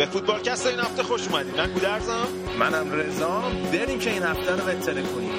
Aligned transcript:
به 0.00 0.06
فوتبالکست 0.06 0.66
این 0.66 0.80
هفته 0.80 1.02
خوش 1.02 1.28
اومدید 1.28 1.56
من 1.56 1.72
گودرزم 1.72 2.28
منم 2.58 2.92
رضام. 2.92 3.52
بریم 3.72 3.98
که 3.98 4.10
این 4.10 4.22
هفته 4.22 4.56
رو 4.56 4.64
بهتره 4.64 5.02
کنیم. 5.02 5.30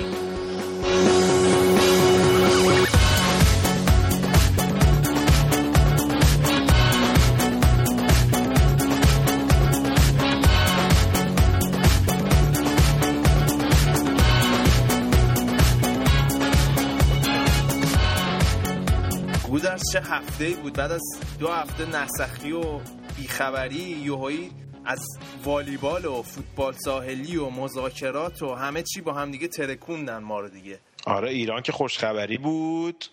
چه 19.92 20.00
هفته 20.00 20.46
ای 20.46 20.54
بود؟ 20.54 20.74
بعد 20.74 20.92
از 20.92 21.02
دو 21.40 21.48
هفته 21.48 21.86
نسخی 21.86 22.52
و 22.52 22.80
بیخبری 23.22 23.76
یوهایی 24.04 24.52
از 24.86 25.06
والیبال 25.44 26.06
و 26.06 26.22
فوتبال 26.22 26.74
ساحلی 26.74 27.38
و 27.38 27.50
مذاکرات 27.50 28.42
و 28.44 28.54
همه 28.54 28.84
چی 28.84 29.02
با 29.02 29.14
هم 29.14 29.32
دیگه 29.32 29.48
ترکوندن 29.48 30.18
ما 30.18 30.40
رو 30.40 30.50
دیگه. 30.50 30.80
آره 31.06 31.30
ایران 31.30 31.62
که 31.62 31.72
خوشخبری 31.72 32.38
بود. 32.38 33.06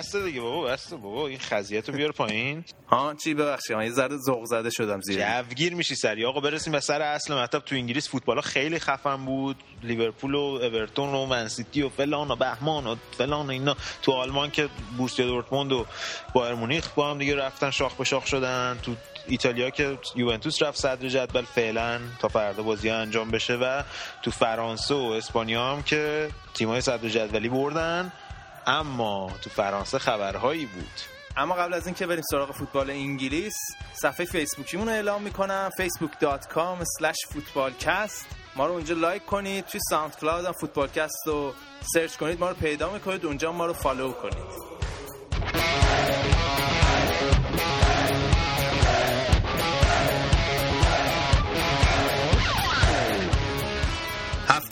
بسته 0.00 0.22
دیگه 0.22 0.40
بابا 0.40 0.62
بسته. 0.62 0.96
بابا 0.96 1.26
این 1.26 1.38
خزیت 1.38 1.88
رو 1.88 1.94
بیار 1.94 2.12
پایین. 2.12 2.64
ها 2.90 3.14
چی 3.14 3.34
ببخشید 3.34 3.76
من 3.76 3.84
یه 3.84 3.90
ذره 3.90 4.16
ذوق 4.16 4.44
زده 4.44 4.70
شدم 4.70 5.00
زیر 5.00 5.42
جوگیر 5.42 5.74
میشی 5.74 5.94
سری. 5.94 6.24
آقا 6.24 6.40
برسیم 6.40 6.72
به 6.72 6.80
سر 6.80 7.02
اصل 7.02 7.34
مطلب. 7.34 7.64
تو 7.64 7.74
انگلیس 7.74 8.08
فوتبال 8.08 8.36
ها 8.36 8.42
خیلی 8.42 8.78
خفن 8.78 9.24
بود. 9.24 9.56
لیورپول 9.82 10.34
و 10.34 10.38
اورتون 10.38 11.14
و 11.14 11.26
منسیتی 11.26 11.82
و 11.82 11.88
فلان 11.88 12.30
و 12.30 12.36
بهمان 12.36 12.86
و 12.86 12.96
فلان 13.18 13.46
و 13.46 13.50
اینا. 13.50 13.76
تو 14.02 14.12
آلمان 14.12 14.50
که 14.50 14.68
بورسیا 14.96 15.26
دورتموند 15.26 15.72
و 15.72 15.86
بایر 16.34 16.54
مونیخ 16.54 16.88
با 16.94 17.10
هم 17.10 17.18
دیگه 17.18 17.36
رفتن 17.36 17.70
شاخ 17.70 17.94
به 17.94 18.04
شاخ 18.04 18.26
شدن. 18.26 18.78
تو 18.82 18.94
ایتالیا 19.26 19.70
که 19.70 19.98
یوونتوس 20.16 20.62
رفت 20.62 20.78
صدر 20.78 21.08
جدول 21.08 21.44
فعلا 21.44 22.00
تا 22.20 22.28
فردا 22.28 22.62
بازی 22.62 22.88
ها 22.88 22.96
انجام 22.96 23.30
بشه. 23.30 23.56
و 23.56 23.82
تو 24.22 24.30
فرانسه 24.30 24.94
و 24.94 25.14
اسپانیا 25.16 25.72
هم 25.72 25.82
که 25.82 26.28
تیمای 26.54 26.80
صدر 26.80 27.08
جدولی 27.08 27.48
بردن. 27.48 28.12
اما 28.70 29.30
تو 29.42 29.50
فرانسه 29.50 29.98
خبرهایی 29.98 30.66
بود. 30.66 31.00
اما 31.36 31.54
قبل 31.54 31.74
از 31.74 31.86
اینکه 31.86 32.06
بریم 32.06 32.22
سراغ 32.30 32.52
فوتبال 32.52 32.90
انگلیس 32.90 33.54
صفحه 33.92 34.26
فیسبوکیمون 34.26 34.88
رو 34.88 34.94
اعلام 34.94 35.22
می‌کنم 35.22 35.70
facebook.com 35.80 36.84
footballcast. 37.34 38.24
ما 38.56 38.66
رو 38.66 38.72
اونجا 38.72 38.94
لایک 38.94 39.26
کنید 39.26 39.66
توی 39.66 39.80
SoundCloud 39.90 40.44
هم 40.44 40.52
footballcast 40.52 41.26
رو 41.26 41.52
سرچ 41.94 42.16
کنید 42.16 42.40
ما 42.40 42.48
رو 42.48 42.54
پیدا 42.54 42.92
می‌کنید 42.92 43.26
اونجا 43.26 43.52
ما 43.52 43.66
رو 43.66 43.72
فالو 43.72 44.12
کنید. 44.12 44.70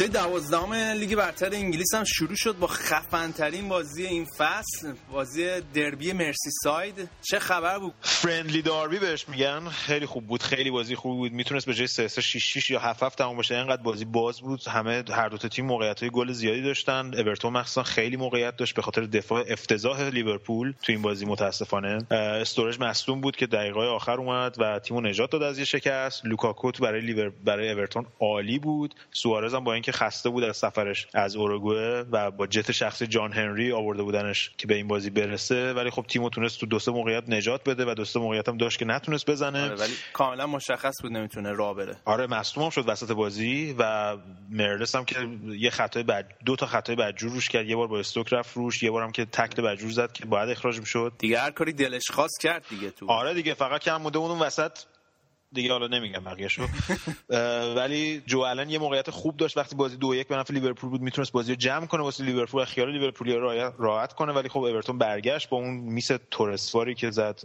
هفته 0.00 0.12
دوازدهم 0.12 0.72
لیگ 0.72 1.14
برتر 1.14 1.54
انگلیس 1.54 1.94
هم 1.94 2.04
شروع 2.04 2.34
شد 2.36 2.58
با 2.58 2.66
خفنترین 2.66 3.68
بازی 3.68 4.06
این 4.06 4.26
فصل 4.38 4.92
بازی 5.12 5.60
دربی 5.74 6.12
مرسی 6.12 6.50
ساید. 6.62 7.08
چه 7.22 7.38
خبر 7.38 7.78
بود؟ 7.78 7.94
friendly 8.00 8.62
derby 8.62 8.98
بهش 8.98 9.28
میگن. 9.28 9.68
خیلی 9.68 10.06
خوب 10.06 10.26
بود 10.26 10.42
خیلی 10.42 10.70
بازی 10.70 10.94
خوب 10.94 11.16
بود. 11.16 11.32
می‌تونست 11.32 11.66
به 11.66 11.74
جای 11.74 11.86
3 11.86 12.08
3 12.08 12.20
6 12.20 12.42
6 12.42 12.70
یا 12.70 12.78
7 12.78 13.02
7 13.02 13.18
تمام 13.18 13.36
باشه 13.36 13.54
اینقدر 13.54 13.82
بازی 13.82 14.04
باز 14.04 14.40
بود. 14.40 14.68
همه 14.68 15.04
هر 15.10 15.28
دو 15.28 15.36
تیم 15.36 15.66
موقعیت 15.66 16.00
های 16.00 16.10
گل 16.10 16.32
زیادی 16.32 16.62
داشتن. 16.62 17.10
اورتون 17.14 17.52
مخصوصا 17.52 17.82
خیلی 17.82 18.16
موقعیت 18.16 18.56
داشت 18.56 18.74
به 18.74 18.82
خاطر 18.82 19.02
دفاع 19.02 19.44
افتضاح 19.48 20.02
لیورپول 20.02 20.74
تو 20.82 20.92
این 20.92 21.02
بازی 21.02 21.26
متاسفانه. 21.26 21.98
استورج 22.10 22.80
مصدوم 22.80 23.20
بود 23.20 23.36
که 23.36 23.46
دقیقه 23.46 23.80
آخر 23.80 24.20
اومد 24.20 24.56
و 24.58 24.78
تیمو 24.78 25.00
نجات 25.00 25.30
داد 25.30 25.42
از 25.42 25.58
یه 25.58 25.64
شکست. 25.64 26.24
لوکاکو 26.24 26.70
برای 26.70 27.00
لیور 27.00 27.32
برای 27.44 27.72
اورتون 27.72 28.06
عالی 28.20 28.58
بود. 28.58 28.94
سوارز 29.10 29.54
هم 29.54 29.64
با 29.64 29.74
اینکه 29.74 29.87
خسته 29.92 30.30
بود 30.30 30.44
از 30.44 30.56
سفرش 30.56 31.06
از 31.14 31.36
اوروگوئه 31.36 32.04
و 32.10 32.30
با 32.30 32.46
جت 32.46 32.72
شخصی 32.72 33.06
جان 33.06 33.32
هنری 33.32 33.72
آورده 33.72 34.02
بودنش 34.02 34.50
که 34.58 34.66
به 34.66 34.74
این 34.74 34.88
بازی 34.88 35.10
برسه. 35.10 35.72
ولی 35.72 35.90
خب 35.90 36.04
تیمو 36.08 36.30
تونست 36.30 36.60
تو 36.60 36.66
دو 36.66 36.78
سه 36.78 36.90
موقعیت 36.90 37.28
نجات 37.28 37.68
بده 37.68 37.90
و 37.90 37.94
دو 37.94 38.04
سه 38.04 38.20
موقعیت 38.20 38.48
هم 38.48 38.56
داشت 38.56 38.78
که 38.78 38.84
نتونست 38.84 39.30
بزنه. 39.30 39.64
آره 39.64 39.74
ولی 39.74 39.92
کاملا 40.12 40.46
مشخص 40.46 41.02
بود 41.02 41.12
نمی‌تونه 41.12 41.52
راه 41.52 41.74
بره. 41.74 41.96
آره 42.04 42.26
مصدوم 42.26 42.64
هم 42.64 42.70
شد 42.70 42.84
وسط 42.88 43.12
بازی 43.12 43.74
و 43.78 44.16
مرلس 44.50 44.96
هم 44.96 45.04
که 45.04 45.28
یه 45.58 45.70
خطای 45.70 46.02
بعد 46.02 46.34
دو 46.46 46.56
تا 46.56 46.66
خطای 46.66 46.96
بدجور 46.96 47.32
روش 47.32 47.48
کرد. 47.48 47.66
یه 47.66 47.76
بار 47.76 47.88
با 47.88 47.98
استوک 47.98 48.32
رفت 48.32 48.56
روش 48.56 48.82
یه 48.82 48.90
بار 48.90 49.02
هم 49.02 49.12
که 49.12 49.24
تکل 49.24 49.62
بدجور 49.62 49.90
زد 49.90 50.12
که 50.12 50.26
باید 50.26 50.48
اخراج 50.50 50.80
می‌شد 50.80 51.12
دیگه 51.18 51.38
هر 51.38 51.50
کاری 51.50 51.72
دلش 51.72 52.10
خواست 52.10 52.40
کرد 52.40 52.64
دیگه 52.70 52.90
تو. 52.90 53.10
آره 53.10 53.34
دیگه 53.34 53.54
فقط 53.54 53.80
کم 53.80 53.96
مونده 53.96 54.18
اون 54.18 54.38
وسط 54.38 54.72
دیگه 55.52 55.72
حالا 55.72 55.86
نمیگم 55.86 56.24
بقیه‌شو. 56.24 56.62
ولی 57.76 58.22
جو 58.26 58.40
الان 58.40 58.70
یه 58.70 58.78
موقعیت 58.78 59.10
خوب 59.10 59.36
داشت. 59.36 59.58
وقتی 59.58 59.76
بازی 59.76 59.96
دو 59.96 60.14
یک 60.14 60.28
به 60.28 60.36
نفع 60.36 60.54
لیورپول 60.54 60.90
بود 60.90 61.00
می‌تونست 61.00 61.32
بازی 61.32 61.52
رو 61.52 61.56
جمع 61.56 61.86
کنه 61.86 62.02
واسه 62.02 62.24
لیورپول 62.24 62.64
خیال 62.64 62.92
لیورپولی 62.92 63.36
راحت 63.78 64.12
کنه. 64.12 64.32
ولی 64.32 64.48
خب 64.48 64.58
اورتون 64.58 64.98
برگشت 64.98 65.48
با 65.48 65.56
اون 65.56 65.70
میس 65.70 66.10
تورسفاری 66.30 66.94
که 66.94 67.10
زد 67.10 67.40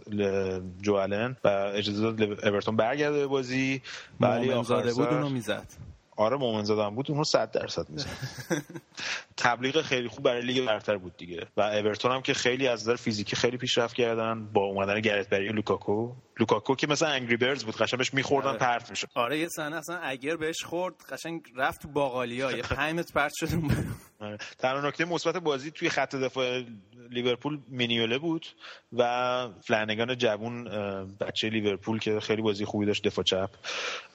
جو 0.82 0.94
الان 0.94 1.36
و 1.44 1.48
اجازه 1.48 2.02
داد 2.02 2.46
اورتون 2.46 2.76
برگرده 2.76 3.18
به 3.18 3.26
بازی. 3.26 3.82
ولی 4.20 4.52
آخر 4.52 4.82
بود 4.92 5.08
اونو 5.08 5.28
می‌زد. 5.28 5.93
آره 6.16 6.36
مومن 6.36 6.64
زدن 6.64 6.94
بود 6.94 7.10
اونو 7.10 7.24
100 7.24 7.50
درصد 7.50 7.90
می‌زد. 7.90 8.08
تبلیغ 9.36 9.82
خیلی 9.82 10.08
خوب 10.08 10.24
برای 10.24 10.42
لیگ 10.42 10.66
برتر 10.66 10.96
بود 10.96 11.16
دیگه. 11.16 11.46
و 11.56 11.60
اورتون 11.60 12.12
هم 12.12 12.22
که 12.22 12.34
خیلی 12.34 12.68
از 12.68 12.80
نظر 12.82 12.96
فیزیکی 12.96 13.36
خیلی 13.36 13.56
پیشرفت 13.56 13.94
کردن 13.96 14.44
با 14.52 14.60
اومدن 14.64 15.00
گرت 15.00 15.28
بری 15.28 15.48
لوکاکو. 15.48 16.12
لوکاکو 16.40 16.74
که 16.74 16.86
مثلا 16.86 17.08
انگری 17.08 17.36
برز 17.36 17.64
بود 17.64 17.76
قشنگ 17.76 17.98
بهش 17.98 18.14
میخوردن 18.14 18.48
آره. 18.48 18.58
پرت 18.58 18.90
می‌شد. 18.90 19.08
آره 19.14 19.38
یه 19.38 19.48
صحنه 19.48 19.76
اصلا 19.76 19.96
اگر 19.98 20.36
بهش 20.36 20.62
خورد 20.64 20.94
قشنگ 21.10 21.42
رفت 21.56 21.82
تو 21.82 21.88
باقالیا 21.88 22.52
یه 22.52 22.62
5 22.76 22.94
متر 22.98 23.12
پرت 23.14 23.32
شد. 23.36 23.48
آره. 24.20 24.38
تنها 24.58 24.88
نکته 24.88 25.04
مثبت 25.04 25.36
بازی 25.36 25.70
توی 25.70 25.88
خط 25.88 26.14
دفاع 26.16 26.62
لیورپول 27.10 27.58
مینیوله 27.68 28.18
بود 28.18 28.46
و 28.92 29.48
فلنگان 29.62 30.18
جوون 30.18 30.64
بچه 31.20 31.48
لیورپول 31.48 31.98
که 31.98 32.20
خیلی 32.20 32.42
بازی 32.42 32.64
خوبی 32.64 32.86
داشت 32.86 33.02
دفاع 33.02 33.24
چپ. 33.24 33.50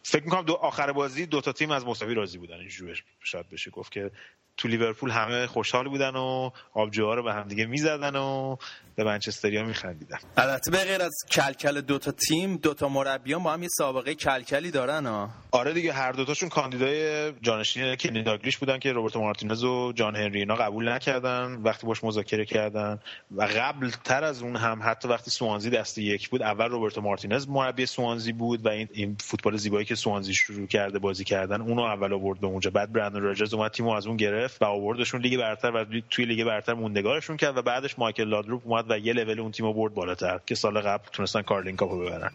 فکر 0.04 0.24
می‌کنم 0.24 0.42
دو 0.42 0.54
آخر 0.54 0.92
بازی 0.92 1.26
دو 1.26 1.42
تا 1.42 1.52
تیم 1.52 1.72
از 1.72 1.86
مساوی 1.86 2.14
راضی 2.14 2.38
بودن 2.38 2.60
اینجوری 2.60 2.94
شاید 3.24 3.50
بشه 3.50 3.72
گفت 3.72 3.92
که 3.92 4.12
تو 4.60 4.68
لیورپول 4.68 5.12
همه 5.12 5.48
خوشحال 5.48 5.90
بودن 5.90 6.16
و 6.16 6.50
آبجوها 6.74 7.14
رو 7.14 7.24
به 7.24 7.34
هم 7.34 7.48
دیگه 7.48 7.66
می‌زدن 7.66 8.16
و 8.16 8.56
به 8.96 9.06
منچستریا 9.06 9.64
میخندیدن. 9.64 10.18
البته 10.38 10.72
به 10.72 10.78
غیر 10.78 11.02
از 11.02 11.16
کلکل 11.32 11.82
دو 11.82 11.98
تا 11.98 12.12
تیم 12.12 12.58
دو 12.58 12.74
تا 12.74 12.90
مربیان 12.90 13.44
با 13.44 13.54
هم 13.54 13.64
یه 13.64 13.70
سابقه 13.72 14.16
کلکلی 14.16 14.72
دارن 14.72 15.06
ها 15.06 15.30
آره 15.52 15.74
دیگه 15.74 15.94
هر 15.94 16.12
دوتاشون 16.12 16.50
کاندیدای 16.50 17.32
جانشین 17.42 17.96
کنی 17.96 18.24
داگلیش 18.24 18.58
بودن 18.58 18.80
که 18.80 18.92
روبرتو 18.92 19.22
مارتینز 19.22 19.64
و 19.64 19.94
جان 19.96 20.16
هنری 20.16 20.40
اینا 20.40 20.56
قبول 20.56 20.90
نکردن 20.90 21.54
وقتی 21.64 21.88
باش 21.88 22.04
مذاکره 22.04 22.46
کردن. 22.46 23.00
و 23.36 23.44
قبل 23.44 23.90
تر 23.90 24.24
از 24.24 24.42
اون 24.42 24.56
هم 24.56 24.80
حتی 24.84 25.08
وقتی 25.08 25.32
سوانزی 25.32 25.70
دسته 25.70 25.98
یک 25.98 26.30
بود 26.30 26.42
اول 26.42 26.70
روبرتو 26.70 27.02
مارتینز 27.02 27.48
مربی 27.48 27.86
سوانزی 27.86 28.34
بود 28.34 28.66
و 28.66 28.70
این, 28.70 28.88
این 28.94 29.18
فوتبال 29.20 29.58
زیبایی 29.58 29.86
که 29.86 29.96
سوانزی 29.96 30.34
شروع 30.34 30.68
کرده 30.68 31.00
بازی 31.00 31.24
کردن 31.24 31.62
اونو 31.62 31.82
اول 31.82 32.14
آورد 32.14 32.40
به 32.40 32.48
اونجا. 32.48 32.72
بعد 32.72 32.94
برندن 32.94 33.22
راجرز 33.22 33.54
اومد 33.54 33.72
تیمو 33.72 33.92
از 33.92 34.08
اون 34.08 34.18
گرفت. 34.18 34.49
و 34.62 34.66
آوردشون 34.66 35.22
لیگ 35.22 35.40
برتر 35.40 35.72
و 35.72 35.86
توی 36.10 36.26
لیگ 36.26 36.44
برتر 36.44 36.74
موندگارشون 36.74 37.38
کرد 37.38 37.58
و 37.58 37.62
بعدش 37.62 38.00
مایکل 38.00 38.28
لادروپ 38.28 38.62
اومد 38.66 38.86
و 38.92 38.98
یه 38.98 39.14
لول 39.14 39.40
اون 39.40 39.52
تیمو 39.52 39.74
برد 39.74 39.94
بالاتر 39.94 40.40
که 40.46 40.56
سال 40.56 40.82
قبل 40.82 41.04
تونستن 41.12 41.42
کارلینگ 41.42 41.76
کاپو 41.76 42.00
ببرن. 42.00 42.32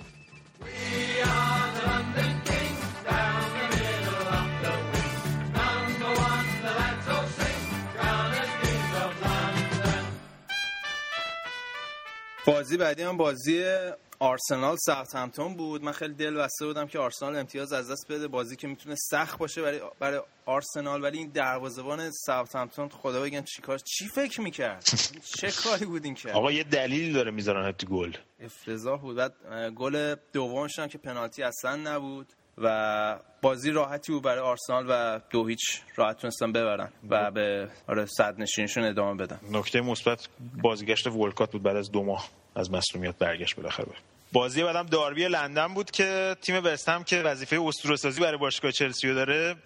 بازی 12.46 12.76
بعدی 12.76 13.02
هم 13.02 13.16
بازی 13.16 13.64
آرسنال 14.18 14.76
ساوثهمپتون 14.76 15.54
بود. 15.56 15.84
من 15.84 15.92
خیلی 15.92 16.14
دل 16.14 16.34
بسته 16.34 16.66
بودم 16.66 16.86
که 16.86 16.98
آرسنال 16.98 17.36
امتیاز 17.36 17.72
از 17.72 17.90
دست 17.90 18.12
بده. 18.12 18.28
بازی 18.28 18.56
که 18.56 18.66
می‌تونه 18.68 18.94
سخت 18.98 19.38
باشه 19.38 19.62
برای 19.62 19.80
برای 20.00 20.20
آرسنال 20.46 21.02
ولی 21.02 21.18
این 21.18 21.28
دروازه‌بان 21.28 22.10
ساوثهمپتون 22.10 22.88
خدا 22.88 23.20
بگم 23.22 23.42
چیکار 23.42 23.78
چی 23.78 24.08
فکر 24.08 24.40
می‌کرد؟ 24.40 24.84
چه 25.38 25.50
کاری 25.64 25.84
بود 25.84 26.04
این 26.04 26.14
کرد 26.14 26.32
آقا 26.32 26.52
یه 26.52 26.64
دلیلی 26.64 27.12
داره 27.12 27.30
می‌ذارن 27.30 27.72
تو 27.72 27.86
گل. 27.86 28.12
افتضاح 28.40 29.00
بود. 29.00 29.16
بعد 29.16 29.34
گل 29.76 30.14
دومش 30.32 30.80
که 30.80 30.98
پنالتی 30.98 31.42
اصلا 31.42 31.76
نبود 31.76 32.26
و 32.58 33.18
بازی 33.42 33.70
راحتی 33.70 34.12
بود 34.12 34.22
برای 34.22 34.38
آرسنال 34.40 34.86
و 34.88 35.20
دو 35.30 35.46
هیچ 35.46 35.60
راحت 35.96 36.16
تونستن 36.16 36.52
ببرن 36.52 36.92
و 37.10 37.30
به 37.30 37.68
آره 37.88 38.06
صد 38.06 38.40
نشینشون 38.40 38.84
ادامه 38.84 39.26
بدن. 39.26 39.40
نکته 39.50 39.80
مثبت 39.80 40.28
بازیگشت 40.62 41.06
ولکات 41.06 41.52
بود 41.52 41.62
بعد 41.62 41.76
از 41.76 41.90
دو 41.90 42.02
ماه. 42.02 42.28
از 42.54 42.70
مسئولیت 42.70 43.18
برگشت 43.18 43.56
بالاخره. 43.56 43.92
بازی 44.32 44.62
بعدم 44.62 44.86
داربی 44.86 45.28
لندن 45.28 45.74
بود 45.74 45.90
که 45.90 46.36
تیم 46.42 46.64
وستهم 46.64 47.04
که 47.04 47.22
وظیفه 47.22 47.60
اسطوره 47.60 47.96
سازی 47.96 48.20
برای 48.20 48.38
باشگاه 48.38 48.72
چلسی 48.72 49.14
داره 49.14 49.56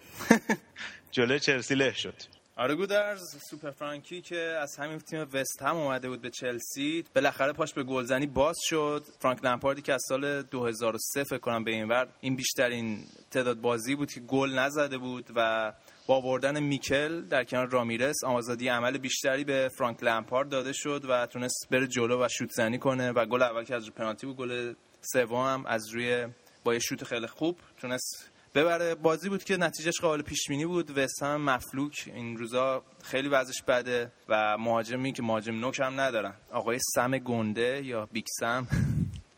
جلوی 1.11 1.39
چلسی 1.39 1.75
له 1.75 1.93
شد. 1.93 2.13
آره 2.55 2.75
گودرز 2.75 3.35
سوپر 3.49 3.71
فرانکی 3.71 4.21
که 4.21 4.39
از 4.39 4.75
همین 4.75 4.99
تیم 4.99 5.27
وست 5.33 5.61
هم 5.61 5.75
اومده 5.75 6.09
بود 6.09 6.21
به 6.21 6.29
چلسی 6.29 7.05
بالاخره 7.15 7.53
پاش 7.53 7.73
به 7.73 7.83
گلزنی 7.83 8.27
باز 8.27 8.57
شد. 8.63 9.05
فرانک 9.19 9.45
لمپاردی 9.45 9.81
که 9.81 9.93
از 9.93 10.01
سال 10.07 10.41
2003 10.41 11.23
فکر 11.23 11.37
کنم 11.37 11.63
به 11.63 11.71
این 11.71 11.87
ور 11.87 12.07
این 12.21 12.35
بیشترین 12.35 13.03
تعداد 13.31 13.61
بازی 13.61 13.95
بود 13.95 14.11
که 14.11 14.19
گل 14.19 14.49
نزده 14.59 14.97
بود 14.97 15.25
و 15.35 15.73
با 16.09 16.15
آوردن 16.15 16.59
میکل 16.59 17.21
در 17.21 17.43
کنار 17.43 17.69
رامیرس 17.69 18.23
آزادی 18.23 18.67
عمل 18.67 18.97
بیشتری 18.97 19.43
به 19.43 19.69
فرانک 19.77 20.03
لمپارد 20.03 20.49
داده 20.49 20.73
شد 20.73 21.05
و 21.09 21.25
تونست 21.25 21.67
بره 21.71 21.87
جلو 21.87 22.25
و 22.25 22.27
شوت 22.27 22.51
زنی 22.51 22.77
کنه 22.77 23.11
و 23.11 23.25
گل 23.25 23.41
اول 23.41 23.63
که 23.63 23.75
از 23.75 23.83
روی 23.83 23.91
پنالتی 23.91 24.27
بود 24.27 24.35
گل 24.35 24.73
سوم 25.01 25.45
هم 25.45 25.65
از 25.65 25.89
روی 25.89 26.27
با 26.63 26.73
یه 26.73 26.79
شوت 26.79 27.03
خیلی 27.03 27.27
خوب 27.27 27.57
تونست 27.77 28.31
ببره. 28.55 28.95
بازی 28.95 29.29
بود 29.29 29.43
که 29.43 29.57
نتیجهش 29.57 30.01
قابل 30.01 30.21
پیش 30.21 30.47
بینی 30.47 30.65
بود 30.65 30.97
وستهم 30.97 31.41
مفلوک. 31.41 32.11
این 32.15 32.37
روزا 32.37 32.83
خیلی 33.03 33.27
وضعش 33.27 33.63
بده 33.63 34.11
و 34.29 34.57
مهاجمی 34.57 35.13
که 35.13 35.23
مهاجم 35.23 35.55
نوک 35.55 35.79
هم 35.79 35.99
ندارن. 35.99 36.33
آقای 36.51 36.79
سم 36.95 37.17
گنده 37.17 37.81
یا 37.85 38.05
Big 38.11 38.25
Sam؟ 38.39 38.67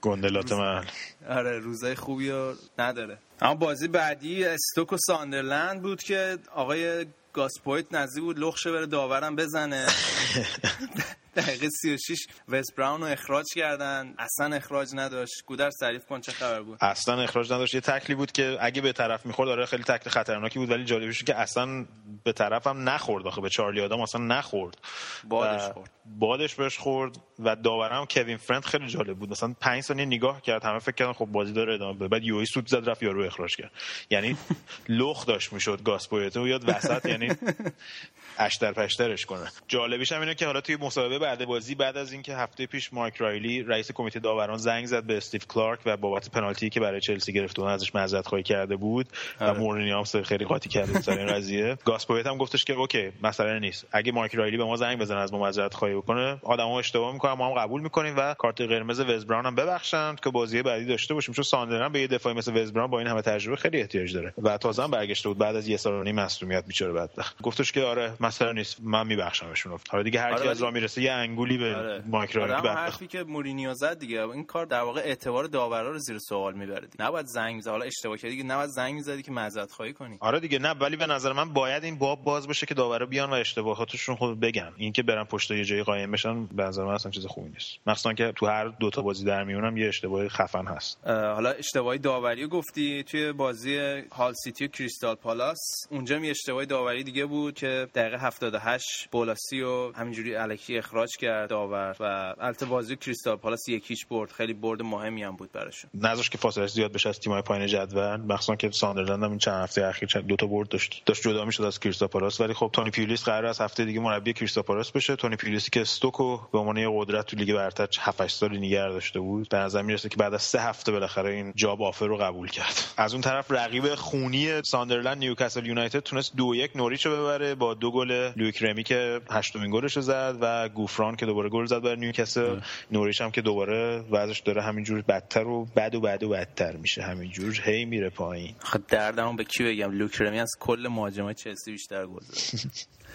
گنده 0.01 0.27
لاتمن 0.27 0.85
آره 1.29 1.59
روزای 1.59 1.95
خوبی 1.95 2.29
رو 2.29 2.53
نداره. 2.79 3.17
اما 3.41 3.55
بازی 3.55 3.87
بعدی 3.87 4.45
استوک 4.45 4.93
و 4.93 4.97
ساندرلند 4.97 5.81
بود 5.81 6.03
که 6.03 6.37
آقای 6.55 7.05
گاسپویت 7.33 7.85
نزدیک 7.93 8.23
بود 8.23 8.39
لخشه 8.39 8.71
بره 8.71 8.85
داورم 8.85 9.35
بزنه. 9.35 9.87
دقیقه 11.35 11.69
36 11.69 12.27
وست 12.47 12.75
براون 12.75 13.01
رو 13.01 13.07
اخراج 13.07 13.45
کردن. 13.55 14.15
اصلا 14.19 14.55
اخراج 14.55 14.89
نداشت. 14.93 15.43
گودر 15.45 15.69
تعریف 15.69 16.05
کن 16.05 16.21
چه 16.21 16.31
خبر 16.31 16.61
بود؟ 16.61 16.77
اصلا 16.81 17.21
اخراج 17.21 17.53
نداشت. 17.53 17.73
یه 17.73 17.81
تکلی 17.81 18.15
بود 18.15 18.31
که 18.31 18.57
اگه 18.61 18.81
به 18.81 18.91
طرف 18.93 19.25
می‌خورد 19.25 19.49
داره 19.49 19.65
خیلی 19.65 19.83
تکل 19.83 20.09
خطرناکی 20.09 20.59
بود 20.59 20.69
ولی 20.71 20.85
جالبش 20.85 21.23
که 21.23 21.35
اصلا 21.35 21.85
به 22.23 22.31
طرفم 22.31 22.89
نخورد. 22.89 23.27
آخه 23.27 23.41
به 23.41 23.49
چارلی 23.49 23.81
آدم 23.81 24.01
اصلا 24.01 24.21
نخورد. 24.21 24.77
بادش 25.23 25.61
خورد. 25.61 25.91
بادش 26.05 26.55
بهش 26.55 26.77
خورد 26.77 27.17
و 27.39 27.55
داورم 27.55 28.05
کوین 28.05 28.37
فرند 28.37 28.65
خیلی 28.65 28.87
جالب 28.87 29.17
بود. 29.17 29.31
مثلا 29.31 29.55
5 29.61 29.83
ثانیه 29.83 30.05
نگاه 30.05 30.41
کرد 30.41 30.63
همه 30.65 30.79
فکر 30.79 30.95
کردن 30.95 31.13
خب 31.13 31.25
بازی 31.25 31.53
داره 31.53 31.73
ادامه 31.73 31.97
بده. 31.97 32.07
بعد 32.07 32.23
یوی 32.23 32.45
سوت 32.45 32.67
زد 32.67 32.89
رفت 32.89 33.03
یارو 33.03 33.23
اخراج 33.25 33.55
کرد. 33.55 33.71
یعنی 34.09 34.37
لخ 34.89 35.25
داشت 35.25 35.53
می‌شد 35.53 35.83
گاسپویتو 35.83 36.47
یاد 36.47 36.69
وسط 36.69 37.05
یعنی 37.05 37.29
اشتر 38.37 38.73
پشترش 38.73 39.25
کنه. 39.25 39.51
جالبیش 39.67 40.11
هم 40.11 40.19
اینه 40.19 40.35
که 40.35 40.45
حالا 40.45 40.61
توی 40.61 40.75
مصاحبه 40.75 41.19
بعد 41.21 41.45
بازی 41.45 41.75
بعد 41.75 41.97
از 41.97 42.11
اینکه 42.13 42.35
هفته 42.35 42.65
پیش 42.65 42.93
مایک 42.93 43.15
رایلی 43.15 43.63
رئیس 43.63 43.91
کمیته 43.91 44.19
داوران 44.19 44.57
زنگ 44.57 44.85
زد 44.85 45.03
به 45.03 45.17
استیو 45.17 45.41
کلارک 45.49 45.79
و 45.85 45.97
بابت 45.97 46.29
پنالتی 46.29 46.69
که 46.69 46.79
برای 46.79 47.01
چلسی 47.01 47.33
گرفت 47.33 47.59
و 47.59 47.63
ازش 47.63 47.95
معذرت 47.95 48.27
خواهی 48.27 48.43
کرده 48.43 48.75
بود 48.75 49.07
و 49.39 49.43
آره. 49.43 49.59
مورینیو 49.59 49.97
هم 50.03 50.23
خیلی 50.23 50.45
قاطی 50.45 50.69
کرده 50.69 51.01
سر 51.01 51.17
این 51.17 51.27
قضیه. 51.27 51.77
گاسپویت 51.85 52.27
هم 52.27 52.37
گفتش 52.37 52.63
که 52.65 52.73
اوکی 52.73 53.11
مسئله 53.23 53.59
نیست. 53.59 53.85
اگه 53.91 54.11
مایک 54.11 54.35
رایلی 54.35 54.57
به 54.57 54.63
ما 54.63 54.75
زنگ 54.75 54.99
بزنه 54.99 55.19
از 55.19 55.33
ما 55.33 55.39
معذرت 55.39 55.73
خواهی 55.73 55.95
بکنه 55.95 56.39
آدما 56.43 56.79
اشتباه 56.79 57.13
می‌کنن 57.13 57.33
ما 57.33 57.47
هم 57.49 57.53
قبول 57.53 57.81
می‌کنیم 57.81 58.13
و 58.17 58.33
کارت 58.33 58.61
قرمز 58.61 58.99
وز 58.99 59.25
براون 59.25 59.45
هم 59.45 59.55
ببخشند 59.55 60.19
که 60.19 60.29
بازی 60.29 60.61
بعدی 60.61 60.85
داشته 60.85 61.13
باشیم. 61.13 61.33
چون 61.33 61.43
ساندرلند 61.43 61.91
به 61.91 61.99
یه 62.01 62.07
دفاعی 62.07 62.35
مثل 62.35 62.61
وز 62.61 62.71
براون 62.73 62.89
با 62.91 62.99
این 62.99 63.07
همه 63.07 63.21
تجربه 63.21 63.55
خیلی 63.57 63.81
احتیاج 63.81 64.13
داره. 64.13 64.33
و 64.43 64.57
تازه 64.57 64.83
هم 64.83 64.91
برگشته 64.91 65.29
بود 65.29 65.37
بعد 65.37 65.55
از 65.55 65.67
یه 65.67 65.77
سال 65.77 65.93
و 65.93 66.03
نیم 66.03 66.15
مصونیت 66.15 66.65
بیچاره 66.67 66.93
بدبخت 66.93 67.41
گفتش 67.43 67.71
که 67.71 67.81
آره 67.83 68.13
مسئله 68.19 68.53
نیست. 68.53 68.77
من 68.83 69.07
میبخشمشون. 69.07 69.79
حالا 69.89 70.03
دیگه 70.03 70.19
هر 70.21 70.31
آره 70.31 70.41
کی 70.41 70.47
از 70.47 70.57
ولی- 70.57 70.61
راه 70.63 70.73
می‌رسه 70.73 71.01
یه 71.11 71.17
انگولی 71.17 71.57
به 71.57 71.75
آره. 71.75 72.03
مایک 72.07 72.35
آره، 72.35 72.47
بدبخت 72.47 72.77
حرفی 72.77 73.07
که 73.07 73.23
مورینیو 73.23 73.73
زد 73.73 73.99
دیگه 73.99 74.29
این 74.29 74.43
کار 74.43 74.65
در 74.65 74.81
واقع 74.81 75.01
اعتبار 75.01 75.43
داورا 75.43 75.91
رو 75.91 75.99
زیر 75.99 76.17
سوال 76.19 76.53
می‌بره 76.53 76.87
دیگه. 76.87 77.05
نباید 77.05 77.25
زنگ 77.25 77.55
می‌زد. 77.55 77.69
حالا 77.69 77.85
اشتباه 77.85 78.17
کردی 78.17 78.35
دیگه 78.35 78.43
نباید 78.43 78.69
زنگ 78.69 78.93
می‌زدی 78.93 79.23
که 79.23 79.31
معذرت 79.31 79.71
خواهی 79.71 79.93
کنی. 79.93 80.17
آره 80.19 80.39
دیگه 80.39 80.59
نه 80.59 80.69
ولی 80.69 80.95
به 80.95 81.05
نظر 81.07 81.33
من 81.33 81.53
باید 81.53 81.83
این 81.83 81.97
باب 81.97 82.23
باز 82.23 82.47
بشه 82.47 82.65
که 82.65 82.73
داورا 82.73 83.05
بیان 83.05 83.29
و 83.29 83.33
اشتباهاتشون 83.33 84.15
خود 84.15 84.39
بگن. 84.39 84.73
این 84.77 84.93
که 84.93 85.03
برن 85.03 85.23
پشت 85.23 85.51
یه 85.51 85.65
جایی 85.65 85.83
قایم 85.83 86.11
بشن 86.11 86.45
به 86.45 86.63
نظر 86.63 86.83
من 86.83 86.93
اصلا 86.93 87.11
چیز 87.11 87.25
خوبی 87.25 87.49
نیست. 87.49 87.79
مخصوصا 87.87 88.13
که 88.13 88.33
تو 88.35 88.45
هر 88.45 88.67
دو 88.67 88.89
تا 88.89 89.01
بازی 89.01 89.25
در 89.25 89.43
میونم 89.43 89.77
یه 89.77 89.87
اشتباه 89.87 90.27
خفن 90.27 90.65
هست. 90.65 91.07
حالا 91.07 91.49
اشتباهی 91.49 91.99
داوری 91.99 92.47
گفتی 92.47 93.03
توی 93.03 93.31
بازی 93.31 93.77
هال 94.11 94.33
سیتی 94.33 94.65
و 94.65 94.67
کریستال 94.67 95.15
پالاس. 95.15 95.59
اونجا 95.89 96.15
هم 96.15 96.23
یه 96.23 96.31
اشتباهی 96.31 96.65
داوری 96.65 97.03
دیگه 97.03 97.25
بود 97.25 97.53
که 97.53 97.87
دقیقه 97.95 98.17
78 98.17 99.09
بولاسی 99.11 99.61
و 99.61 99.91
همینجوری 99.91 100.35
الکی 100.35 100.77
اخراج 100.77 101.00
کرد 101.09 101.49
داور 101.49 101.95
و 101.99 102.35
البته 102.39 102.65
بازی 102.65 102.95
کریستال 102.95 103.35
پالاس 103.35 103.69
یکیش 103.69 104.05
برد. 104.05 104.31
خیلی 104.31 104.53
برد 104.53 104.81
مهمی 104.81 105.23
هم 105.23 105.35
بود 105.35 105.51
براشون. 105.51 105.89
نذاش 105.93 106.29
که 106.29 106.37
فاصله 106.37 106.67
زیاد 106.67 106.91
بشه 106.91 107.09
از 107.09 107.19
تیم‌های 107.19 107.41
پایین 107.41 107.67
جدول. 107.67 108.15
مخصوصا 108.15 108.55
که 108.55 108.71
ساندرلند 108.71 109.23
هم 109.23 109.29
این 109.29 109.39
چند 109.39 109.63
هفته 109.63 109.85
اخیر 109.85 110.09
چند 110.09 110.25
دو 110.25 110.35
تا 110.35 110.47
برد 110.47 110.69
داشت. 110.69 111.03
داشت 111.05 111.21
جدا 111.23 111.45
می‌شد 111.45 111.63
از 111.63 111.79
کریستاپالاس 111.79 112.41
ولی 112.41 112.53
خب 112.53 112.69
تونی 112.73 112.89
پیولیس 112.89 113.23
قرار 113.23 113.45
از 113.45 113.61
هفته 113.61 113.85
دیگه 113.85 113.99
مربی 113.99 114.33
کریستاپالاس 114.33 114.91
بشه. 114.91 115.15
تونی 115.15 115.35
پیولیسی 115.35 115.69
که 115.69 115.81
استوکو 115.81 116.37
به 116.51 116.59
عنوان 116.59 116.77
یه 116.77 116.89
قدرت 116.93 117.25
تو 117.25 117.37
لیگ 117.37 117.53
برتر 117.53 117.87
7 117.99 118.21
8 118.21 118.35
سالی 118.35 118.57
نگه 118.57 118.89
داشته 118.89 119.19
بود. 119.19 119.49
به 119.49 119.57
نظر 119.57 119.81
می‌رسه 119.81 120.09
که 120.09 120.17
بعد 120.17 120.33
از 120.33 120.41
سه 120.41 120.61
هفته 120.61 120.91
بالاخره 120.91 121.33
این 121.33 121.53
job 121.55 121.81
offer 121.81 122.07
رو 122.07 122.17
قبول 122.17 122.49
کرد. 122.49 122.83
از 122.97 123.13
اون 123.13 123.21
طرف 123.21 123.51
رقیب 123.51 123.95
خونی 123.95 124.61
ساندرلند 124.63 125.17
نیوکاسل 125.17 125.65
یونایتد 125.65 125.99
تونست 125.99 126.35
دو 126.35 126.55
یک 126.55 126.75
نوریچ 126.75 127.05
رو 127.05 127.11
ببره. 127.17 127.55
با 127.55 127.73
دو 127.73 127.91
گل 127.91 128.31
لویک 128.35 128.63
رمی 128.63 128.83
که 128.83 129.21
هشتمین 129.31 129.71
گلش 129.71 129.95
رو 129.95 130.01
زد 130.01 130.37
و 130.41 130.69
گوفران 130.91 131.15
که 131.15 131.25
دوباره 131.25 131.49
گل 131.49 131.65
زد 131.65 131.81
برای 131.81 131.95
نیوکاسل 131.95 132.59
نوریچ 132.91 133.21
هم 133.21 133.31
که 133.31 133.41
دوباره 133.41 134.03
وضعش 134.11 134.39
داره 134.39 134.61
همینجور 134.61 135.01
بدتر 135.01 135.47
و 135.47 135.65
بد 135.65 135.95
و 135.95 136.01
بد 136.01 136.23
و 136.23 136.29
بدتر 136.29 136.75
میشه 136.75 137.01
همینجور 137.01 137.61
هی 137.63 137.85
میره 137.85 138.09
پایین. 138.09 138.55
خب 138.59 138.81
دردمو 138.87 139.33
به 139.33 139.43
کی 139.43 139.63
بگم؟ 139.63 139.91
لوکرمی 139.91 140.39
از 140.39 140.49
کل 140.59 140.87
مهاجمای 140.91 141.33
چلسی 141.33 141.71
بیشتر 141.71 142.05
گل 142.05 142.21
زد. 142.21 142.71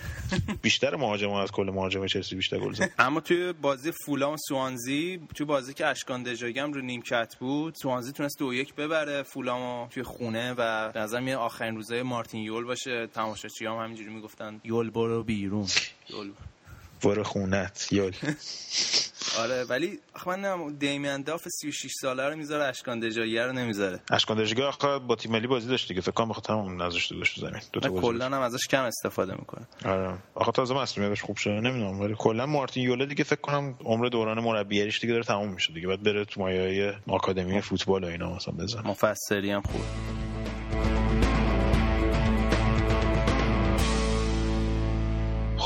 بیشتر 0.62 0.96
مهاجما 0.96 1.42
از 1.42 1.52
کل 1.52 1.70
مهاجم 1.70 2.06
چلسی 2.06 2.36
بیشتر 2.36 2.58
گل 2.58 2.72
زد. 2.72 2.90
اما 2.98 3.20
توی 3.20 3.52
بازی 3.52 3.92
فولام 4.04 4.34
و 4.34 4.36
سوانزی 4.48 5.20
توی 5.34 5.46
بازی 5.46 5.74
که 5.74 5.86
اشکان 5.86 6.22
دژاگم 6.22 6.72
رو 6.72 6.80
نیمکت 6.80 7.36
بود 7.40 7.74
سوانزی 7.74 8.12
تونست 8.12 8.38
دو 8.38 8.54
یک 8.54 8.74
ببره 8.74 9.22
فولامو 9.22 9.88
توی 9.88 10.02
خونه 10.02 10.52
و 10.52 10.92
به 10.92 11.00
نظر 11.00 11.20
میاد 11.20 11.38
آخرین 11.38 11.76
روزای 11.76 12.02
مارتین 12.02 12.42
یول 12.42 12.64
باشه. 12.64 13.06
تماشاچی 13.06 13.66
هم 13.66 13.76
همینجوری 13.76 14.10
می‌گفتن 14.10 14.60
یول 14.64 14.90
برو 14.90 15.22
بیرون. 15.22 15.66
یول. 16.10 16.26
برو 16.26 16.55
خونت 17.24 17.88
یال. 17.92 18.12
آره 19.38 19.64
ولی 19.64 19.98
آخه 20.14 20.28
من 20.28 20.40
نمی‌دونم 20.40 20.76
دیمیان 20.78 21.22
داف 21.22 21.48
36 21.48 21.92
ساله 22.00 22.28
رو 22.28 22.36
می‌ذاره 22.36 22.64
اشکان 22.64 23.00
دژاگه 23.00 23.46
رو 23.46 23.52
نمی‌ذاره. 23.52 24.00
اشکان 24.12 24.36
درجگی 24.36 24.62
آخه 24.62 24.98
با 24.98 25.16
تیم 25.16 25.32
ملی 25.32 25.46
بازی 25.46 25.68
داشت 25.68 25.88
دیگه 25.88 26.00
فکر 26.00 26.10
کنم 26.10 26.28
بخاطر 26.28 26.52
همون 26.52 26.82
نذاشته 26.82 27.16
داشت 27.16 27.34
تو 27.34 27.40
زمین. 27.40 27.62
دو 27.72 27.80
تا 27.80 27.88
کلا 27.88 28.24
هم 28.26 28.32
ازش 28.40 28.66
کم 28.70 28.82
استفاده 28.84 29.34
می‌کنه. 29.34 29.66
آره. 29.84 30.18
آخه 30.34 30.52
تازه 30.52 30.74
مسئولیتش 30.74 31.22
خوب 31.22 31.36
شده 31.36 31.52
نمی‌دونم 31.52 32.00
ولی 32.00 32.14
کلا 32.18 32.46
مارتین 32.46 32.82
یوله 32.82 33.06
دیگه 33.06 33.24
فکر 33.24 33.40
کنم 33.40 33.74
عمر 33.84 34.06
دوران 34.06 34.40
مربیگریش 34.40 35.00
دیگه 35.00 35.12
داره 35.12 35.24
تموم 35.24 35.52
میشه 35.52 35.72
دیگه 35.72 35.88
بعد 35.88 36.02
بره 36.02 36.24
تو 36.24 36.40
مایه‌های 36.40 36.92
آکادمی 37.08 37.60
فوتبال 37.60 38.04
و 38.04 38.06
اینا 38.06 38.34
مثلا 38.34 38.54
بزنه. 38.54 38.86
مفسری 38.88 39.50
هم 39.50 39.62
خوب 39.62 40.25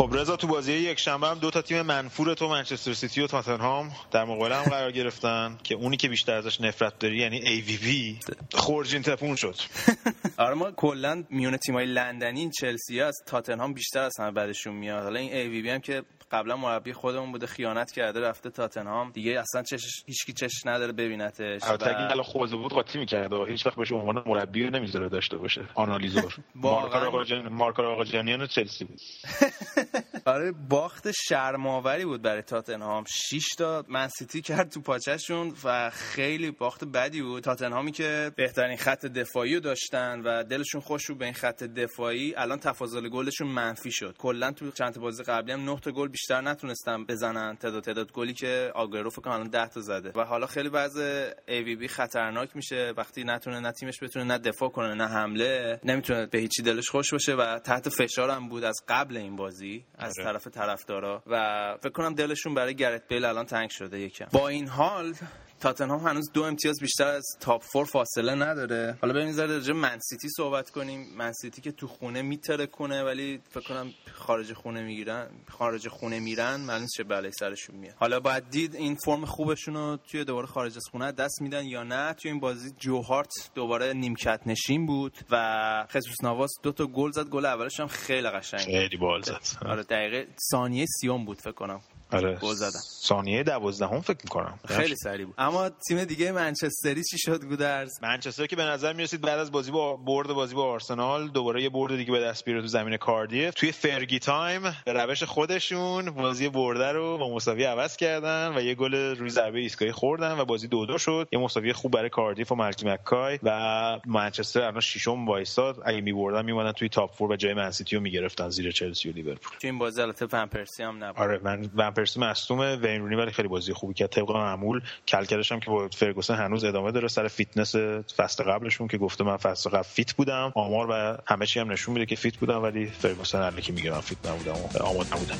خب 0.01 0.11
رضا 0.13 0.37
تو 0.37 0.47
بازی 0.47 0.73
یک 0.73 0.99
شنبه 0.99 1.27
هم 1.27 1.39
دو 1.39 1.51
تا 1.51 1.63
تیم 1.63 1.83
منفور 1.83 2.35
تو 2.35 2.49
منچستر 2.49 2.93
سیتی 2.93 3.21
و 3.21 3.27
تاتنهام 3.27 3.93
در 4.11 4.25
مقابل 4.25 4.53
هم 4.53 4.63
قرار 4.63 4.93
گرفتن 4.93 5.59
که 5.63 5.75
اونی 5.75 5.97
که 5.97 6.09
بیشتر 6.09 6.35
ازش 6.35 6.61
نفرت 6.61 6.99
داری 6.99 7.17
یعنی 7.17 7.37
ای 7.37 7.61
وی 7.61 7.77
وی 7.77 8.17
خورجین 8.55 9.03
تپون 9.03 9.37
شد. 9.37 9.55
آره 10.39 10.55
ما 10.55 10.71
کلا 10.71 11.25
میون 11.31 11.57
تیمای 11.57 11.87
لندنی 11.87 12.51
چلسی 12.61 13.01
از 13.01 13.15
تاتنهام 13.27 13.75
بیشتر 13.75 14.01
از 14.03 14.13
همه 14.19 14.31
بعدشون 14.31 14.75
میاد. 14.75 15.03
حالا 15.03 15.21
این 15.21 15.33
ای 15.33 15.49
وی 15.49 15.63
بی 15.63 15.71
هم 15.71 15.79
که 15.79 16.03
قبلا 16.33 16.57
مربی 16.57 16.93
خودمون 16.93 17.33
بوده 17.33 17.47
خیانت 17.47 17.93
کرده 17.93 18.21
رفته 18.21 18.51
تاتنهام. 18.51 19.11
دیگه 19.11 19.41
اصلا 19.41 19.63
چش 19.63 19.81
هیچکی 20.07 20.33
چش 20.33 20.53
نداره 20.67 20.93
ببینتش. 20.93 21.63
البته 21.65 21.87
اگه 21.87 22.07
و- 22.07 22.11
الان 22.11 22.23
خوزه 22.23 22.57
بود 22.57 22.73
قاطی 22.73 22.99
می‌کرد 22.99 23.33
و 23.33 23.45
هیچ 23.45 23.67
وقت 23.67 23.77
بهش 23.77 23.93
عنوان 23.93 24.23
مربی 24.27 24.65
رو 24.65 24.71
نمی‌ذاره 24.71 25.09
داشته 25.09 25.37
باشه. 25.37 25.65
آنالیزور. 25.75 26.35
مارکار 26.55 27.07
آقا 27.07 27.25
جان 27.25 27.49
مارکار 27.49 28.05
چلسی 28.47 28.85
بود. 28.85 29.01
آره 30.27 30.53
باخت 30.53 31.11
شرماوری 31.29 32.05
بود 32.05 32.23
برای 32.23 32.43
تاتنهام. 32.43 33.05
6 33.09 33.49
تا 33.59 33.85
منسیتی 33.89 34.43
کرد 34.43 34.71
تو 34.71 34.81
پاچشون 34.81 35.55
و 35.65 35.91
خیلی 35.91 36.51
باخت 36.51 36.85
بدی 36.85 37.23
بود. 37.23 37.43
تاتنهامی 37.43 37.93
که 37.93 38.33
بهترین 38.37 38.77
خط 38.77 39.07
دفاعی 39.07 39.55
رو 39.55 39.61
داشتن 39.61 40.21
و 40.21 40.45
دلشون 40.45 40.81
خوش 40.81 41.07
بود 41.07 41.19
به 41.19 41.25
این 41.25 41.35
خط 41.35 41.63
دفاعی 41.63 42.35
الان 42.37 42.59
تفاضل 42.59 43.09
گلشون 43.09 43.49
منفی 43.49 43.93
شد. 43.93 44.17
کلا 44.19 44.53
تو 44.53 44.71
چند 44.71 45.01
بازی 45.01 45.23
قبلی 45.23 45.53
هم 45.53 45.65
9 45.65 45.81
تا 45.81 45.91
گل 45.91 46.09
بیشتر 46.09 46.41
نتونستن 46.41 47.05
بزنن. 47.05 47.57
تعداد 47.57 47.83
تعداد 47.83 48.13
گلی 48.13 48.35
که 48.35 48.73
آگرو 48.75 49.11
فکر 49.11 49.21
کنم 49.21 49.33
الان 49.33 49.49
10 49.49 49.69
تا 49.69 49.81
زده. 49.81 50.13
و 50.17 50.25
حالا 50.25 50.47
خیلی 50.47 50.69
وضع 50.69 51.31
ای 51.49 51.63
وی 51.63 51.77
بی 51.77 51.89
خطرناک 51.89 52.57
میشه. 52.57 52.93
وقتی 52.97 53.25
نتونه 53.25 53.61
نه 53.61 53.73
تیمش 53.73 54.03
بتونه 54.03 54.25
نه 54.25 54.39
دفاع 54.39 54.69
کنه 54.69 54.95
نه 54.95 55.07
حمله 55.09 55.81
نمی‌تونه 55.85 56.27
به 56.27 56.39
هیچی 56.39 56.63
دلش 56.63 56.89
خوش 56.89 57.13
باشه 57.13 57.35
و 57.35 57.59
تحت 57.59 57.89
فشار 57.89 58.31
هم 58.31 58.49
بود 58.49 58.65
از 58.65 58.77
قبل 58.89 59.17
این 59.17 59.37
بازی. 59.37 59.85
از 59.99 60.10
آره. 60.19 60.33
طرف 60.33 60.49
طرفدارا 60.49 61.23
و 61.27 61.77
فکر 61.81 61.93
کنم 61.93 62.15
دلشون 62.15 62.55
برای 62.55 62.75
گرت 62.75 63.09
بیل 63.09 63.25
الان 63.25 63.47
تنگ 63.47 63.71
شده 63.71 64.01
یکم 64.01 64.27
با 64.33 64.49
این 64.49 64.69
حال 64.69 65.15
تاتنهام 65.61 66.07
هنوز 66.07 66.31
دو 66.33 66.43
امتیاز 66.43 66.81
بیشتر 66.81 67.07
از 67.07 67.25
top 67.41 67.63
four 67.63 67.85
فاصله 67.85 68.35
نداره. 68.35 68.99
حالا 69.03 69.15
بریم 69.15 69.33
ذره 69.33 69.47
راجع 69.47 69.73
منسیتی 69.73 70.29
صحبت 70.37 70.71
کنیم. 70.71 71.17
منسیتی 71.17 71.63
که 71.63 71.73
تو 71.73 71.87
خونه 71.87 72.23
می‌ترکونه 72.23 73.03
ولی 73.03 73.41
فکر 73.51 73.69
کنم 73.69 73.91
خارج 74.13 74.53
خونه 74.53 74.83
می‌گیرن 74.83 75.29
خارج 75.49 75.89
خونه 75.89 76.21
میرن 76.21 76.57
معلوم 76.57 76.87
چه 76.97 77.05
بلایی 77.05 77.33
سرشون 77.33 77.77
میاد. 77.77 77.95
حالا 77.99 78.21
باید 78.21 78.51
دید 78.51 78.75
این 78.75 78.97
فرم 79.05 79.25
خوبشون 79.25 79.75
رو 79.75 79.97
توی 79.97 80.25
دوباره 80.25 80.47
خارج 80.47 80.77
از 80.77 80.85
خونه 80.91 81.13
دست 81.13 81.43
میدن 81.43 81.65
یا 81.65 81.83
نه. 81.83 82.13
توی 82.13 82.31
این 82.31 82.41
بازی 82.41 82.71
جو 82.79 83.00
هارت 83.00 83.33
دوباره 83.55 83.93
نیمکت 83.93 84.41
نشین 84.47 84.87
بود 84.87 85.19
و 85.31 85.87
خسوس 85.91 86.25
ناواس 86.25 86.51
دو 86.63 86.73
تا 86.73 86.87
گل 86.87 87.11
زد. 87.11 87.29
گل 87.29 87.47
اولش 87.47 87.81
هم 87.81 87.87
خیلی 87.87 88.31
قشنگ 88.31 88.61
خیلی 88.61 88.97
بال 88.97 89.23
زد. 89.23 89.41
آره 89.67 89.83
دقیقه 89.83 90.27
ثانیه 90.51 90.87
سیوم 91.01 91.25
بود 91.25 91.41
فکر 91.41 91.53
کنم. 91.53 91.81
آره. 92.13 92.39
گل 92.43 92.55
زدن. 92.55 92.81
ثانیه 93.03 93.43
12 93.43 93.87
هم 93.87 94.01
فکر 94.01 94.19
می‌کنم. 94.25 94.59
خیلی 94.69 94.97
سریع 94.97 95.27
بود. 95.27 95.35
اما 95.39 95.69
تیم 95.69 96.05
دیگه 96.05 96.33
منچستری 96.33 97.03
چی 97.05 97.19
شد 97.19 97.45
گودرز؟ 97.45 98.03
منچستر 98.03 98.47
که 98.47 98.57
به 98.57 98.65
نظر 98.65 98.93
می‌رسید 98.93 99.21
بعد 99.21 99.39
از 99.39 99.53
بازی 99.53 99.71
با 99.71 99.97
برد 99.97 100.29
بازی 100.29 100.55
با 100.55 100.65
آرسنال 100.65 101.29
دوباره 101.29 101.63
یه 101.63 101.69
برد 101.69 101.97
دیگه 101.97 102.13
به 102.13 102.21
دست 102.21 102.45
بیاره 102.45 102.61
تو 102.61 102.67
زمین 102.67 102.97
کاردیف 102.97 103.55
توی 103.55 103.73
Fergie 103.73 104.19
time 104.19 104.63
به 104.85 104.93
روش 104.93 105.23
خودشون 105.23 106.11
بازی 106.11 106.49
برده 106.49 106.93
رو 106.93 107.19
با 107.19 107.35
مساوی 107.35 107.65
عوض 107.65 107.97
کردن 107.97 108.53
و 108.57 108.61
یه 108.61 108.75
گل 108.75 108.95
روی 108.95 109.31
ضربه 109.31 109.59
ایستگاهی 109.59 109.93
خوردن 109.93 110.39
و 110.39 110.45
بازی 110.45 110.69
دو 110.69 110.87
دو 110.87 110.99
شد. 110.99 111.29
یه 111.33 111.39
مساوی 111.39 111.73
خوب 111.73 111.93
برای 111.93 112.11
کاردیف 112.11 112.53
و 112.53 112.55
مالکی 112.55 112.89
مکای 112.89 113.39
و 113.43 114.01
منچستر 114.07 114.61
الان 114.61 114.81
ششم 114.81 115.27
وایساد. 115.27 115.83
اگه 115.85 116.01
میبردن 116.01 116.45
میموندن 116.45 116.73
توی 116.73 116.89
top 116.89 117.15
four 117.15 117.31
و 117.31 117.37
جای 117.37 117.55
منسیتی 117.55 117.97
رو 117.97 118.03
می‌گرفتن 118.03 118.49
زیر 118.49 118.71
چلسی 118.71 119.11
و 119.11 119.13
لیورپول. 119.13 119.59
تو 119.61 119.67
این 119.67 119.79
بازی 119.79 120.03
البته 120.03 120.39
هم 120.81 121.05
نبود. 121.05 121.23
آره 121.23 121.41
فن 121.75 121.91
پرسی 122.01 122.21
مصدومه. 122.21 122.77
وین 122.77 123.01
رونی 123.01 123.17
ولی 123.17 123.31
خیلی 123.31 123.49
بازی 123.49 123.73
خوبی 123.73 123.95
کرد. 123.95 124.09
طبق 124.09 124.31
معمول 124.31 124.81
کلکلش 125.09 125.53
هم 125.53 125.61
که 125.61 125.71
با 125.71 125.89
فرگوسن 125.89 126.35
هنوز 126.35 126.65
ادامه 126.65 126.93
داره 126.93 127.09
سر 127.09 127.29
فیتنس 127.29 127.77
فصل 128.17 128.45
قبلشون 128.45 128.89
که 128.89 128.99
گفته 128.99 129.25
من 129.25 129.37
فصل 129.37 129.71
قبل 129.71 129.83
fit 129.83 130.13
بودم. 130.13 130.53
آمار 130.55 130.91
و 130.91 131.17
همه 131.27 131.47
چی 131.47 131.61
هم 131.61 131.73
نشون 131.73 131.95
میده 131.95 132.07
که 132.07 132.17
fit 132.17 132.37
بودم 132.37 132.63
ولی 132.63 132.87
فرگوسن 132.87 133.43
هر 133.43 133.61
کی 133.61 133.73
میگه 133.73 134.01
fit 134.01 134.19
نبودم 134.27 134.53
و 134.53 134.83
آماده 134.83 135.17
نبودم. 135.17 135.39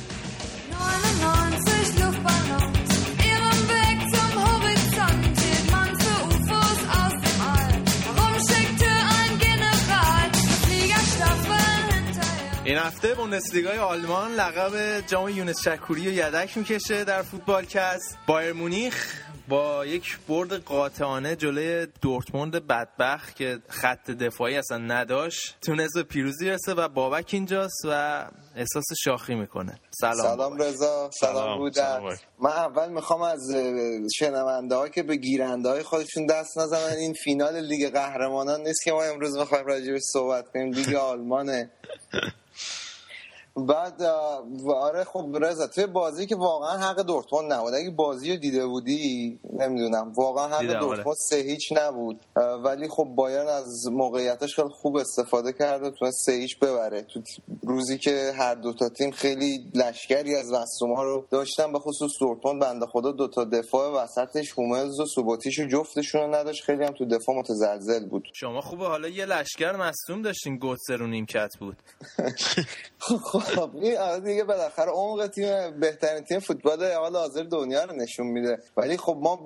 این 12.71 12.79
هفته 12.79 13.13
بوندسلیگای 13.13 13.77
آلمان 13.77 14.31
لقب 14.31 15.03
جام 15.07 15.29
یونس 15.29 15.67
شکوری 15.67 16.07
و 16.07 16.11
یدک 16.11 16.57
می‌کشه 16.57 17.03
در 17.03 17.21
فوتبال 17.21 17.65
کس. 17.65 17.99
بایر 18.27 18.53
مونیخ 18.53 19.21
با 19.49 19.85
یک 19.85 20.19
برد 20.27 20.53
قاطعانه 20.53 21.35
جلوی 21.35 21.87
دورتموند 22.01 22.67
بدبخت 22.67 23.35
که 23.35 23.59
خط 23.69 24.11
دفاعی 24.11 24.55
اصلا 24.57 24.77
نداشت 24.77 25.57
تونست 25.61 25.93
به 25.95 26.03
پیروزی 26.03 26.49
رسه 26.49 26.73
و 26.73 26.87
بابک 26.87 27.29
اینجاست 27.33 27.85
و 27.85 28.25
احساس 28.55 28.83
شاخی 29.03 29.35
می‌کنه. 29.35 29.79
سلام. 29.91 30.15
سلام 30.15 30.57
رضا. 30.57 31.09
سلام 31.13 31.57
بودن 31.57 31.99
من 32.39 32.51
اول 32.51 32.89
می‌خوام 32.89 33.21
از 33.21 33.39
شنونده 34.15 34.75
ها 34.75 34.89
که 34.89 35.03
به 35.03 35.15
گیرنده 35.15 35.69
های 35.69 35.83
خودشون 35.83 36.25
دست 36.25 36.57
نزنن. 36.57 36.97
این 36.97 37.13
فینال 37.13 37.59
لیگ 37.59 37.93
قهرمانان 37.93 38.61
نیست 38.61 38.83
که 38.83 38.91
ما 38.91 39.03
امروز 39.03 39.37
می‌خوایم 39.37 39.65
راجبش 39.65 40.01
صحبت 40.13 40.49
کنیم. 40.53 40.73
لیگ 40.73 40.95
آلمانه. 40.95 41.69
بعد 43.55 44.01
آره 44.67 45.03
خب 45.03 45.37
رضا 45.41 45.67
توی 45.67 45.85
بازی 45.85 46.25
که 46.27 46.35
واقعا 46.35 46.77
حق 46.77 47.01
دورتموند 47.01 47.53
نبود. 47.53 47.73
اگه 47.73 47.89
بازی 47.89 48.31
رو 48.31 48.37
دیده 48.37 48.65
بودی 48.65 49.39
نمی‌دونم 49.53 50.13
واقعا 50.17 50.47
حق 50.47 50.53
آره. 50.53 50.79
دورتموند 50.79 51.17
سه 51.29 51.35
هیچ 51.35 51.73
نبود. 51.77 52.19
ولی 52.63 52.87
خب 52.87 53.03
بایرن 53.03 53.47
از 53.47 53.87
موقعیتش 53.91 54.55
خیلی 54.55 54.69
خوب 54.69 54.95
استفاده 54.95 55.53
کرد 55.53 55.83
و 55.83 55.89
تونست 55.89 56.25
سه 56.25 56.31
هیچ 56.31 56.59
ببره. 56.59 57.01
تو 57.01 57.21
روزی 57.63 57.97
که 57.97 58.33
هر 58.37 58.55
دو 58.55 58.73
تا 58.73 58.89
تیم 58.89 59.11
خیلی 59.11 59.71
لشکری 59.75 60.35
از 60.35 60.51
ها 60.81 61.03
رو 61.03 61.25
داشتن 61.31 61.71
به 61.71 61.79
خصوص 61.79 62.11
دورتموند 62.19 62.61
بنده 62.61 62.85
خدا 62.85 63.11
دو 63.11 63.27
تا 63.27 63.43
دفاع 63.43 64.03
وسطش 64.03 64.51
هوملز 64.57 64.99
و 64.99 65.05
سوباتیش 65.05 65.59
و 65.59 65.67
جفتشون 65.67 66.21
رو 66.21 66.35
نداشت. 66.35 66.63
خیلی 66.63 66.83
هم 66.83 66.91
تو 66.91 67.05
دفاع 67.05 67.35
متزلزل 67.35 68.05
بود. 68.05 68.23
شما 68.33 68.61
خوبه 68.61 68.87
حالا 68.87 69.07
یه 69.07 69.25
لشکر 69.25 69.75
مصدوم 69.75 70.21
داشتین 70.21 70.57
گوتسر 70.57 70.97
رو 70.97 71.07
نیمکت 71.07 71.57
بود. 71.59 71.77
خب 73.41 73.69
این 73.75 74.19
دیگه 74.19 74.43
بالاخره 74.43 74.91
عمق 74.91 75.27
تیم 75.27 75.79
بهترین 75.79 76.23
تیم 76.23 76.39
فوتبال 76.39 76.91
حال 76.91 77.15
حاضر 77.15 77.43
دنیا 77.43 77.83
رو 77.83 77.95
نشون 77.95 78.27
میده. 78.27 78.59
ولی 78.77 78.97
خب 78.97 79.17
ما 79.21 79.39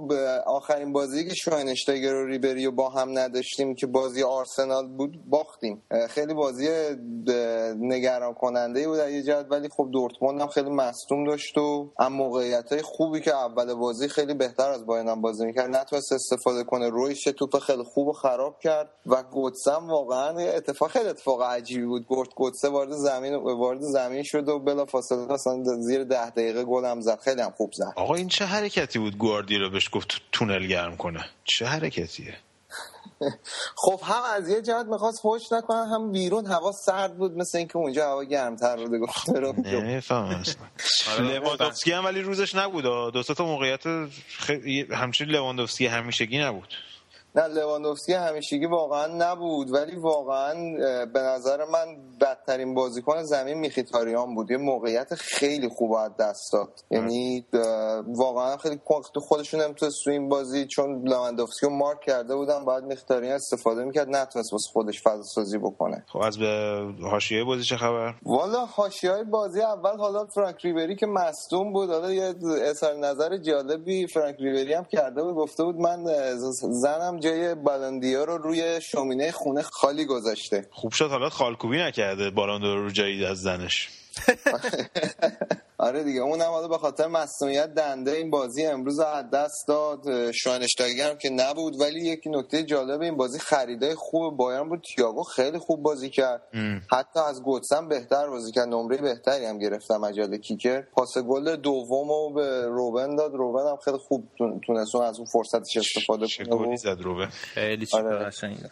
آخرین 0.45 0.93
بازی 0.93 1.27
که 1.27 1.35
شواینشتایگر 1.35 2.13
و 2.13 2.25
ریبری 2.25 2.69
با 2.69 2.89
هم 2.89 3.19
نداشتیم 3.19 3.75
که 3.75 3.87
بازی 3.87 4.23
آرسنال 4.23 4.87
بود 4.87 5.29
باختیم. 5.29 5.83
خیلی 6.09 6.33
بازی 6.33 6.69
نگران 7.79 8.33
کننده 8.33 8.87
بود 8.87 8.99
یه 8.99 9.23
جهت 9.23 9.45
ولی 9.49 9.69
خب 9.69 9.89
دورتموند 9.91 10.41
هم 10.41 10.47
خیلی 10.47 10.69
مصدوم 10.69 11.27
داشت 11.27 11.57
و 11.57 11.89
هم 11.99 12.13
موقعیت 12.13 12.71
های 12.71 12.81
خوبی 12.81 13.21
که 13.21 13.35
اول 13.35 13.73
بازی 13.73 14.07
خیلی 14.07 14.33
بهتر 14.33 14.69
از 14.69 14.85
بایرن 14.85 15.09
هم 15.09 15.21
بازی 15.21 15.45
می‌کرد. 15.45 15.75
نتونست 15.75 16.13
استفاده 16.13 16.63
کنه. 16.63 16.89
رویش 16.89 17.23
توپ 17.23 17.59
خیلی 17.59 17.83
خوب 17.83 18.07
و 18.07 18.13
خراب 18.13 18.59
کرد 18.59 18.89
و 19.05 19.23
گوتسم 19.23 19.87
واقعا 19.89 20.39
اتفاق 20.39 20.89
خیلی 20.89 21.09
اتفاق 21.09 21.41
عجیبی 21.41 21.85
بود. 21.85 22.07
گورت 22.07 22.29
گوتسه 22.35 22.69
وارد 22.69 22.91
زمین 22.91 23.35
وارد 23.35 23.81
زمین 23.91 24.23
شد 24.23 24.49
و 24.49 24.59
بلا 24.59 24.85
فاصله 24.85 25.31
اصلا 25.31 25.63
زیر 25.79 26.03
ده 26.03 26.29
دقیقه 26.29 26.63
گل 26.63 26.85
هم 26.85 27.01
زد. 27.01 27.19
خیلی 27.19 27.41
هم 27.41 27.53
خوب 27.57 27.71
زد. 27.73 27.93
آقا 27.95 28.15
این 28.15 28.27
چه 28.27 28.45
حرکتی 28.45 28.99
بود 28.99 29.17
رو 29.49 29.69
بهش 29.69 29.89
گفت 29.91 30.21
تونل 30.31 30.67
گرم 30.67 30.97
کنه؟ 30.97 31.25
چه 31.43 31.65
حرکتیه؟ 31.65 32.35
خب 33.83 33.99
هم 34.03 34.23
از 34.35 34.49
یه 34.49 34.61
جهت 34.61 34.85
می‌خواست 34.85 35.19
خوش 35.19 35.51
نکنه 35.51 35.87
هم 35.87 36.11
بیرون 36.11 36.45
هوا 36.45 36.71
سرد 36.71 37.17
بود 37.17 37.37
مثل 37.37 37.57
اینکه 37.57 37.77
اونجا 37.77 38.09
هوا 38.09 38.23
گرمتر 38.23 38.75
بوده 38.77 38.99
گفته 38.99 39.39
رو 39.39 39.53
نمیفهم 39.65 40.43
آره، 41.11 41.27
لواندوفسکی 41.33 41.91
هم 41.91 42.05
ولی 42.05 42.21
روزش 42.21 42.55
نبود 42.55 42.83
دو 43.13 43.23
تا 43.23 43.45
موقعیت 43.45 43.83
همچنین 44.91 45.31
لواندوفسکی 45.31 45.87
همیشگی 45.87 46.39
نبود. 46.39 46.73
نه 47.35 47.47
لواندوفسکی 47.47 48.13
همیشگی 48.13 48.65
واقعا 48.65 49.07
نبود 49.07 49.73
ولی 49.73 49.95
واقعا 49.95 50.53
به 51.05 51.19
نظر 51.19 51.65
من 51.65 51.85
بدترین 52.21 52.73
بازیکن 52.73 53.23
زمین 53.23 53.57
میخیتاریان 53.57 54.35
بود. 54.35 54.51
یه 54.51 54.57
موقعیت 54.57 55.15
خیلی 55.15 55.69
خوب 55.69 55.93
از 55.93 56.11
دست 56.19 56.53
داد. 56.53 56.69
یعنی 56.91 57.45
واقعا 58.07 58.57
خیلی 58.57 58.79
خودشون 59.15 59.61
نمی‌تونست 59.61 59.95
تو 60.03 60.11
این 60.11 60.29
بازی 60.29 60.65
چون 60.65 61.07
لواندوفسکی 61.07 61.65
رو 61.65 61.71
مارک 61.71 62.01
کرده 62.01 62.35
بودن 62.35 62.65
باید 62.65 62.83
میخیتاریان 62.83 63.35
استفاده 63.35 63.83
می‌کرد 63.83 64.09
نتونست 64.09 64.53
واسه 64.53 64.69
خودش 64.73 65.01
فضا 65.03 65.23
سازی 65.23 65.57
بکنه. 65.57 66.05
خب 66.13 66.19
از 66.19 66.37
به 66.37 66.81
حاشیه 67.01 67.43
بازی 67.43 67.63
چه 67.63 67.77
خبر؟ 67.77 68.13
والا 68.23 68.65
حاشیه 68.65 69.23
بازی 69.23 69.61
اول 69.61 69.97
حالا 69.97 70.25
فرانک 70.25 70.65
ریبری 70.65 70.95
که 70.95 71.05
مصدوم 71.05 71.73
بود 71.73 71.89
حالا 71.89 72.13
یه 72.13 72.33
اظهار 72.61 72.93
نظر 72.93 73.37
جالبی 73.37 74.07
فرانک 74.07 74.35
ریبری 74.39 74.73
هم 74.73 74.83
کرده 74.83 75.23
بود 75.23 75.35
گفته 75.35 75.63
بود 75.63 75.75
من 75.75 76.05
زنم 76.71 77.19
جای 77.25 77.55
بالندیا 77.55 78.23
رو 78.23 78.37
روی 78.37 78.81
شومینه 78.81 79.31
خونه 79.31 79.61
خالی 79.61 80.05
گذاشته. 80.05 80.67
خوب 80.71 80.91
شد. 80.91 81.09
حالا 81.09 81.29
خالکوبی 81.29 81.77
نکرده 81.77 82.29
بالندیا 82.29 82.75
رو 82.75 82.89
جایی 82.89 83.25
از 83.25 83.41
زنش. 83.41 83.89
آره 85.77 86.03
دیگه 86.03 86.21
اون 86.21 86.41
هم 86.41 86.67
به 86.69 86.77
خاطر 86.77 87.07
مصونیت 87.07 87.73
دنده 87.73 88.11
این 88.11 88.29
بازی 88.29 88.65
امروز 88.65 88.99
از 88.99 89.29
دست 89.29 89.67
داد. 89.67 90.31
شوانشتاگر 90.31 91.09
هم 91.09 91.17
که 91.17 91.29
نبود 91.29 91.81
ولی 91.81 91.99
یک 91.99 92.21
نکته 92.25 92.63
جالب 92.63 93.01
این 93.01 93.17
بازی 93.17 93.39
خریدای 93.39 93.95
خوب 93.95 94.37
بایرن 94.37 94.69
بود. 94.69 94.83
تییاگو 94.95 95.23
خیلی 95.23 95.57
خوب 95.57 95.83
بازی 95.83 96.09
کرد. 96.09 96.41
حتی 96.91 97.19
از 97.19 97.43
گوتسن 97.43 97.87
بهتر 97.87 98.27
بازی 98.29 98.51
کرد. 98.51 98.67
نمره 98.67 98.97
بهتری 98.97 99.45
هم 99.45 99.57
گرفتم 99.57 99.97
مجال 99.97 100.37
کیکر. 100.37 100.81
پاس 100.81 101.17
گل 101.17 101.55
دومو 101.55 102.29
به 102.29 102.65
روبن 102.65 103.15
داد. 103.15 103.33
روبن 103.33 103.69
هم 103.69 103.77
خیلی 103.77 103.97
خوب 103.97 104.27
تونست 104.67 104.95
از 104.95 105.17
اون 105.17 105.25
فرصتش 105.25 105.77
استفاده 105.77 106.27
کنه 106.49 106.75
زد 106.75 107.01
روبن؟ 107.01 107.25
خیلی 107.25 107.87
آره. 107.93 108.25
قشنگی 108.25 108.63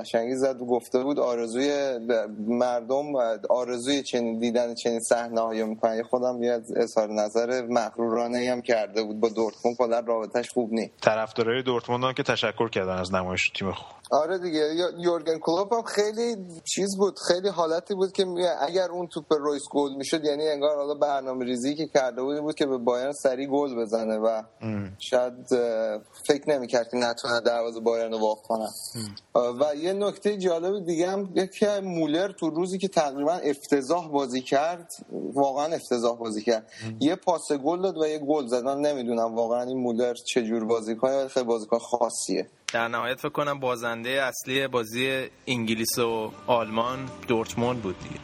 قشنگی 0.00 0.34
زد. 0.34 0.58
گفته 0.58 1.02
بود 1.02 1.18
آرزوی 1.18 1.98
مردم 2.48 3.14
آرزوی 3.50 4.02
چنین 4.02 4.38
دیدن 4.38 4.74
چنین 4.74 4.85
صحنه 5.00 5.40
هایی 5.40 5.62
می‌کنن 5.62 6.02
خودم 6.02 6.42
یه 6.42 6.60
اظهار 6.76 7.08
نظر 7.12 7.66
مغرورانه 7.70 8.48
هم 8.52 8.62
کرده 8.62 9.02
بود. 9.02 9.20
با 9.20 9.28
دورتموند 9.28 9.76
کلا 9.78 10.00
رابطش 10.00 10.50
خوب 10.50 10.72
نیست. 10.72 10.92
طرفدارای 11.00 11.62
دورتموند 11.62 12.04
هم 12.04 12.12
که 12.12 12.22
تشکر 12.22 12.68
کردن 12.68 12.96
از 12.96 13.14
نمایش 13.14 13.48
تیم 13.48 13.72
خوب. 13.72 13.96
آره 14.10 14.38
دیگه. 14.38 14.74
یورگن 14.98 15.38
کلوپ 15.38 15.74
هم 15.74 15.82
خیلی 15.82 16.36
چیز 16.74 16.96
بود 16.96 17.18
خیلی 17.28 17.48
حالتی 17.48 17.94
بود 17.94 18.12
که 18.12 18.26
اگر 18.60 18.90
اون 18.90 19.06
توپ 19.06 19.32
رویس 19.32 19.62
گل 19.70 19.94
می‌شد 19.94 20.24
یعنی 20.24 20.48
انگار 20.48 20.76
حالا 20.76 20.94
برنامه 20.94 21.44
ریزی 21.44 21.74
که 21.74 21.86
کرده 21.86 22.22
بود 22.22 22.40
بود 22.40 22.54
که 22.54 22.66
به 22.66 22.78
بایرن 22.78 23.12
سری 23.12 23.46
گل 23.46 23.74
بزنه 23.74 24.16
و 24.16 24.42
شاید 24.98 25.46
فکر 26.26 26.50
نمی‌کرد 26.50 26.88
که 26.88 26.96
نتونه 26.96 27.40
دروازه 27.40 27.80
بایرن 27.80 28.12
رو 28.12 28.18
واق 28.18 28.38
کنه 28.42 28.68
و 29.34 29.74
یه 29.76 29.92
نکته 29.92 30.36
جالب 30.36 30.84
دیگه 30.84 31.10
هم 31.10 31.32
یکی 31.34 31.66
مولر 31.80 32.32
تو 32.32 32.50
روزی 32.50 32.78
که 32.78 32.88
تقریبا 32.88 33.32
افتضاح 33.32 34.08
بازی 34.08 34.40
کرد 34.40 34.92
واقعا 35.34 35.74
افتضاح 35.74 36.18
بازی 36.18 36.42
کرد. 36.42 36.70
یه 37.00 37.16
پاس 37.16 37.52
گل 37.52 37.82
داد 37.82 37.98
و 37.98 38.06
یه 38.06 38.18
گل 38.18 38.46
زد. 38.46 38.64
من 38.64 38.80
نمی‌دونم 38.80 39.34
واقعا 39.34 39.62
این 39.62 39.78
مولر 39.78 40.14
چه 40.14 40.42
جور 40.42 40.64
بازیکن 40.64 41.28
خیلی 41.28 41.46
بازیکن 41.46 41.78
خاصیه. 41.78 42.46
در 42.72 42.88
نهایت 42.88 43.18
فکر 43.18 43.28
کنم 43.28 43.60
بازنده 43.60 44.08
اصلی 44.10 44.66
بازی 44.68 45.26
انگلیس 45.46 45.98
و 45.98 46.32
آلمان 46.46 47.10
دورتموند 47.28 47.82
بود 47.82 47.96
دیگه. 48.02 48.20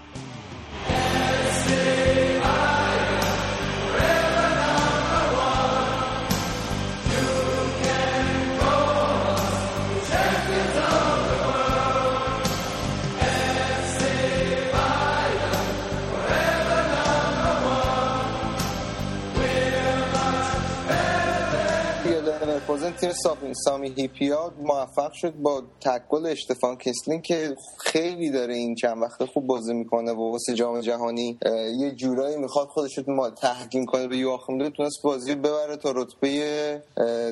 لورکوزن 22.83 23.13
تیم 23.41 23.53
سامی 23.65 23.93
هیپیا 23.97 24.53
موفق 24.63 25.13
شد 25.13 25.35
با 25.35 25.63
تکل 25.81 26.27
اشتفان 26.27 26.77
کسلین 26.77 27.23
که 27.23 27.57
خیلی 27.79 28.31
داره 28.31 28.55
این 28.55 28.75
چند 28.75 29.03
وقت 29.03 29.25
خوب 29.25 29.47
بازی 29.47 29.75
می‌کنه 29.75 30.13
و 30.13 30.31
واسه 30.33 30.55
جام 30.55 30.81
جهانی 30.81 31.39
یه 31.79 31.91
جورایی 31.91 32.37
می‌خواد 32.37 32.69
خودش 32.69 32.99
رو 32.99 33.31
تحکیم 33.31 33.87
کنه 33.87 34.09
به 34.09 34.17
یواخیم 34.17 34.59
دو 34.59 34.71
تونست 34.71 35.03
بازی 35.05 35.35
ببره 35.35 35.77
تا 35.77 35.93
رتبه 35.97 36.83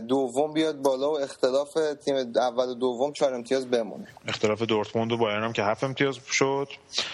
دوم 0.09 0.52
بیاد 0.52 0.83
بالا 0.83 1.11
و 1.11 1.21
اختلاف 1.21 1.69
تیم 2.04 2.16
اول 2.37 2.69
و 2.69 2.75
دوم 2.75 3.12
چهار 3.12 3.35
امتیاز 3.35 3.71
بمونه. 3.71 4.07
اختلاف 4.28 4.62
دورتموند 4.62 5.12
و 5.12 5.16
بایرن 5.16 5.45
هم 5.45 5.52
که 5.52 5.62
هفت 5.62 5.85
امتیاز 5.85 6.19
شد. 6.30 6.69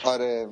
آره 0.05 0.49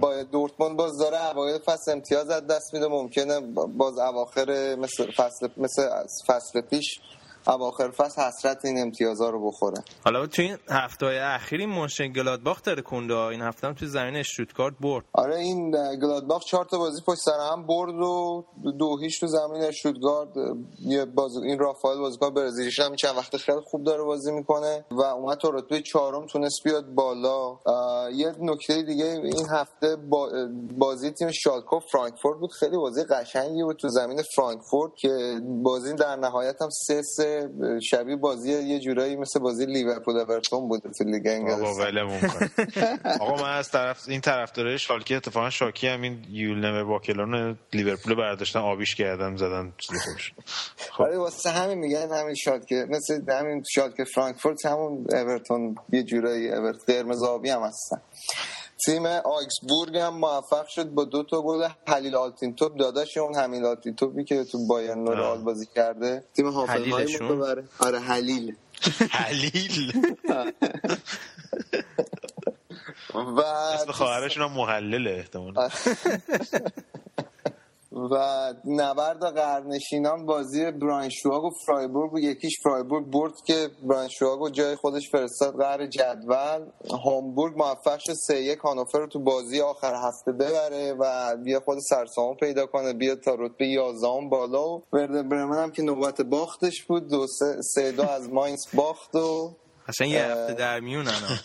با 0.00 0.22
دورتموند 0.22 0.76
باز 0.76 0.98
داره 0.98 1.30
اوایل 1.30 1.58
فصل 1.58 1.92
امتیاز 1.92 2.30
از 2.30 2.46
دست 2.46 2.74
میده 2.74 2.88
ممکنه 2.88 3.40
باز 3.76 3.98
اواخر 3.98 4.74
مثل 4.74 5.12
فصل 5.12 5.48
مثل 5.56 5.82
فصل 6.26 6.60
پیش 6.60 7.00
اواخر 7.48 7.90
فصل 7.90 8.22
حسرت 8.22 8.64
این 8.64 8.80
امتیازها 8.80 9.30
رو 9.30 9.46
بخوره. 9.46 9.84
حالا 10.04 10.26
تو 10.26 10.42
این 10.42 10.56
هفته 10.70 11.06
اخیری 11.22 11.66
مونشن 11.66 12.12
گلادباخ 12.12 12.62
داره 12.62 12.82
کنده 12.82 13.16
این 13.16 13.42
هفته 13.42 13.66
هم 13.66 13.74
تو 13.74 13.86
زمین 13.86 14.16
اشتوتگارت 14.16 14.74
برد. 14.80 15.04
آره 15.12 15.36
این 15.36 15.70
گلادباخ 16.02 16.44
چهار 16.44 16.64
تا 16.64 16.78
بازی 16.78 17.02
پشت 17.06 17.18
سر 17.18 17.38
هم 17.52 17.66
برد 17.66 17.94
و 17.94 18.44
دو 18.78 18.98
هیچ 18.98 19.20
تو 19.20 19.26
زمین 19.26 19.62
اشتوتگارت 19.62 20.28
یه 20.78 21.04
باز 21.04 21.36
این 21.36 21.58
رافائل 21.58 21.98
بازیکن 21.98 22.30
برزیلیش 22.30 22.80
هم 22.80 22.96
چند 22.96 23.16
وقت 23.16 23.36
خیلی 23.36 23.60
خوب 23.60 23.84
داره 23.84 24.02
بازی 24.02 24.32
می‌کنه 24.32 24.84
و 24.90 25.02
اومد 25.02 25.38
تو 25.38 25.50
رتبه 25.50 25.82
چهارم 25.82 26.26
تونست 26.26 26.64
بیاد 26.64 26.86
بالا. 26.86 27.58
یه 28.12 28.34
نکته 28.40 28.82
دیگه 28.82 29.06
این 29.06 29.46
هفته 29.50 29.96
بازی 30.78 31.10
تیم 31.10 31.30
شالکو 31.30 31.80
فرانکفورت 31.80 32.38
بود. 32.38 32.52
خیلی 32.52 32.76
بازی 32.76 33.04
قشنگی 33.04 33.62
بود 33.62 33.76
تو 33.76 33.88
زمین 33.88 34.22
فرانکفورت 34.36 34.92
که 34.96 35.40
بازی 35.62 35.94
در 35.94 36.16
نهایت 36.16 36.62
هم 36.62 36.68
سه 36.70 37.02
سه 37.02 37.35
شبیه 37.82 38.16
بازی 38.16 38.52
یه 38.52 38.80
جورایی 38.80 39.16
مثل 39.16 39.40
بازی 39.40 39.66
لیورپول 39.66 40.16
اورتون 40.16 40.68
بود 40.68 40.82
تو 40.98 41.04
لیگ 41.04 41.26
انگلیس 41.26 41.80
آقا 43.20 43.42
من 43.42 43.56
از 43.56 43.70
طرف 43.70 44.08
این 44.08 44.20
طرفدارای 44.20 44.78
شالکه 44.78 45.16
اتفاقا 45.16 45.50
شاکی 45.50 45.88
هم 45.88 46.02
این 46.02 46.24
You'll 46.30 46.60
Never 46.60 46.84
Walk 46.84 47.17
Alone 47.17 47.58
لیورپول 47.72 48.14
برداشتن 48.14 48.58
آبیش 48.58 48.94
کردن 48.94 49.36
زدن 49.36 49.72
خودش. 50.04 50.32
خب. 50.90 51.02
آره 51.02 51.18
واسه 51.18 51.50
همین 51.50 51.78
میگن 51.78 52.12
همین 52.12 52.34
شالکه. 52.34 52.86
مثل 52.88 53.22
همین 53.28 53.62
شالکه 53.74 54.04
فرانکفورت 54.04 54.66
همون 54.66 55.06
اورتون 55.12 55.74
یه 55.92 56.02
جورایی 56.02 56.48
اورت 56.52 56.76
قرمز 56.86 57.22
آبی 57.22 57.50
هم 57.50 57.62
هستن. 57.62 58.00
تیم 58.84 59.06
آکسبورگ 59.06 59.96
هم 59.96 60.14
موفق 60.18 60.66
شد 60.68 60.90
با 60.90 61.04
دو 61.04 61.22
تا 61.22 61.42
گل. 61.42 61.68
حلیل 61.88 62.14
آلتین 62.16 62.54
توپ 62.54 62.76
داداش 62.76 63.16
اون 63.16 63.34
همین 63.34 63.64
آلتین 63.64 63.94
توپی 63.96 64.24
که 64.24 64.44
تو 64.44 64.66
بایرن 64.66 65.06
رئال 65.06 65.38
بازی 65.38 65.66
کرده. 65.74 66.24
تیم 66.36 66.48
هافنهایم 66.50 67.28
ببره 67.28 67.64
آره 67.78 67.98
حلیل 67.98 68.56
حلیل 69.10 69.92
و 73.14 73.40
اسم 73.40 73.92
خواهرشون 73.92 74.42
هم 74.42 74.52
محلله 74.52 75.10
احتمالا. 75.10 75.68
و 77.96 78.54
نبرد 78.64 79.24
قرنشینان 79.24 80.26
بازی 80.26 80.70
براینشواگ 80.70 81.44
و 81.44 81.50
فرایبورگ 81.66 82.14
و 82.14 82.18
یکیش 82.18 82.60
فرایبورگ 82.62 83.06
برد 83.06 83.32
که 83.46 83.70
براینشواگ 83.82 84.40
و 84.40 84.50
جای 84.50 84.76
خودش 84.76 85.10
فرستاد 85.10 85.56
قهر 85.56 85.86
جدول. 85.86 86.66
هامبورگ 87.04 87.56
موفق 87.56 87.98
شد 87.98 88.12
سه 88.12 88.42
یک 88.42 88.58
هانوفر 88.58 88.98
رو 88.98 89.06
تو 89.06 89.20
بازی 89.20 89.60
آخر 89.60 89.94
هفته 89.94 90.32
ببره 90.32 90.92
و 90.92 91.36
بیا 91.36 91.60
خود 91.60 91.78
سرسامو 91.78 92.34
پیدا 92.34 92.66
کنه 92.66 92.92
بیا 92.92 93.16
تا 93.16 93.34
رتبه 93.34 93.66
11 93.66 94.08
بالا. 94.30 94.68
و 94.68 94.82
ورده 94.92 95.22
برمن 95.22 95.62
هم 95.62 95.70
که 95.70 95.82
نوبت 95.82 96.20
باختش 96.20 96.84
بود 96.84 97.08
دو 97.08 97.26
سه, 97.26 97.62
سه 97.62 97.92
دو 97.92 98.08
از 98.08 98.30
ماینز 98.30 98.66
باخت 98.74 99.14
و 99.14 99.56
اصلا 99.88 100.06
یه 100.06 100.24
هفته 100.24 100.54
در 100.54 100.80
میونن 100.80 101.12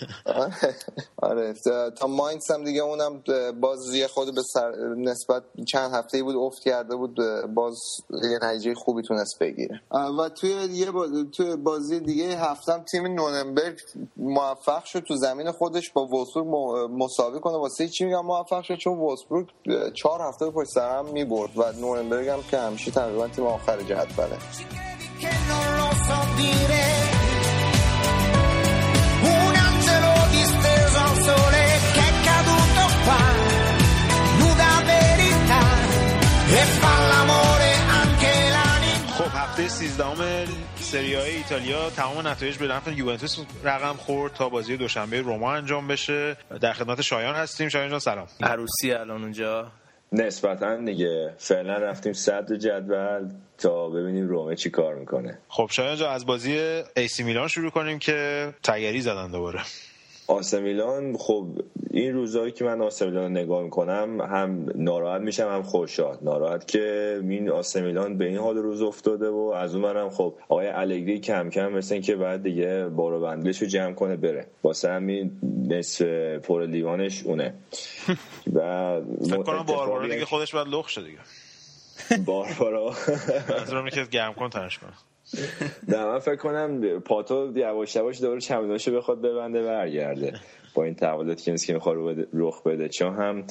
آره. 1.17 1.53
تا 1.97 2.07
ماینز 2.07 2.51
هم 2.51 2.63
دیگه 2.63 2.81
اونم 2.81 3.23
باز 3.61 3.95
یه 3.95 4.07
خود 4.07 4.35
به 4.35 4.41
سر 4.53 4.71
نسبت 4.97 5.43
چند 5.71 5.93
هفته 5.93 6.23
بود 6.23 6.35
افت 6.35 6.63
کرده 6.63 6.95
بود 6.95 7.15
باز 7.55 7.79
یه 8.09 8.39
نتیجه 8.41 8.73
خوبی 8.73 9.01
تونست 9.01 9.39
بگیره. 9.39 9.81
و 9.91 10.29
توی 10.29 10.49
یه 10.49 10.91
باز... 10.91 11.09
توی 11.31 11.55
بازی 11.55 11.99
دیگه 11.99 12.37
هفتم 12.37 12.83
تیم 12.91 13.07
نوننبرگ 13.07 13.79
موفق 14.17 14.83
شد 14.83 14.99
تو 14.99 15.15
زمین 15.15 15.51
خودش 15.51 15.91
با 15.91 16.05
وولسبورگ 16.05 16.47
مساوی 16.91 17.39
کنه. 17.39 17.57
واسه 17.57 17.87
چی 17.87 18.05
میگم 18.05 18.25
موفق 18.25 18.61
شد؟ 18.63 18.75
چون 18.75 18.97
وولسبورگ 18.97 19.47
چهار 19.93 20.21
هفته 20.21 20.49
پشت 20.49 20.69
سر 20.69 20.97
هم 20.97 21.05
می‌برد 21.05 21.57
و 21.57 21.71
نوننبرگ 21.71 22.27
هم 22.27 22.43
که 22.51 22.57
همیشه 22.57 22.91
تقریبا 22.91 23.27
تیم 23.27 23.45
آخر 23.45 23.81
جدوله. 23.81 24.37
13 39.71 40.45
سری 40.75 41.13
های 41.13 41.35
ایتالیا 41.35 41.89
تمام 41.89 42.27
نتایج 42.27 42.57
به 42.57 42.67
نفع 42.67 42.91
یوونتوس 42.93 43.39
رقم 43.63 43.93
خورد 43.93 44.33
تا 44.33 44.49
بازی 44.49 44.77
دوشنبه 44.77 45.21
روما 45.21 45.53
انجام 45.53 45.87
بشه. 45.87 46.37
در 46.61 46.73
خدمت 46.73 47.01
شایان 47.01 47.35
هستیم. 47.35 47.69
شایان 47.69 47.89
جان 47.89 47.99
سلام. 47.99 48.27
عروسی 48.43 48.91
الان 48.91 49.21
اونجا؟ 49.21 49.71
نسبتا 50.11 50.75
دیگه 50.75 51.33
فعلا 51.37 51.77
رفتیم 51.77 52.13
صدر 52.13 52.55
جدول 52.55 53.29
تا 53.57 53.89
ببینیم 53.89 54.27
رومه 54.27 54.55
چی 54.55 54.69
کار 54.69 54.95
می‌کنه. 54.95 55.39
خب 55.47 55.69
شایان 55.71 55.95
جان 55.95 56.13
از 56.13 56.25
بازی 56.25 56.81
ایسی 56.95 57.23
میلان 57.23 57.47
شروع 57.47 57.71
کنیم 57.71 57.99
که 57.99 58.49
تگری 58.63 59.01
زدن 59.01 59.31
دوباره. 59.31 59.59
آسه 60.27 60.59
میلان 60.59 61.17
خب 61.17 61.47
این 61.91 62.13
روزایی 62.13 62.51
که 62.51 62.65
من 62.65 62.81
آسه 62.81 63.05
میلان 63.05 63.31
نگاه 63.31 63.63
می‌کنم 63.63 64.21
هم 64.21 64.65
ناراحت 64.75 65.21
میشم 65.21 65.47
هم 65.47 65.63
خوشحال 65.63 66.17
ناراحت 66.21 66.67
که 66.67 67.19
این 67.29 67.49
آسه 67.49 67.81
میلان 67.81 68.17
به 68.17 68.25
این 68.25 68.37
حال 68.37 68.57
روز 68.57 68.81
افتاده 68.81 69.29
و 69.29 69.53
از 69.55 69.75
اون 69.75 69.83
برم 69.83 70.09
خب 70.09 70.33
آقای 70.49 70.67
الگری 70.67 71.19
کم 71.19 71.49
کم 71.49 71.71
مثل 71.71 72.01
که 72.01 72.15
بعد 72.15 72.43
دیگه 72.43 72.87
بارو 72.87 73.21
بندش 73.21 73.61
رو 73.61 73.67
جمع 73.67 73.93
کنه 73.93 74.15
بره. 74.15 74.47
واسه 74.63 74.89
همین 74.89 75.31
نصف 75.67 76.01
پر 76.37 76.65
لیوانش 76.65 77.23
اونه. 77.23 77.53
و 78.55 79.01
فکر 79.29 79.43
کنم 79.43 79.63
باربارا 79.63 80.07
دیگه 80.07 80.25
خودش 80.25 80.55
باید 80.55 80.67
لخ 80.67 80.89
شد 80.89 81.05
دیگه. 81.05 81.19
باربارا. 82.25 82.95
منظورم 83.49 83.89
که 83.89 84.03
گرم 84.11 84.33
کن 84.33 84.49
تنش 84.49 84.77
کنه. 84.77 85.10
نه 85.87 86.05
من 86.05 86.19
فکر 86.19 86.35
کنم 86.35 86.99
پاتو 86.99 87.51
یواش 87.55 87.95
یواش 87.95 88.17
داره 88.17 88.39
چمدانشو 88.39 88.97
بخواد 88.97 89.21
ببنده 89.21 89.63
برگرده. 89.63 90.39
با 90.73 90.83
این 90.83 90.95
تحولاتی 90.95 91.51
که 91.51 91.57
که 91.57 91.73
می‌خواد 91.73 92.27
رخ 92.33 92.63
بده. 92.63 92.89
چون 92.89 93.13
هم 93.13 93.43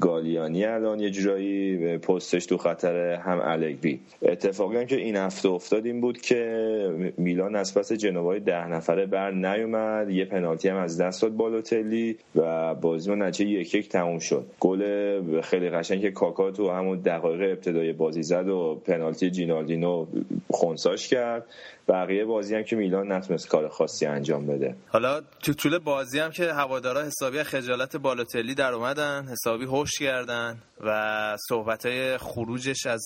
گالیانی 0.00 0.64
الان 0.64 1.00
یه 1.00 1.10
جورایی 1.10 1.98
پستش 1.98 2.46
تو 2.46 2.56
خطر 2.56 3.14
هم 3.14 3.40
الگری. 3.42 4.00
اتفاقی 4.22 4.76
هم 4.76 4.86
که 4.86 4.96
این 4.96 5.16
هفته 5.16 5.48
افتاد 5.48 5.86
این 5.86 6.00
بود 6.00 6.20
که 6.20 7.12
میلان 7.16 7.56
از 7.56 7.74
پس 7.74 7.92
جنوبای 7.92 8.40
ده 8.40 8.66
نفره 8.68 9.06
بر 9.06 9.30
نیومد. 9.30 10.10
یه 10.10 10.24
پنالتی 10.24 10.68
هم 10.68 10.76
از 10.76 11.00
دست 11.00 11.22
داد 11.22 11.32
بالوتلی 11.32 12.16
و 12.34 12.74
بازی 12.74 13.10
ما 13.10 13.16
نتیجه 13.16 13.50
یک 13.50 13.74
یک 13.74 13.88
تموم 13.88 14.18
شد. 14.18 14.46
گل 14.60 15.40
خیلی 15.40 15.70
قشنگ 15.70 16.00
که 16.00 16.10
کاکا 16.10 16.50
تو 16.50 16.70
همون 16.70 16.98
دقایق 16.98 17.50
ابتدای 17.50 17.92
بازی 17.92 18.22
زد 18.22 18.48
و 18.48 18.82
پنالتی 18.84 19.30
جینالدینو 19.30 20.06
خونساش 20.50 21.08
کرد. 21.08 21.46
بقیه 21.88 22.24
بازی 22.24 22.54
هم 22.54 22.62
که 22.62 22.76
میلان 22.76 23.12
نتونست 23.12 23.48
کار 23.48 23.68
خاصی 23.68 24.06
انجام 24.06 24.46
بده. 24.46 24.74
حالا 24.88 25.20
تو 25.42 25.52
طول 25.52 25.78
بازی 25.78 26.18
هم 26.18 26.30
که 26.30 26.52
هوادارا 26.62 27.02
حسابی 27.02 27.42
خجالت 27.42 27.96
بالوتلی 27.96 28.54
در 28.54 28.72
اومدن 28.72 29.28
حسابی 29.32 29.64
هوش 29.64 29.98
کردن 29.98 30.58
و 30.80 31.36
صحبت 31.48 32.16
خروجش 32.16 32.86
از 32.86 33.04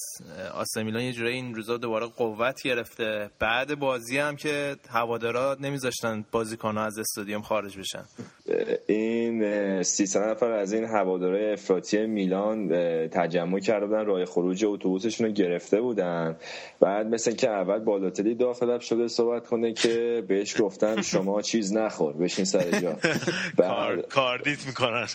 آسه 0.55 0.83
میلان 0.83 1.03
یه 1.03 1.13
جورایی 1.13 1.37
این 1.37 1.55
روزا 1.55 1.77
دوباره 1.77 2.07
قوت 2.07 2.63
گرفته. 2.63 3.31
بعد 3.39 3.79
بازی 3.79 4.19
هم 4.19 4.37
که 4.37 4.77
هوادارا 4.91 5.57
نمیذاشتن 5.61 6.25
بازیکن‌ها 6.31 6.85
از 6.85 6.99
استادیوم 6.99 7.43
خارج 7.43 7.79
بشن. 7.79 8.05
این 8.87 9.83
300 9.83 10.29
نفر 10.29 10.51
از 10.51 10.73
این 10.73 10.85
هوادارای 10.85 11.53
افراطی 11.53 12.07
میلان 12.07 12.69
تجمع 13.09 13.61
کرده 13.61 13.87
بودن 13.87 14.07
راه 14.07 14.25
خروج 14.25 14.65
اتوبوسشون 14.65 15.27
رو 15.27 15.33
گرفته 15.33 15.81
بودن. 15.81 16.37
بعد 16.81 17.07
مثل 17.07 17.35
که 17.35 17.51
اول 17.51 17.79
بالاتلی 17.79 18.35
داخل 18.35 18.79
شده 18.79 19.09
صحبت 19.09 19.47
کنه 19.47 19.73
که 19.73 20.25
بهش 20.29 20.61
گفتن 20.61 21.03
شما 21.03 21.43
چیز 21.43 21.73
نخور 21.73 22.13
بشین 22.13 22.45
سر 22.45 22.81
جا. 22.81 22.97
کاردیت 24.09 24.67
می‌کنن. 24.67 25.07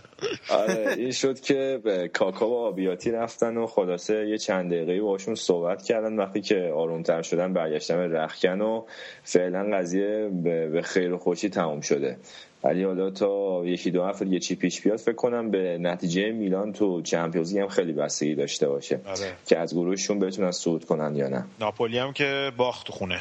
آره 0.50 0.94
این 0.98 1.12
شد 1.12 1.40
که 1.40 1.80
به 1.84 2.08
کاکا 2.08 2.50
و 2.50 2.54
آبیاتی 2.54 3.12
رفتن 3.12 3.58
و 3.58 3.68
خلاصه 3.68 4.28
یه 4.30 4.38
چند 4.38 4.72
دقیقه 4.72 5.02
باشون 5.02 5.36
صحبت 5.36 5.84
کردن 5.84 6.16
وقتی 6.16 6.42
که 6.42 6.72
آرومتر 6.76 7.22
شدن 7.22 7.54
برگشتن 7.54 7.98
به 7.98 8.18
رخکن 8.18 8.62
و 8.62 8.86
فعلا 9.24 9.78
قضیه 9.78 10.30
به 10.44 10.82
خیر 10.84 11.14
و 11.14 11.18
خوشی 11.18 11.50
تموم 11.50 11.82
شده. 11.82 12.18
ولی 12.64 12.84
حالا 12.84 13.10
تا 13.10 13.62
یکی 13.66 13.92
دو 13.92 14.04
هفته 14.04 14.28
یه 14.28 14.40
چی 14.40 14.56
پیش 14.56 14.82
بیاد 14.82 14.98
فکر 14.98 15.16
کنم 15.16 15.52
به 15.52 15.78
نتیجه 15.78 16.32
میلان 16.32 16.74
تو 16.74 17.02
چمپیونز 17.02 17.56
هم 17.56 17.68
خیلی 17.68 17.94
بستگی 17.94 18.36
داشته 18.36 18.68
باشه 18.68 19.00
آره. 19.06 19.34
که 19.46 19.58
از 19.58 19.74
گروهشون 19.74 20.20
بتونن 20.20 20.52
صعود 20.52 20.86
کنن 20.86 21.16
یا 21.16 21.28
نه. 21.28 21.46
ناپولی 21.60 21.98
هم 21.98 22.14
که 22.14 22.52
باخت 22.58 22.90
خونه. 22.90 23.20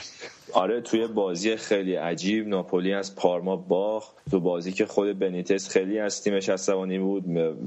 آره 0.53 0.81
توی 0.81 1.07
بازی 1.07 1.57
خیلی 1.57 1.95
عجیب. 1.95 2.49
ناپولی 2.49 2.93
از 2.93 3.17
پارما 3.17 3.57
باخت. 3.57 4.17
تو 4.31 4.41
بازی 4.41 4.73
که 4.73 4.87
خود 4.87 5.19
بنیتس 5.19 5.69
خیلی 5.69 5.99
از 5.99 6.23
تیمش 6.23 6.49
عصبانی 6.49 6.99
بود 6.99 7.25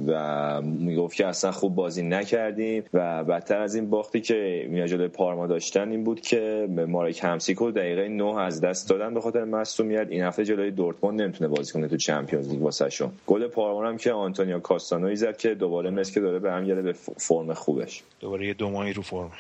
و 0.08 0.62
می‌گفت 0.62 1.16
که 1.16 1.28
اصلا 1.28 1.52
خوب 1.52 1.76
بازی 1.76 2.04
نکردیم. 2.04 2.84
و 2.94 3.24
بدتر 3.24 3.62
از 3.62 3.76
این 3.76 3.90
باختی 3.90 4.22
که 4.22 4.68
مینا 4.70 4.88
جلوی 4.88 5.08
پارما 5.08 5.48
داشتن 5.48 5.92
این 5.92 6.04
بود 6.04 6.22
که 6.22 6.68
مارک 6.88 7.20
همسیکو 7.24 7.72
دقیقه 7.72 8.08
9 8.08 8.40
از 8.40 8.62
دست 8.62 8.90
دادن 8.90 9.14
به 9.14 9.22
خاطر 9.22 9.44
مصونیت 9.44 10.08
این 10.10 10.24
هفته 10.24 10.46
جلوی 10.46 10.72
دورتموند 10.72 11.22
نمی‌تونه 11.22 11.48
بازی 11.48 11.74
کنه 11.74 11.88
تو 11.88 11.98
چمپیونز 11.98 12.50
لیگ 12.50 12.62
واسهشون. 12.62 13.12
گل 13.28 13.48
پارما 13.48 13.88
هم 13.88 13.98
که 13.98 14.12
آنتونیو 14.12 14.60
کاستانوی 14.60 15.16
زد 15.16 15.38
که 15.38 15.56
دوباره 15.56 15.90
مثل 15.90 16.22
داره 16.22 16.40
برمیگرده 16.40 16.82
به 16.82 16.94
فرم 16.94 17.54
خوبش. 17.54 18.04
دوباره 18.20 18.48
یه 18.48 18.54
دو 18.54 18.70
ماهی 18.70 18.94
رو 18.94 19.02
فرم. 19.02 19.32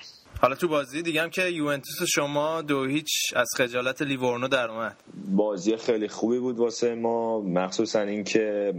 حالا 0.44 0.56
تو 0.56 0.68
بازی 0.68 1.02
دیگه 1.02 1.22
هم 1.22 1.30
که 1.30 1.42
یوونتوس 1.42 2.04
شما 2.16 2.62
دو 2.62 2.86
هیچ 2.86 3.10
از 3.36 3.48
خجالت 3.58 4.02
لیورنو 4.02 4.48
در 4.48 4.70
اومد. 4.70 4.96
بازی 5.36 5.78
خیلی 5.78 6.08
خوبی 6.08 6.40
بود 6.40 6.60
واسه 6.60 6.96
ما. 6.96 7.42
مخصوصا 7.42 8.02
اینکه 8.02 8.74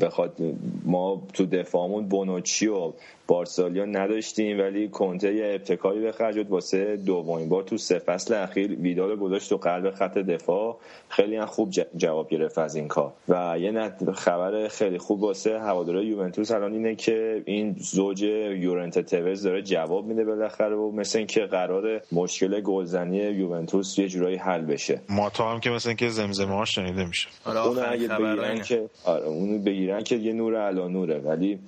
بخواد 0.00 0.36
ما 0.84 1.22
تو 1.34 1.46
دفاعمون 1.46 2.08
بونوچی 2.08 2.66
و 2.66 2.92
بارسالیا 3.32 3.84
نداشتیم 3.84 4.58
ولی 4.58 4.88
کنته 4.88 5.34
یه 5.34 5.54
ابتکاری 5.54 6.00
به 6.00 6.12
خرج 6.12 6.46
واسه 6.48 6.96
دومین 6.96 7.48
بار 7.48 7.62
تو 7.62 7.78
سه 7.78 7.98
فصل 7.98 8.34
اخیر 8.34 8.80
ویدال 8.80 9.16
گذاشت 9.16 9.48
تو 9.48 9.56
قلب 9.56 9.90
خط 9.90 10.18
دفاع. 10.18 10.78
خیلی 11.08 11.36
هم 11.36 11.46
خوب 11.46 11.70
جواب 11.96 12.28
گرفت 12.28 12.58
از 12.58 12.76
این 12.76 12.88
کار. 12.88 13.12
و 13.28 13.58
یه 13.58 13.92
خبر 14.14 14.68
خیلی 14.68 14.98
خوب 14.98 15.22
واسه 15.22 15.60
هوادارهای 15.60 16.06
یوونتوس 16.06 16.50
الان 16.50 16.72
اینه 16.72 16.94
که 16.94 17.42
این 17.44 17.76
زوج 17.78 18.22
یورنت 18.22 18.98
توز 18.98 19.42
داره 19.42 19.62
جواب 19.62 20.06
میده 20.06 20.24
بالاخره 20.24 20.76
و 20.76 20.90
مثل 20.90 21.18
اینکه 21.18 21.40
قرار 21.40 22.00
مشکل 22.12 22.60
گلزنی 22.60 23.16
یوونتوس 23.16 23.98
یه 23.98 24.08
جورایی 24.08 24.36
حل 24.36 24.60
بشه. 24.60 25.00
ما 25.08 25.30
تو 25.30 25.42
هم 25.42 25.60
که 25.60 25.70
مثل 25.70 25.88
اینکه 25.88 26.08
زمزمه 26.08 26.54
هاش 26.54 26.74
شنیده 26.74 27.04
میشه. 27.04 27.28
اون 27.46 27.78
اگه 27.78 28.08
بگیرن 28.08 28.60
که 28.62 28.90
آره 29.04 29.24
اونو 29.24 29.58
بگیرن 29.58 30.02
که 30.02 30.16
یه 30.16 30.32
نور 30.32 30.54
الان 30.54 30.92
نوره 30.92 31.18
ولی 31.18 31.58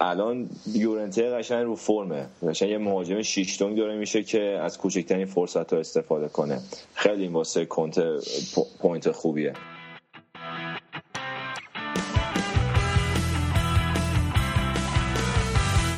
الان 0.00 0.48
یورنته 1.04 1.30
قشنگ 1.30 1.64
رو 1.64 1.76
فرمه. 1.76 2.26
قشنگ 2.48 2.70
یه 2.70 2.78
مهاجم 2.78 3.22
شیشتونگ 3.22 3.76
داره 3.76 3.96
میشه 3.96 4.22
که 4.22 4.40
از 4.40 4.78
کوچکترین 4.78 5.26
فرصت 5.26 5.72
ها 5.72 5.78
استفاده 5.78 6.28
کنه. 6.28 6.60
خیلی 6.94 7.28
واسه 7.28 7.64
کنت 7.64 8.00
پوینت 8.78 9.10
خوبیه. 9.10 9.52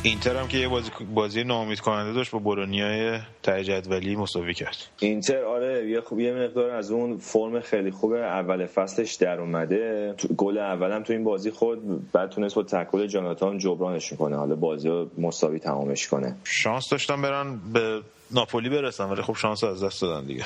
اینتر 0.07 0.35
هم 0.35 0.47
که 0.47 0.57
یه 0.57 0.67
بازی, 0.67 0.91
بازی 1.13 1.43
ناامید 1.43 1.79
کننده 1.79 2.13
داشت 2.13 2.31
با 2.31 2.39
برونیای 2.39 3.19
ته 3.43 3.63
جدولی 3.63 4.15
مساوی 4.15 4.53
کرد. 4.53 4.77
اینتر 4.99 5.43
آره 5.43 5.89
یه 5.89 6.01
خوب 6.01 6.19
یه 6.19 6.33
مقدار 6.33 6.69
از 6.69 6.91
اون 6.91 7.17
فرم 7.17 7.59
خیلی 7.59 7.91
خوبه 7.91 8.19
اول 8.19 8.65
فصلش 8.65 9.15
در 9.15 9.39
اومده. 9.39 10.13
گل 10.37 10.57
اولم 10.57 11.03
تو 11.03 11.13
این 11.13 11.23
بازی 11.23 11.51
خود 11.51 12.11
بعد 12.11 12.29
تونست 12.29 12.55
با 12.55 12.63
تکل 12.63 13.07
جاناتان 13.07 13.57
جبرانش 13.57 14.13
کنه. 14.13 14.35
حالا 14.35 14.55
بازی 14.55 14.87
رو 14.87 15.09
مساوی 15.17 15.59
تمامش 15.59 16.07
کنه. 16.07 16.35
شانس 16.43 16.89
داشتن 16.89 17.21
برن 17.21 17.59
به 17.73 18.01
ناپولی 18.31 18.69
برسن 18.69 19.05
ولی 19.05 19.21
خب 19.21 19.35
شانس 19.35 19.63
از 19.63 19.83
دست 19.83 20.01
دادن 20.01 20.27
دیگه. 20.27 20.43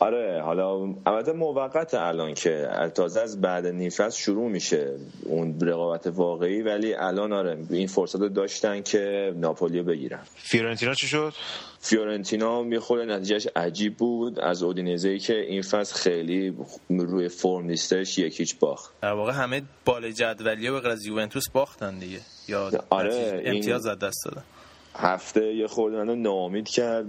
آره 0.00 0.42
حالا 0.42 0.94
البته 1.06 1.32
موقت 1.32 1.94
الان 1.94 2.34
که 2.34 2.68
تازه 2.94 3.20
از 3.20 3.40
بعد 3.40 3.66
نیفت 3.66 4.10
شروع 4.10 4.50
میشه 4.50 4.96
اون 5.24 5.60
رقابت 5.60 6.06
واقعی 6.06 6.62
ولی 6.62 6.94
الان 6.94 7.32
آره 7.32 7.58
این 7.70 7.86
فرصت 7.86 8.20
رو 8.20 8.28
داشتن 8.28 8.82
که 8.82 9.34
ناپولی 9.36 9.82
بگیرن. 9.82 10.20
فیورنتینا 10.34 10.94
چی 10.94 11.06
شد؟ 11.06 11.32
فیورنتینا 11.80 12.62
می‌خوره 12.62 13.04
نتیجهش 13.04 13.48
عجیب 13.56 13.96
بود. 13.96 14.40
از 14.40 14.62
اودینزه 14.62 15.18
که 15.18 15.40
این 15.40 15.62
فصل 15.62 15.94
خیلی 15.94 16.56
روی 16.90 17.28
فرم 17.28 17.64
نیستش 17.66 18.18
یکیچ 18.18 18.58
باخت. 18.58 19.00
در 19.02 19.12
واقع 19.12 19.32
همه 19.32 19.62
بال 19.84 20.10
جدولی 20.10 20.70
به 20.70 20.88
از 20.88 21.06
یوونتوس 21.06 21.50
باختن 21.52 21.98
دیگه. 21.98 22.20
یا 22.48 22.70
آره 22.90 23.42
امتیاز 23.44 23.86
از 23.86 23.98
دست 23.98 24.24
دادن. 24.24 24.42
هفته 24.94 25.54
یه 25.54 25.66
خورده 25.66 25.96
منو 25.96 26.14
ناامید 26.14 26.68
کرد. 26.68 27.06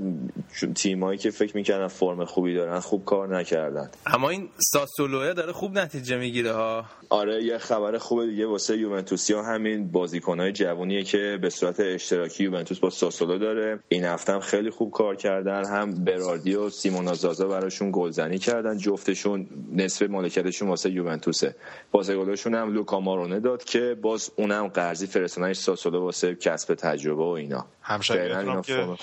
چون 0.59 0.73
تیمایی 0.73 1.17
که 1.17 1.31
فکر 1.31 1.57
می‌کردن 1.57 1.87
فرم 1.87 2.25
خوبی 2.25 2.55
دارن 2.55 2.79
خوب 2.79 3.05
کار 3.05 3.37
نکردن. 3.37 3.89
اما 4.05 4.29
این 4.29 4.49
ساسولوه 4.57 5.33
داره 5.33 5.51
خوب 5.51 5.77
نتیجه 5.77 6.17
می‌گیره 6.17 6.51
ها. 6.51 6.85
آره 7.09 7.43
یه 7.43 7.57
خبر 7.57 7.97
خوبه 7.97 8.27
دیگه 8.27 8.47
واسه 8.47 8.77
یوونتوسی 8.77 9.33
ها 9.33 9.43
همین 9.43 9.91
بازیکنهای 9.91 10.51
جوونیه 10.51 11.03
که 11.03 11.39
به 11.41 11.49
صورت 11.49 11.79
اشتراکی 11.79 12.43
یوونتوس 12.43 12.79
با 12.79 12.89
ساسولو 12.89 13.37
داره. 13.37 13.79
این 13.89 14.03
هفته 14.03 14.33
هم 14.33 14.39
خیلی 14.39 14.69
خوب 14.69 14.91
کار 14.91 15.15
کردن. 15.15 15.65
هم 15.65 16.03
براردی 16.03 16.55
و 16.55 16.69
سیمون 16.69 17.13
زازا 17.13 17.47
براشون 17.47 17.89
گلزنی 17.93 18.37
کردن. 18.37 18.77
جفتشون 18.77 19.47
نصف 19.75 20.01
مالکیتشون 20.09 20.69
واسه 20.69 20.91
یوونتوسه. 20.91 21.55
واسه 21.93 22.17
گلشون 22.17 22.55
هم 22.55 22.73
لوکا 22.73 22.99
مارونه 22.99 23.39
داد 23.39 23.63
که 23.63 23.97
باز 24.01 24.31
اونم 24.35 24.67
قرضی 24.67 25.07
فرستادنش 25.07 25.57
ساسولو 25.57 26.01
واسه 26.01 26.35
کسب 26.35 26.73
تجربه 26.73 27.23
و 27.23 27.27
اینا. 27.27 27.65
همشریاتون 27.81 28.61
که 28.61 28.95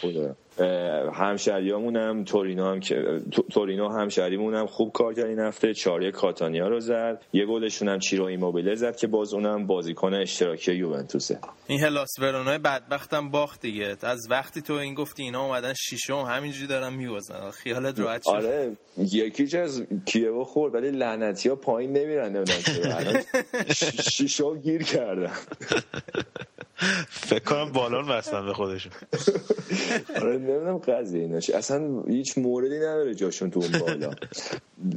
همشریامون 1.14 1.96
هم 1.96 2.24
تورینو 2.24 2.70
هم 2.70 2.80
که 2.80 3.20
تورینو 3.50 3.88
همشریمون 3.88 4.54
هم 4.54 4.66
خوب 4.66 4.92
کار 4.92 5.14
کرد 5.14 5.26
این 5.26 5.38
هفته. 5.38 5.74
چاری 5.74 6.12
کاتانیا 6.12 6.68
رو 6.68 6.80
زد. 6.80 7.22
یه 7.32 7.46
گلشون 7.46 7.88
هم 7.88 7.98
چیرو 7.98 8.24
ایموبیله 8.24 8.74
زد 8.74 8.96
که 8.96 9.06
باز 9.06 9.34
اونم 9.34 9.66
بازیکن 9.66 10.14
اشتراکی 10.14 10.72
یوونتوسه. 10.72 11.38
این 11.66 11.80
هلاس 11.80 12.18
ورونای 12.18 12.58
بدبختم 12.58 13.30
باخت 13.30 13.60
دیگه. 13.60 13.96
از 14.02 14.26
وقتی 14.30 14.62
تو 14.62 14.72
این 14.72 14.94
گفتی 14.94 15.22
اینا 15.22 15.44
اومدن 15.44 15.74
شیشم 15.74 16.14
همینجوری 16.14 16.66
دارن 16.66 16.92
میوزن 16.92 17.50
خیالت 17.50 18.00
راحت 18.00 18.22
شد. 18.22 18.30
آره 18.30 18.76
یکیش 18.98 19.54
از 19.54 19.86
کیو 20.06 20.44
خورد 20.44 20.74
ولی 20.74 20.90
لعنتی 20.90 21.48
ها 21.48 21.54
پایین 21.54 21.92
نمیرن 21.92 22.36
نمی‌دونم 22.36 23.20
شیشم 24.10 24.60
گیر 24.60 24.82
کردن. 24.82 25.32
فکر 27.08 27.44
کنم 27.44 27.72
بالون 27.72 28.08
بستن 28.08 28.46
به 28.46 28.54
خودشون. 28.54 28.92
آره 30.16 30.38
نمی‌دونم 30.48 30.78
قضیه 30.78 31.22
ایناش 31.22 31.50
اصلا 31.50 32.02
هیچ 32.02 32.38
موردی 32.38 32.76
نداره 32.76 33.14
جاشون 33.14 33.50
تو 33.50 33.60
اون 33.60 33.80
بالا. 33.80 34.10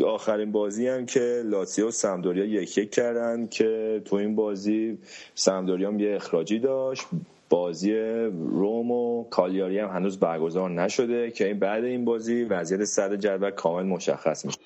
آخرین 0.15 0.51
بازی 0.51 0.87
هم 0.87 1.05
که 1.05 1.41
لاتسیو 1.45 1.87
و 1.87 1.91
سمدوریا 1.91 2.45
یک 2.45 2.77
یک 2.77 2.91
کردن 2.91 3.47
که 3.47 4.01
تو 4.05 4.15
این 4.15 4.35
بازی 4.35 4.97
سمدوریا 5.35 5.87
هم 5.87 5.99
یه 5.99 6.15
اخراجی 6.15 6.59
داشت. 6.59 7.07
بازی 7.49 7.93
روم 8.31 8.91
و 8.91 9.23
کالیاری 9.23 9.79
هم 9.79 9.89
هنوز 9.89 10.19
برگزار 10.19 10.69
نشده 10.69 11.31
که 11.31 11.47
این 11.47 11.59
بعد 11.59 11.83
این 11.83 12.05
بازی 12.05 12.43
وضعیت 12.43 12.83
صد 12.83 13.15
جدول 13.15 13.51
کامل 13.51 13.83
مشخص 13.83 14.45
میشه. 14.45 14.59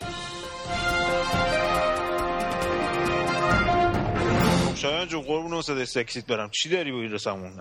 شایان 4.86 5.08
جون 5.08 5.22
قربون 5.22 5.54
اون 5.54 5.62
صدای 5.62 5.86
سکسیت 5.86 6.26
برم. 6.26 6.50
چی 6.50 6.70
داری 6.70 6.92
با 6.92 6.98
این 6.98 7.12
رسمون؟ 7.12 7.52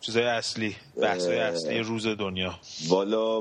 چیزای 0.00 0.24
اصلی 0.24 0.76
بحثای 1.02 1.38
اصلی 1.38 1.78
روز 1.78 2.06
دنیا. 2.06 2.54
والا 2.88 3.40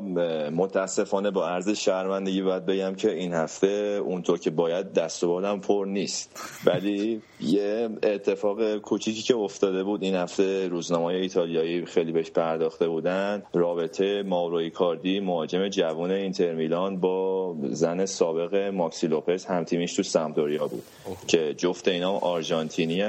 متاسفانه 0.50 1.32
با 1.32 1.48
عرض 1.48 1.70
شرمندگی 1.70 2.42
باید 2.42 2.66
بگم 2.66 2.96
که 2.96 3.12
این 3.12 3.34
هفته 3.34 4.02
اونطور 4.06 4.40
که 4.40 4.50
باید 4.50 4.94
دست 4.94 5.24
و 5.24 5.58
پر 5.58 5.86
نیست. 5.86 6.40
ولی 6.66 7.22
یه 7.42 7.90
اتفاق 8.04 8.78
کوچیکی 8.78 9.22
که 9.22 9.36
افتاده 9.36 9.84
بود 9.84 10.04
این 10.04 10.16
هفته 10.16 10.68
روزنامه 10.68 11.06
ایتالیایی 11.06 11.86
خیلی 11.86 12.12
بهش 12.12 12.32
پرداخته 12.32 12.88
بودن. 12.88 13.44
رابطه 13.54 14.24
ماوروی 14.24 14.70
کاردی 14.70 15.20
مهاجم 15.20 15.68
جوان 15.68 16.12
اینتر 16.12 16.54
میلان 16.54 17.00
با 17.00 17.56
زن 17.64 18.06
سابق 18.06 18.56
ماکسی 18.56 19.08
لوپز 19.08 19.46
همتیمیش 19.46 19.94
تو 19.94 20.04
سمدوریا 20.04 20.68
بود. 20.68 20.84
که 21.28 21.54
جفت 21.58 21.88
اینا 21.88 22.12
آرژانتینی 22.12 23.02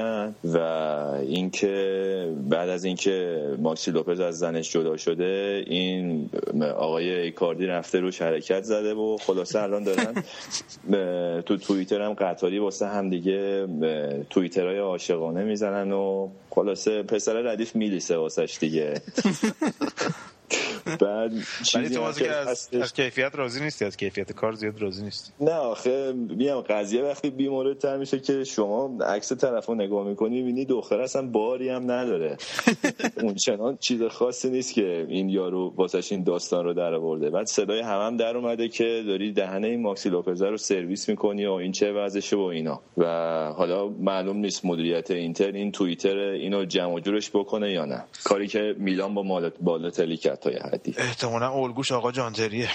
و 0.43 0.57
اینکه 1.21 2.33
بعد 2.49 2.69
از 2.69 2.83
اینکه 2.83 3.47
ماکسی 3.59 3.91
لوپز 3.91 4.19
از 4.19 4.39
زنش 4.39 4.71
جدا 4.71 4.97
شده 4.97 5.63
این 5.67 6.29
آقای 6.77 7.09
ایکاردی 7.09 7.65
رفته 7.65 7.99
روش 7.99 8.21
حرکت 8.21 8.63
زده 8.63 8.93
و 8.93 9.17
خلاصه 9.17 9.61
الان 9.61 9.83
دارن 9.83 10.23
تو 11.45 11.57
توییتر 11.57 12.01
هم 12.01 12.13
قطاری 12.13 12.59
واسه 12.59 12.87
هم 12.87 13.09
دیگه 13.09 13.67
توییترهای 14.29 14.77
عاشقانه 14.77 15.43
می‌زنن 15.43 15.91
و 15.91 16.29
خلاصه 16.49 17.03
پسر 17.03 17.33
ردیف 17.33 17.75
میلیسه 17.75 18.17
واسش 18.17 18.57
دیگه. 18.59 18.93
بعد 20.99 21.31
چیزی 21.63 21.95
تو 21.95 22.11
که 22.11 22.31
از, 22.31 22.69
از 22.81 22.93
کیفیت 22.93 23.35
راضی 23.35 23.63
نیستی 23.63 23.85
از 23.85 23.97
کیفیت 23.97 24.31
کار 24.31 24.53
زیاد 24.53 24.81
راضی 24.81 25.03
نیستی. 25.03 25.31
نه 25.39 25.53
آخه 25.53 26.13
میام 26.13 26.61
قضیه 26.61 27.03
وقتی 27.03 27.29
بیمورد 27.29 27.77
تر 27.77 27.97
میشه 27.97 28.19
که 28.19 28.43
شما 28.43 28.97
عکس 29.05 29.33
طرفو 29.33 29.75
نگاه 29.75 30.07
می‌کنی 30.07 30.41
ببینی 30.41 30.65
دختر 30.65 31.01
اصلا 31.01 31.27
باری 31.27 31.69
هم 31.69 31.91
نداره. 31.91 32.37
اون 33.23 33.35
چنان 33.35 33.77
چیز 33.77 34.03
خاصی 34.03 34.49
نیست 34.49 34.73
که 34.73 35.05
این 35.09 35.29
یارو 35.29 35.73
واسش 35.75 36.11
این 36.11 36.23
داستان 36.23 36.65
رو 36.65 36.73
در 36.73 36.93
آورده. 36.93 37.29
بعد 37.29 37.45
صدای 37.45 37.79
هم, 37.79 38.01
هم 38.01 38.17
در 38.17 38.37
اومده 38.37 38.67
که 38.67 39.03
داری 39.07 39.31
دهنه 39.31 39.67
این 39.67 39.81
ماکسی 39.81 40.09
لوپز 40.09 40.41
رو 40.41 40.57
سرویس 40.57 41.09
می‌کنی 41.09 41.45
و 41.45 41.51
این 41.51 41.71
چه 41.71 41.91
وضعشه 41.91 42.35
و 42.35 42.41
اینا. 42.41 42.81
و 42.97 43.05
حالا 43.57 43.87
معلوم 43.87 44.37
نیست 44.37 44.65
مدیریت 44.65 45.11
اینتر 45.11 45.51
این 45.51 45.71
توییتر 45.71 46.17
اینو 46.17 46.65
جمع 46.65 46.99
جورش 46.99 47.29
بکنه 47.29 47.71
یا 47.71 47.85
نه. 47.85 48.03
کاری 48.23 48.47
که 48.47 48.75
میلان 48.77 49.13
با 49.13 49.51
بالاتلی 49.61 50.17
کرد 50.17 50.39
تا 50.39 50.49
بعدی 50.83 50.95
احتمالا 50.97 51.51
الگوش 51.51 51.91
آقا 51.91 52.11
جانتریه 52.11 52.69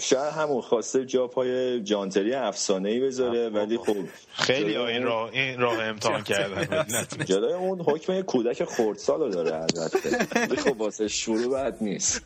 شاید 0.00 0.32
همون 0.32 0.60
خواسته 0.60 1.06
جا 1.06 1.26
پای 1.26 1.80
جانتری 1.80 2.34
افسانه 2.34 2.88
ای 2.88 3.00
بذاره 3.00 3.48
ولی 3.48 3.78
خب 3.78 3.96
خیلی 4.32 4.76
این 4.76 5.02
راه 5.02 5.30
این 5.32 5.60
راه 5.60 5.84
امتحان 5.84 6.22
کردن 6.22 6.86
جلوی 7.24 7.52
اون 7.52 7.80
حکم 7.80 8.20
کودک 8.20 8.64
خردسالو 8.64 9.28
داره 9.28 9.54
البته 9.54 10.56
خب 10.56 10.80
واسه 10.80 11.08
شروع 11.08 11.52
بعد 11.52 11.76
نیست 11.80 12.22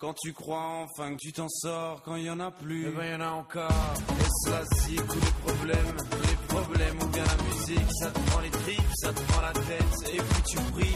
Quand 0.00 0.14
tu 0.14 0.32
crois 0.32 0.66
enfin 0.84 1.14
que 1.14 1.20
tu 1.26 1.32
t'en 1.32 1.48
sors 1.48 2.02
Quand 2.04 2.16
il 2.16 2.24
y 2.24 2.30
en 2.30 2.40
a 2.40 2.50
plus, 2.50 2.88
eh 2.88 2.90
ben 2.96 3.06
y 3.12 3.14
en 3.14 3.20
a 3.20 3.30
encore 3.42 3.94
Et 4.22 4.30
cela 4.42 4.62
si 4.78 4.96
tous 4.96 5.22
les 5.26 5.34
problèmes 5.46 5.96
Les 6.28 6.36
problèmes 6.54 6.98
ou 7.02 7.06
bien 7.06 7.24
la 7.32 7.38
musique 7.48 7.90
Ça 8.00 8.08
te 8.10 8.20
prend 8.28 8.40
les 8.40 8.50
tripes, 8.50 8.92
ça 9.02 9.10
te 9.12 9.20
prend 9.30 9.42
la 9.50 9.52
tête 9.52 9.94
Et 10.16 10.20
puis 10.28 10.42
tu 10.50 10.56
pries 10.72 10.91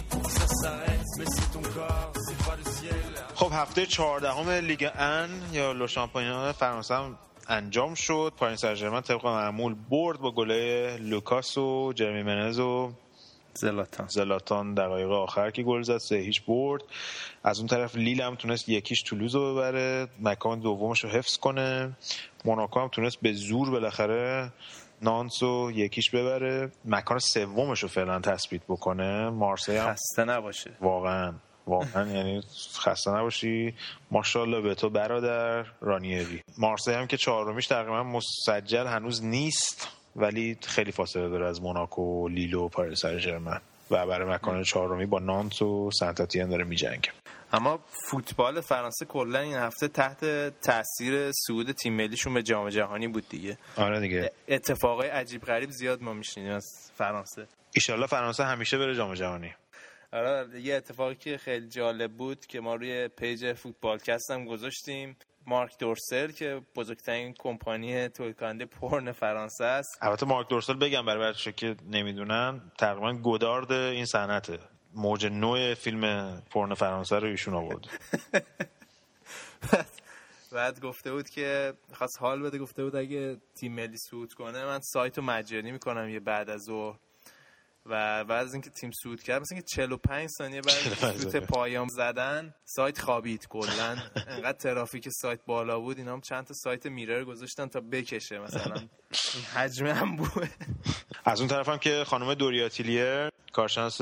خب 3.35 3.51
هفته 3.53 3.87
چهاردهم 3.87 4.51
لیگ 4.51 4.89
ان 4.95 5.31
یا 5.53 5.73
لو 5.73 5.87
شامپیون 5.87 6.53
فرانسه 6.53 6.95
هم 6.95 7.19
انجام 7.49 7.95
شد. 7.95 8.33
پایین 8.37 8.57
سرجرمن 8.57 9.01
طبق 9.01 9.27
معمول 9.27 9.75
برد 9.91 10.21
با 10.21 10.31
گله 10.31 10.97
لوکاس 10.97 11.59
و 11.59 11.93
جرمی 11.93 12.23
منز 12.23 12.59
و 12.59 12.93
زلاتان. 13.55 14.09
زلاتان 14.09 14.75
دقایق 14.75 15.11
آخر 15.11 15.51
که 15.51 15.63
گل 15.63 15.83
زد 15.83 15.99
سه 15.99 16.17
هیچ 16.17 16.43
برد. 16.45 16.83
از 17.45 17.59
اون 17.59 17.69
طرف 17.69 17.97
لیل 17.97 18.21
هم 18.21 18.35
تونست 18.35 18.69
یکیش 18.69 19.03
تولوز 19.03 19.35
رو 19.35 19.55
ببره. 19.55 20.09
مکان 20.21 20.61
دومش 20.61 21.05
رو 21.05 21.11
حفظ 21.11 21.37
کنه. 21.37 21.97
موناکو 22.45 22.81
هم 22.81 22.89
تونست 22.89 23.19
به 23.23 23.33
زور 23.33 23.71
بالاخره 23.71 24.53
نانس 25.03 25.43
رو 25.43 25.71
یکیش 25.75 26.11
ببره. 26.11 26.71
مکان 26.85 27.19
سومش 27.19 27.83
رو 27.83 27.89
فعلا 27.89 28.21
تثبیت 28.21 28.63
بکنه. 28.69 29.31
مارسی 29.31 29.77
هم 29.77 29.93
خسته 29.93 30.25
نباشه. 30.25 30.71
واقعا. 30.81 31.35
واقعا 31.67 32.09
یعنی 32.09 32.43
خسته 32.79 33.11
نباشی. 33.11 33.75
ماشاءالله 34.11 34.61
به 34.61 34.75
تو 34.75 34.91
برادر 34.91 35.67
رانیری. 35.81 36.43
مارسی 36.59 36.93
هم 36.93 37.07
که 37.07 37.17
چهارمیش 37.17 37.67
تقریبا 37.67 38.03
مسجل 38.03 38.87
هنوز 38.87 39.25
نیست 39.25 39.89
ولی 40.17 40.59
خیلی 40.63 40.93
فاصله 40.93 41.29
داره 41.29 41.47
از 41.47 41.63
موناکو 41.63 42.29
لیلو 42.29 42.65
و 42.65 42.69
پاریس 42.69 43.01
سن 43.01 43.61
و 43.91 44.07
برای 44.07 44.29
مکان 44.29 44.63
چهارمی 44.63 45.07
با 45.07 45.19
نانت 45.19 45.63
و 45.63 45.91
سنتاتین 45.91 46.49
داره 46.49 46.65
میجنگه. 46.65 47.11
اما 47.57 47.81
فوتبال 48.11 48.61
فرانسه 48.61 49.05
کلا 49.05 49.39
این 49.39 49.55
هفته 49.55 49.89
تحت 49.89 50.25
تاثیر 50.61 51.33
صعود 51.33 51.73
تیم 51.73 51.93
ملیشون 51.93 52.35
به 52.35 52.43
جام 52.43 52.69
جهانی 52.69 53.09
بود 53.09 53.29
دیگه. 53.29 53.59
آره 53.77 54.01
دیگه. 54.01 54.33
اتفاقای 54.49 55.09
عجیب 55.09 55.43
غریب 55.43 55.71
زیاد 55.71 56.03
ما 56.03 56.13
میشنیم 56.13 56.53
از 56.53 56.93
فرانسه. 56.95 57.47
ایشالله 57.75 58.07
فرانسه 58.07 58.45
همیشه 58.45 58.79
بره 58.79 58.95
جام 58.95 59.15
جهانی. 59.15 59.55
آره 60.13 60.61
یه 60.61 60.75
اتفاقی 60.75 61.15
که 61.15 61.39
خیلی 61.39 61.69
جالب 61.69 62.13
بود 62.13 62.47
که 62.47 62.61
ما 62.61 62.75
روی 62.75 63.09
پیج 63.09 63.53
فوتبالکست 63.53 64.31
هم 64.31 64.45
گذاشتیم. 64.45 65.17
مارک 65.47 65.79
دورسل 65.79 66.31
که 66.31 66.61
بزرگترین 66.77 67.35
کمپانی 67.39 68.09
تولید 68.09 68.63
پرن 68.63 69.13
فرانسه 69.13 69.65
است. 69.65 69.99
البته 70.01 70.27
مارک 70.27 70.49
دورسل 70.49 70.75
بگم 70.75 71.07
برای 71.07 71.33
بچه 71.33 71.53
که 71.53 71.77
نمی‌دونن 71.91 72.61
تقریبا 72.79 73.13
گدار 73.13 73.73
این 73.73 74.05
صنعته. 74.05 74.59
موج 74.97 75.27
نو 75.27 75.75
فیلم 75.75 76.03
پرن 76.51 76.75
فرانسه 76.75 77.19
رو 77.19 77.29
ایشون 77.29 77.55
آورد. 77.55 77.87
بعد 80.53 80.81
گفته 80.81 81.13
بود 81.13 81.29
که 81.29 81.75
خواست 81.93 82.17
حال 82.21 82.43
بده 82.43 82.59
گفته 82.59 82.85
بود 82.85 82.97
اگه 82.97 83.37
تیم 83.55 83.73
ملی 83.73 83.97
سود 83.97 84.33
کنه 84.35 84.65
من 84.65 84.81
سایت 84.81 85.19
رو 85.19 85.25
مجانی 85.25 85.73
می‌کنم 85.73 86.09
یه 86.09 86.21
بعد 86.21 86.51
از 86.51 86.63
ظهر. 86.63 86.97
و 87.87 88.25
بعد 88.25 88.47
از 88.47 88.53
اینکه 88.53 88.71
تیم 88.71 88.91
سود 88.91 89.23
کرد 89.23 89.41
مثلا 89.43 89.57
اینکه 89.57 89.69
45 89.75 90.29
ثانیه 90.39 90.61
بعد 90.61 91.15
سوت 91.17 91.37
پایام 91.37 91.89
زدن 91.89 92.55
سایت 92.65 93.01
خوابید 93.01 93.49
کلا. 93.49 93.97
انقدر 94.27 94.59
ترافیک 94.59 95.09
سایت 95.09 95.41
بالا 95.47 95.81
بود 95.81 95.99
اینا 95.99 96.13
هم 96.13 96.21
چند 96.21 96.45
تا 96.47 96.55
سایت 96.55 96.87
میرر 96.87 97.25
گذاشتن 97.25 97.67
تا 97.67 97.81
بکشه 97.81 98.39
مثلا. 98.39 98.75
این 98.75 99.45
حجم 99.55 99.87
هم 99.87 100.17
بود. 100.17 100.51
از 101.25 101.41
اون 101.41 101.49
طرف 101.49 101.69
هم 101.69 101.79
که 101.79 102.05
خانم 102.07 102.35
دوریاتیلیر 102.35 103.29
کارشناس 103.53 104.01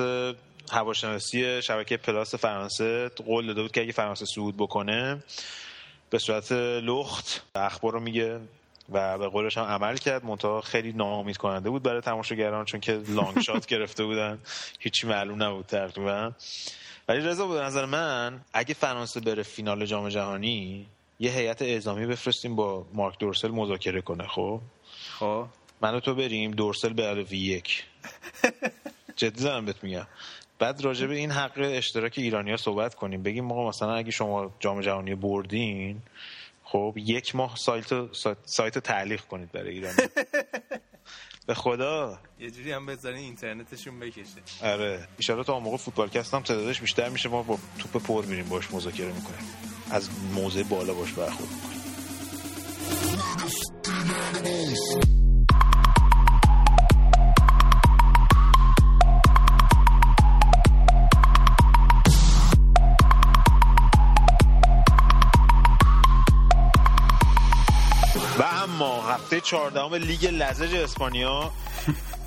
هواشناسی 0.73 1.63
شبکه 1.63 1.97
پلاس 1.97 2.35
فرانسه 2.35 3.09
قول 3.09 3.47
داده 3.47 3.63
بود 3.63 3.73
که 3.73 3.81
اگه 3.81 3.93
فرانسه 3.93 4.27
صعود 4.27 4.57
بکنه 4.57 5.23
به 6.11 6.19
صورت 6.19 6.53
لخت 6.53 7.43
اخبار 7.55 7.93
رو 7.93 8.01
میگه 8.01 8.41
و 8.93 9.19
به 9.19 9.29
قولش 9.29 9.59
هم 9.59 9.65
عمل 9.65 9.97
کرد. 9.97 10.25
منتها 10.25 10.61
خیلی 10.61 10.93
ناامید 10.93 11.37
کننده 11.37 11.71
بود 11.71 11.83
برای 11.83 12.01
تماشاگران 12.01 12.65
چون 12.65 12.81
که 12.81 12.93
لانگ 13.09 13.41
شات 13.41 13.67
گرفته 13.73 14.05
بودن. 14.05 14.39
هیچی 14.79 15.07
معلوم 15.07 15.43
نبود 15.43 15.67
تقریبا. 15.67 16.33
ولی 17.09 17.21
رضا 17.21 17.47
به 17.47 17.61
نظر 17.61 17.85
من 17.85 18.41
اگه 18.53 18.75
فرانسه 18.75 19.21
بره 19.21 19.43
فینال 19.43 19.87
جام 19.87 20.09
جهانی 20.09 20.87
یه 21.21 21.31
هیئت 21.31 21.63
اعزامی 21.63 22.07
بفرستیم 22.07 22.57
با 22.57 22.87
مارک 22.95 23.19
دورسل 23.19 23.51
مذاکره 23.51 24.01
کنه 24.01 24.27
خب؟ 24.27 24.61
خب. 25.19 25.47
من 25.81 26.01
تو 26.01 26.15
بریم 26.15 26.51
دورسل 26.51 26.93
به 26.93 27.03
علاوه 27.03 27.35
یک. 27.35 27.85
جدی 29.17 29.45
دارم 29.45 29.65
بهت 29.65 29.85
میگم. 29.85 30.07
بعد 30.65 30.81
راجع 30.81 31.07
به 31.07 31.15
این 31.15 31.31
حق 31.31 31.53
اشتراک 31.59 32.15
ایرانیا 32.17 32.57
صحبت 32.57 32.95
کنیم. 32.95 33.23
بگیم 33.23 33.45
ما 33.45 33.69
مثلا 33.69 33.95
اگه 33.95 34.11
شما 34.11 34.55
جام 34.61 34.81
جهانی 34.81 35.15
بردین 35.15 36.03
خب 36.63 36.95
یک 36.97 37.37
ماه 37.37 37.57
سایت 37.57 38.15
سایت 38.45 38.79
تعلیق 38.79 39.21
کنید 39.21 39.53
برای 39.53 39.71
ایران 39.71 39.95
به 41.47 41.55
خدا. 41.55 42.19
یه 42.39 42.51
جوری 42.51 42.73
هم 42.73 42.87
بذارین 42.87 43.19
اینترنتشون 43.25 44.01
بکشه. 44.01 44.23
آره. 44.63 45.09
ان 45.29 45.43
تا 45.43 45.61
موقع 45.61 45.77
فوتبالکست 45.77 46.35
هم 46.35 46.43
تعدادش 46.43 46.81
بیشتر 46.81 47.09
میشه. 47.09 47.29
ما 47.29 47.43
با 47.43 47.59
توپ 47.79 48.03
پر 48.03 48.25
میریم 48.25 48.49
باش 48.49 48.71
مذاکره 48.71 49.13
می‌کنیم. 49.13 49.49
از 49.91 50.11
موضع 50.35 50.63
بالا 50.63 50.95
باش 50.95 51.13
برخورد 51.13 51.51
می‌کنیم. 51.51 51.85
هفته 69.15 69.41
چهاردهم 69.41 69.95
لیگ 69.95 70.27
لزج 70.27 70.75
اسپانیا 70.75 71.51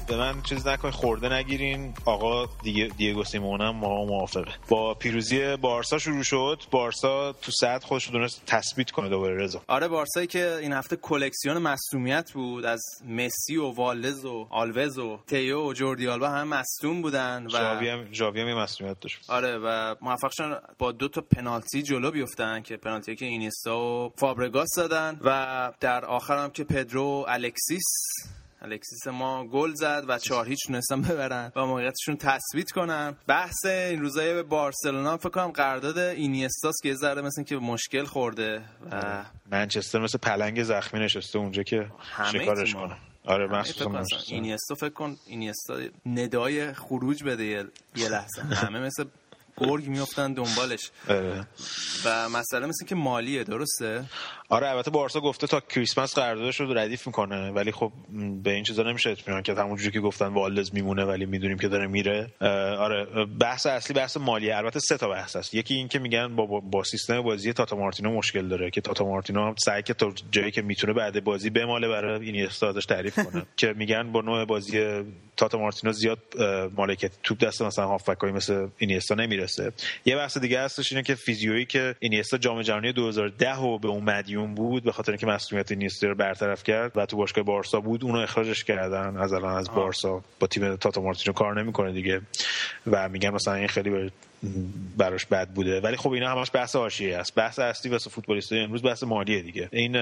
به 0.08 0.18
من 0.18 0.42
چیز 0.42 0.68
نکنید 0.68 0.94
خورده 0.94 1.34
نگیرین. 1.34 1.94
آقا 2.06 2.46
دیگه 2.64 2.90
دیگو 2.98 3.24
سیمئونه 3.24 3.62
هم 3.62 3.71
با 3.71 3.76
ما 3.76 4.06
موافقه. 4.06 4.52
با 4.70 4.94
پیروزی 4.94 5.56
بارسا 5.56 5.98
شروع 5.98 6.24
شد. 6.24 6.62
بارسا 6.72 7.32
تو 7.34 7.52
صدر 7.52 7.84
خودش 7.84 8.10
رو 8.12 8.20
تونست 8.20 8.42
تثبیت 8.46 8.92
کنه 8.92 9.10
دوباره 9.10 9.44
رضا. 9.44 9.62
آره 9.68 9.88
بارسایی 9.88 10.28
که 10.28 10.56
این 10.56 10.74
هفته 10.74 10.96
کلکسیون 10.96 11.58
مصدومیت 11.58 12.32
بود. 12.32 12.66
از 12.66 12.84
مسی 13.08 13.58
و 13.58 13.72
والدز 13.72 14.26
و 14.26 14.48
آلوز 14.50 14.98
و 14.98 15.20
تیو 15.28 15.62
و 15.62 15.74
جوردی 15.74 16.08
آلبا 16.08 16.30
هم 16.30 16.48
مصدوم 16.48 17.02
بودن 17.02 17.46
و 17.46 17.50
ژاوی 17.50 17.90
هم 17.90 18.04
ژاوی 18.04 18.42
هم 18.42 18.54
مصدومیت 18.54 19.00
داشت. 19.00 19.30
آره 19.30 19.58
و 19.58 19.96
موفق 20.02 20.32
شدن 20.32 20.60
با 20.78 20.92
دو 20.92 21.08
تا 21.08 21.22
پنالتی 21.22 21.82
جلو 21.84 22.12
بیفتن 22.12 22.62
که 22.62 22.78
پنالتی 22.78 23.16
که 23.16 23.26
اینیستا 23.26 23.80
و 23.80 24.14
فابرگاس 24.18 24.70
دادن. 24.78 25.20
و 25.24 25.72
در 25.80 26.06
آخر 26.06 26.38
هم 26.38 26.50
که 26.50 26.64
پدرو 26.64 27.26
الکسیس 27.28 27.84
الکسیس 28.62 29.08
ما 29.08 29.48
گل 29.48 29.74
زد 29.74 30.04
و 30.08 30.20
چهار 30.20 30.48
هیچ 30.48 30.68
تونستن 30.68 31.02
ببرن 31.02 31.52
و 31.56 31.66
موقعیتشون 31.66 32.18
تثبیت 32.18 32.72
کنن. 32.72 33.16
بحث 33.28 33.66
این 33.66 34.02
روزای 34.02 34.34
به 34.34 34.44
بارسلونا 34.44 35.18
فکر 35.18 35.30
کنم 35.30 35.52
قرارداد 35.52 35.98
اینیستاس 35.98 36.76
که 36.84 36.94
ذره 36.94 37.22
مثل 37.22 37.44
که 37.44 37.56
مشکل 37.56 38.04
خورده 38.06 38.62
و 38.92 39.24
منچستر 39.52 40.00
مثل 40.00 40.18
پلنگ 40.18 40.64
زخمی 40.64 41.00
نشسته 41.00 41.40
اونجا 41.40 41.64
که 41.64 41.88
شکارش 42.32 42.74
کنه. 42.74 42.98
آره 43.26 43.48
مخصوصا 43.48 44.04
اینیستا 44.28 44.76
فکر 44.76 44.90
کن 44.90 45.18
اینیستا 45.26 45.80
ندای 46.06 46.74
خروج 46.74 47.24
بده 47.24 47.44
یه 47.96 48.10
لحظه. 48.10 48.42
همه 48.66 48.80
مثل 48.80 49.06
گرگ 49.58 49.88
میفتن 49.88 50.34
دنبالش. 50.34 50.92
آره. 51.10 51.48
و 52.06 52.30
مسئله 52.30 52.66
مثل 52.66 52.86
که 52.86 52.96
مالیه 52.96 53.44
درسته؟ 53.44 54.06
آره 54.50 54.70
البته 54.70 54.92
بارسا 54.92 55.20
گفته 55.20 55.48
تا 55.48 55.60
کریسمس 55.60 56.16
قراردادش 56.16 56.60
رو 56.60 56.74
ردیف 56.74 57.08
می‌کنه 57.08 57.52
ولی 57.52 57.72
خب 57.72 57.92
به 58.44 58.52
این 58.52 58.64
چیزا 58.64 58.84
نمیشه 58.84 59.10
اطمینان 59.10 59.44
کرد. 59.44 59.58
همونجوری 59.58 59.92
که 59.92 60.00
گفتن 60.00 60.28
والدز 60.28 60.74
میمونه 60.74 61.06
ولی 61.06 61.26
می‌دونیم 61.26 61.58
که 61.58 61.68
داره 61.68 61.88
میره. 61.88 62.32
آره 62.80 63.26
بحث 63.26 63.66
اصلی 63.66 63.94
بحث 63.94 64.18
مالیه 64.18 64.58
البته 64.58 64.80
سه 64.80 64.98
تا 64.98 65.10
بحث 65.10 65.36
هست 65.36 65.54
یکی 65.54 65.74
این 65.74 65.88
که 65.88 66.00
میگن 66.00 66.36
با, 66.36 66.46
با 66.46 66.84
سیستم 66.84 67.22
بازی 67.22 67.54
تاتا 67.54 67.76
مارتینو 67.76 68.18
مشکل 68.18 68.48
داره 68.48 68.70
که 68.70 68.82
تاتا 68.82 69.06
مارتینو 69.06 69.48
هم 69.48 69.56
سعی 69.66 69.84
که 69.84 69.94
تا 69.94 70.14
جایی 70.32 70.52
که 70.52 70.62
می‌تونه 70.62 70.94
بعد 70.94 71.24
بازی 71.24 71.50
بماله 71.50 71.88
برای 71.88 72.26
اینیستا 72.26 72.70
ازش 72.70 72.86
تعریف 72.86 73.20
کنه. 73.20 73.46
که 73.58 73.74
میگن 73.74 74.12
با 74.12 74.22
نوع 74.22 74.46
بازی 74.46 75.04
تاتا 75.38 75.58
مارتینو 75.58 75.94
زیاد 75.94 76.20
مالکیت 76.76 77.12
توپ 77.24 77.38
دست 77.38 77.62
مثلا 77.62 77.88
هافبکای 77.88 78.32
مثل 78.32 78.68
اینیستا 78.78 79.16
نمی‌رسه. 79.16 79.72
یه 80.06 80.16
بحث 80.16 80.38
دیگه 80.38 80.62
هستش 80.62 80.92
اینه 80.92 81.04
که 81.04 81.16
فیزیویی 81.16 81.66
که 81.66 81.96
اینیستا 82.00 82.38
جام 82.38 82.62
جهانی 82.62 82.94
2010 82.94 83.56
و 83.56 83.80
به 83.80 83.88
اون 83.88 84.06
مدیون 84.38 84.56
بود 84.56 84.84
به 84.84 84.92
خاطر 84.92 85.12
اینکه 85.12 85.26
مسئولیت 85.26 85.72
اینیستا 85.72 86.08
رو 86.08 86.16
برطرف 86.16 86.64
کرد 86.64 86.92
و 86.98 87.06
تو 87.06 87.18
باشگاه 87.18 87.44
بارسا 87.44 87.80
بود 87.80 88.04
اونو 88.04 88.20
اخراجش 88.20 88.64
کردن. 88.64 89.18
از 89.18 89.34
الان 89.34 89.56
از 89.56 89.72
بارسا 89.72 90.24
با 90.40 90.48
تیم 90.48 90.76
تاتا 90.76 91.02
مارتینو 91.02 91.34
کار 91.34 91.62
نمی‌کنه 91.62 91.92
دیگه. 91.92 92.22
و 92.88 93.10
میگن 93.10 93.30
مثلا 93.30 93.54
این 93.54 93.68
خیلی 93.68 94.12
براش 94.98 95.26
بد 95.26 95.50
بوده. 95.50 95.82
ولی 95.82 95.98
خب 95.98 96.12
اینا 96.12 96.30
همش 96.30 96.52
بحث 96.54 96.76
حاشیه 96.76 97.18
است. 97.18 97.36
بحث 97.36 97.60
اصلی 97.60 97.92
واسه 97.92 98.10
فوتبالیست 98.10 98.54
امروز 98.54 98.84
بحث 98.84 99.04
مالیه 99.04 99.42
دیگه. 99.42 99.70
این 99.72 99.98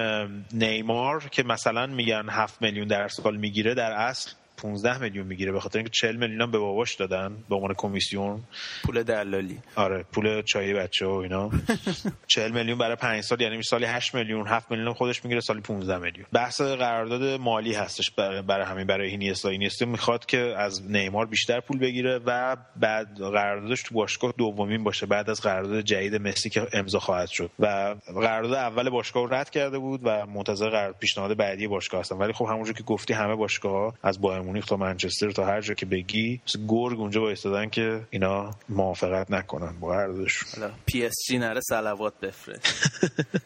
نیمار 0.53 1.23
که 1.31 1.43
مثلا 1.43 1.87
میگن 1.87 2.25
7 2.29 2.61
میلیون 2.61 2.87
در 2.87 3.07
سال 3.07 3.37
می‌گیره 3.37 3.73
در 3.73 3.91
اصل 3.91 4.31
15 4.57 4.97
میلیون 4.97 5.27
می‌گیره 5.27 5.51
به 5.51 5.59
خاطر 5.59 5.79
اینکه 5.79 5.91
40 5.91 6.15
میلیون 6.15 6.41
هم 6.41 6.51
به 6.51 6.57
باباش 6.57 6.95
دادن 6.95 7.37
به 7.49 7.55
عنوان 7.55 7.73
کمیسیون. 7.77 8.43
پول 8.83 9.03
دلالی. 9.03 9.59
آره 9.75 10.05
پول 10.11 10.41
چای 10.41 10.73
بچه 10.73 11.05
و 11.05 11.11
اینا. 11.11 11.51
40 12.27 12.51
میلیون 12.51 12.77
برای 12.77 12.95
5 12.95 13.21
سال 13.21 13.41
یعنی 13.41 13.63
سالی 13.63 13.85
8 13.85 14.15
میلیون 14.15 14.47
7 14.47 14.71
میلیون 14.71 14.93
خودش 14.93 15.23
می‌گیره 15.23 15.41
سالی 15.41 15.61
15 15.61 15.97
میلیون. 15.97 16.25
بحث 16.33 16.61
قرارداد 16.61 17.23
مالی 17.39 17.73
هستش 17.73 18.11
برای, 18.11 18.41
برای 18.41 18.65
همین 18.65 18.87
برای 18.87 19.09
اینیستا. 19.09 19.49
اینیستا 19.49 19.85
می‌خواد 19.85 20.25
که 20.25 20.37
از 20.57 20.91
نیمار 20.91 21.25
بیشتر 21.25 21.59
پول 21.59 21.79
بگیره 21.79 22.19
و 22.25 22.57
بعد 22.75 23.17
قراردادش 23.17 23.83
تو 23.83 23.95
باشگاه 23.95 24.33
دومین 24.37 24.83
باشه. 24.83 25.05
بعد 25.05 25.29
از 25.29 25.41
قرارداد 25.41 25.81
جدید 25.81 26.15
مسی 26.15 26.49
که 26.49 26.67
امضا 26.73 26.99
خواهد 26.99 27.29
شد. 27.29 27.51
و 27.59 27.95
قرارداد 28.05 28.53
اول 28.53 28.89
باشگاه 28.89 29.23
رو 29.23 29.33
رد 29.33 29.49
کرده 29.49 29.79
بود 29.79 29.99
و 30.03 30.25
منتظر 30.25 30.69
قرارداد 30.69 30.99
پیشنهاد 30.99 31.37
بعدی 31.37 31.67
باشگاه 31.67 31.99
هستن. 31.99 32.15
ولی 32.15 32.33
خب 32.33 32.45
همونجوری 32.45 32.77
که 32.77 32.83
گفتی 32.83 33.13
همه 33.13 33.35
باشگاه 33.35 33.93
از 34.03 34.21
بایر 34.21 34.41
مونیخ 34.45 34.65
تا 34.65 34.77
منچستر 34.77 35.31
تا 35.31 35.45
هر 35.45 35.62
جا 35.62 35.73
که 35.73 35.86
بگی 35.86 36.41
گرگ 36.67 36.99
اونجا 36.99 37.21
وایستادن 37.21 37.69
که 37.69 38.01
اینا 38.10 38.51
موافقت 38.69 39.31
نکنن 39.31 39.79
با 39.79 39.88
قراردادشون 39.88 40.49
حالا 40.62 40.73
پی 40.86 41.05
اس 41.05 41.13
جی 41.27 41.38
نره 41.38 41.62
صلوات 41.62 42.19
بفرست. 42.19 43.01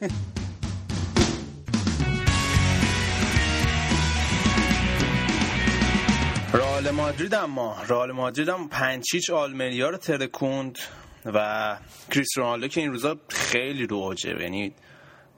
رئال 6.54 6.92
مادرید 6.92 7.34
اما 7.34 7.78
رئال 7.88 8.12
مادرید 8.12 8.50
هم 8.50 8.70
پنج 8.70 8.95
هیچ 8.95 9.30
آلمریا 9.30 9.90
رو 9.90 9.98
ترکوند 9.98 10.78
و 11.26 11.78
کریس 12.12 12.38
رونالدو 12.38 12.68
که 12.68 12.82
این 12.82 12.92
روزا 12.92 13.18
خیلی 13.30 13.88
رو 13.88 13.98
اوجه 13.98 14.42
یعنی 14.42 14.74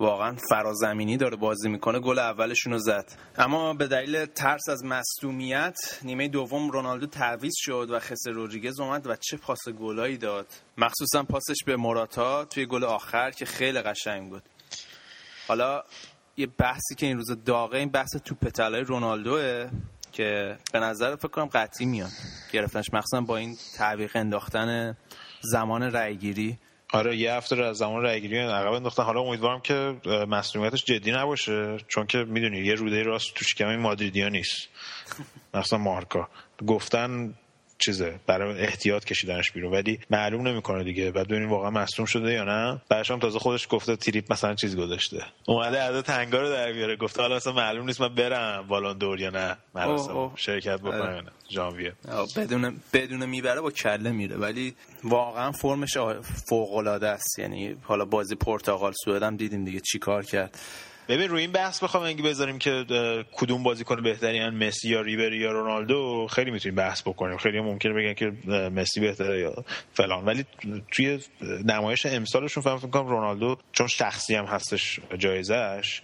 واقعا 0.01 0.35
فرازمینی 0.49 1.17
داره 1.17 1.37
بازی 1.37 1.69
می‌کنه 1.69 1.99
گل 1.99 2.19
اولشون 2.19 2.73
رو 2.73 2.79
زد. 2.79 3.11
اما 3.37 3.73
به 3.73 3.87
دلیل 3.87 4.25
ترس 4.25 4.69
از 4.69 4.83
مصدومیت 4.83 5.77
نیمه 6.03 6.27
دوم 6.27 6.69
رونالدو 6.71 7.07
تعویض 7.07 7.53
شد 7.55 7.87
و 7.91 7.99
خسر 7.99 8.31
روجیگز 8.31 8.79
اومد 8.79 9.07
و 9.07 9.15
چه 9.15 9.37
پاس 9.37 9.69
گلایی 9.79 10.17
داد. 10.17 10.47
مخصوصا 10.77 11.23
پاسش 11.23 11.57
به 11.65 11.75
موراتا 11.75 12.45
توی 12.45 12.65
گل 12.65 12.83
آخر 12.83 13.31
که 13.31 13.45
خیلی 13.45 13.81
قشنگ 13.81 14.29
بود. 14.29 14.43
حالا 15.47 15.83
یه 16.37 16.47
بحثی 16.47 16.95
که 16.97 17.05
این 17.05 17.17
روز 17.17 17.43
داغه 17.45 17.77
این 17.77 17.89
بحث 17.89 18.15
توپ 18.25 18.49
طلای 18.49 18.81
رونالدوه 18.81 19.69
که 20.11 20.57
به 20.73 20.79
نظر 20.79 21.15
فکر 21.15 21.27
کنم 21.27 21.45
قطعی 21.45 21.85
میاد. 21.85 22.11
گرفتنش 22.51 22.85
مخصوصا 22.93 23.21
با 23.21 23.37
این 23.37 23.57
تعویق 23.77 24.11
انداختن 24.15 24.97
زمان 25.41 25.83
رأیگیری. 25.83 26.59
آره 26.91 27.17
یه 27.17 27.34
هفته 27.34 27.56
رو 27.56 27.65
از 27.65 27.77
زمان 27.77 28.04
رأیگیری 28.04 28.38
عقب 28.38 28.71
انداختن 28.71 29.04
حالا 29.04 29.21
امیدوارم 29.21 29.62
که 29.62 29.95
مسئولیتش 30.27 30.86
جدی 30.86 31.12
نباشه 31.12 31.77
چون 31.88 32.08
که 32.08 32.17
می‌دونی 32.17 32.60
یه 32.60 32.73
روده 32.73 33.04
راست 33.04 33.34
تو 33.36 33.45
شکم 33.45 33.75
مادریدیا 33.75 34.30
نیست. 34.30 34.67
مثلا 35.54 35.80
مارکا. 35.80 36.27
گفتن 36.67 37.34
چیزه 37.82 38.20
برای 38.28 38.62
احتیاط 38.62 39.06
کشیدنش 39.06 39.52
بیرون. 39.52 39.72
ولی 39.74 40.00
معلوم 40.10 40.48
نمی‌کنه 40.48 40.84
دیگه. 40.84 41.12
بعد 41.12 41.28
ببینیم 41.28 41.50
واقعا 41.50 41.70
مصدوم 41.70 42.06
شده 42.06 42.34
یا 42.34 42.44
نه. 42.44 42.82
بعدش 42.89 43.12
هم 43.12 43.20
تازه 43.20 43.39
خودش 43.39 43.67
گفته 43.70 43.96
تریپ 43.96 44.32
مثلا 44.32 44.56
چیز 44.56 44.78
گذاشته. 44.78 45.24
اومده 45.48 45.82
عدد 45.82 46.02
تنگا 46.02 46.41
رو 46.41 46.50
در 46.50 46.72
بیاره. 46.72 46.96
گفته 46.96 47.22
حالا 47.22 47.36
مثلا 47.36 47.54
معلوم 47.54 47.86
نیست 47.86 48.02
من 48.02 48.15
برم 48.15 48.67
بالون 48.67 48.98
دور 48.98 49.20
یا 49.20 49.30
نه. 49.30 49.58
مراسم 49.76 50.32
شرکت 50.36 50.80
بکنم 50.80 51.26
ژانویه. 51.50 51.94
بدون 52.38 52.82
بدون 52.94 53.26
می‌بره 53.26 53.62
با 53.62 53.72
کله 53.72 54.12
میره. 54.12 54.36
ولی 54.36 54.76
واقعا 55.04 55.52
فرمش 55.52 55.98
فوق 56.50 56.74
العاده 56.74 57.08
است. 57.08 57.39
یعنی 57.39 57.76
حالا 57.84 58.06
بازی 58.06 58.36
پرتغال 58.36 58.94
سوئد 59.06 59.24
هم 59.24 59.38
دیدیم 59.38 59.65
دیگه 59.65 59.80
چیکار 59.80 60.26
کرد. 60.26 60.60
ببین 61.12 61.30
روی 61.30 61.41
این 61.41 61.52
بحث 61.52 61.84
بخوام 61.84 62.04
اگه 62.04 62.24
بذاریم 62.24 62.60
که 62.60 62.86
کدوم 63.32 63.63
بازیکن 63.63 64.04
بهترین 64.04 64.50
مسی 64.50 64.89
یا 64.89 65.02
ریبری 65.02 65.38
یا 65.38 65.52
رونالدو 65.52 66.28
خیلی 66.28 66.52
می‌تونیم 66.52 66.76
بحث 66.76 67.02
بکنیم. 67.02 67.38
خیلی 67.38 67.60
ممکنه 67.60 67.93
بگن 67.93 68.13
که 68.13 68.34
مسی 68.69 69.00
بهتره 69.00 69.39
یا 69.39 69.65
فلان. 69.93 70.26
ولی 70.26 70.45
توی 70.91 71.19
نمایش 71.65 72.06
امسالشون 72.06 72.63
فهم 72.63 72.78
کنم 72.91 73.08
رونالدو 73.08 73.58
چون 73.71 73.88
شخصی 73.88 74.36
هم 74.36 74.45
هستش 74.45 75.00
جایزش 75.17 76.02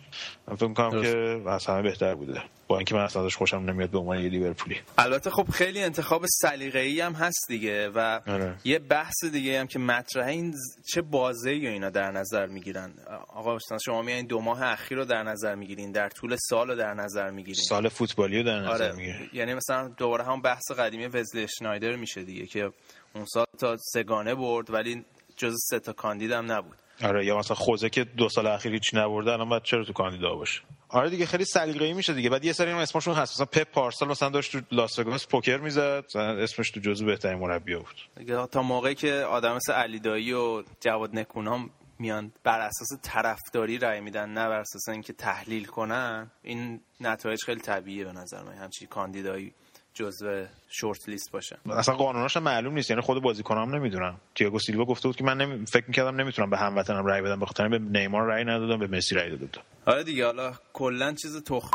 من 0.48 0.56
فکر 0.56 0.74
کنم 0.74 1.02
که 1.02 1.41
از 1.50 1.65
همه 1.65 1.82
بهتر 1.82 2.15
بوده. 2.15 2.41
با 2.67 2.77
اینکه 2.77 2.95
من 2.95 3.01
اصلا 3.01 3.25
ازش 3.25 3.36
خوشم 3.36 3.58
نمیاد 3.58 3.89
به 3.89 3.97
عنوان 3.97 4.19
یه 4.19 4.30
لیورپولی. 4.30 4.75
البته 4.97 5.30
خب 5.30 5.49
خیلی 5.51 5.84
انتخاب 5.84 6.25
سلیقه‌ای 6.25 7.01
هم 7.01 7.13
هست 7.13 7.45
دیگه 7.47 7.89
و 7.89 8.19
آره. 8.27 8.56
یه 8.63 8.80
بحث 8.80 9.25
دیگه 9.32 9.60
هم 9.60 9.67
که 9.67 9.80
مطرحه 9.80 10.32
این 10.32 10.53
چه 10.93 11.01
بازه 11.01 11.56
یا 11.56 11.69
اینا 11.69 11.89
در 11.89 12.12
نظر 12.12 12.45
می‌گیرن. 12.45 12.93
آقا 13.27 13.58
شما 13.86 14.01
میایین 14.01 14.25
دو 14.25 14.41
ماه 14.41 14.63
اخیر 14.63 14.97
رو 14.97 15.06
در 15.06 15.23
نظر 15.23 15.56
می‌گیرین 15.56 15.91
در 15.91 16.10
طول 16.10 16.36
سال 16.39 16.67
رو 16.67 16.75
در 16.75 16.93
نظر 16.93 17.30
می‌گیرین. 17.30 17.63
سال 17.63 17.89
فوتبالی 17.89 18.38
رو 18.38 18.43
در 18.43 18.60
نظر 18.60 18.69
آره. 18.69 18.91
می‌گیرین. 18.91 19.30
یعنی 19.34 19.53
مثلا 19.53 19.88
دوباره 19.88 20.23
هم 20.23 20.41
بحث 20.41 20.71
قدیمی 20.71 21.06
وزلی 21.06 21.43
اشنایدر 21.43 21.95
میشه 21.95 22.23
دیگه 22.23 22.45
که 22.45 22.71
اون 23.13 23.25
سال 23.25 23.45
تا 23.60 23.77
سگانه 23.93 24.36
برد 24.36 24.73
ولی 24.73 25.06
جز 25.36 25.56
سه 25.69 25.80
تا 25.80 25.93
کاندید 25.93 26.32
هم 26.32 26.51
نبود. 26.51 26.77
آره 27.03 27.25
یا 27.25 27.38
مثلا 27.38 27.55
خوزه 27.55 27.89
که 27.89 28.03
دو 28.03 28.29
سال 28.29 28.47
اخیر 28.47 28.73
هیچ 28.73 28.93
نبرده 28.93 29.31
الان 29.31 29.49
بعد 29.49 29.63
چرا 29.63 29.83
تو 29.83 29.93
کاندیدا 29.93 30.36
باشه؟ 30.36 30.62
آره 30.89 31.10
دیگه 31.10 31.25
خیلی 31.25 31.45
سلیقه‌ای 31.45 31.93
میشه 31.93 32.13
دیگه. 32.13 32.29
بعد 32.29 32.45
یه 32.45 32.53
سری 32.53 32.71
هم 32.71 32.77
اسمشون 32.77 33.13
هست. 33.13 33.33
مثلا 33.33 33.45
پپ 33.45 33.71
پارسال 33.71 34.10
مثلا 34.10 34.29
داشت 34.29 34.51
تو 34.51 34.62
لاس 34.71 34.99
وگاس 34.99 35.27
پوکر 35.27 35.57
می‌زد. 35.57 36.05
اسمش 36.15 36.71
تو 36.71 36.79
جزو 36.79 37.05
بهترین 37.05 37.39
مربی‌ها 37.39 37.79
بود. 37.79 38.10
دیگه 38.17 38.47
تا 38.47 38.62
موقعی 38.62 38.95
که 38.95 39.13
آدم 39.13 39.55
مثل 39.55 39.73
علی 39.73 39.99
دایی 39.99 40.33
و 40.33 40.63
جواد 40.79 41.15
نکونام 41.15 41.69
میان 41.99 42.31
بر 42.43 42.60
اساس 42.60 42.88
طرفداری 43.01 43.77
رای 43.77 44.01
میدن 44.01 44.29
نه 44.29 44.47
بر 44.47 44.60
اساس 44.60 44.89
اینکه 44.89 45.13
تحلیل 45.13 45.65
کنن 45.65 46.31
این 46.43 46.81
نتایج 47.01 47.43
خیلی 47.43 47.62
طبیعیه 47.62 48.05
به 48.05 48.12
نظر 48.12 48.43
من. 48.43 48.53
همچین 48.53 48.88
کاندیدایی 48.88 49.53
جزو 49.97 50.45
شورت 50.69 51.10
لیست 51.10 51.31
باشه. 51.31 51.57
اصلا 51.69 51.95
قانوناش 51.95 52.38
معلوم 52.38 52.73
نیست. 52.73 52.89
یعنی 52.89 53.01
خود 53.01 53.23
بازیکنام 53.23 53.75
نمی‌دونم 53.75 54.17
تییاگو 54.36 54.60
سیلوا 54.60 54.86
گفته 54.86 55.07
بود 55.07 55.15
که 55.15 55.23
من 55.23 55.38
نمی... 55.38 55.65
فکر 55.65 55.86
می‌کردم 55.88 56.15
نمی‌تونم 56.15 56.49
به 56.49 56.57
هموطنم 56.57 57.05
رای 57.05 57.21
بدم. 57.21 57.39
بخاطر 57.39 57.67
به 57.67 57.79
نیمار 57.79 58.23
رای 58.23 58.43
ندادم 58.43 58.79
به 58.79 58.97
مسی 58.97 59.15
رای 59.15 59.29
دادم. 59.29 59.62
آره 59.86 60.03
دیگه 60.03 60.25
حالا 60.25 60.53
کلا 60.73 61.13
چیز 61.13 61.43
تخ 61.43 61.71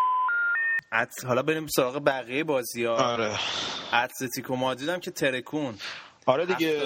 حالا 1.27 1.43
بریم 1.43 1.67
سراغ 1.67 2.05
بقیه 2.07 2.45
بازی 2.45 2.85
ها 2.85 2.95
آره. 2.95 3.39
اتلتیکو 3.93 4.57
مادرید 4.57 4.89
هم 4.89 5.01
که 5.01 5.11
ترکون. 5.11 5.75
آره 6.27 6.47
دیگه. 6.47 6.81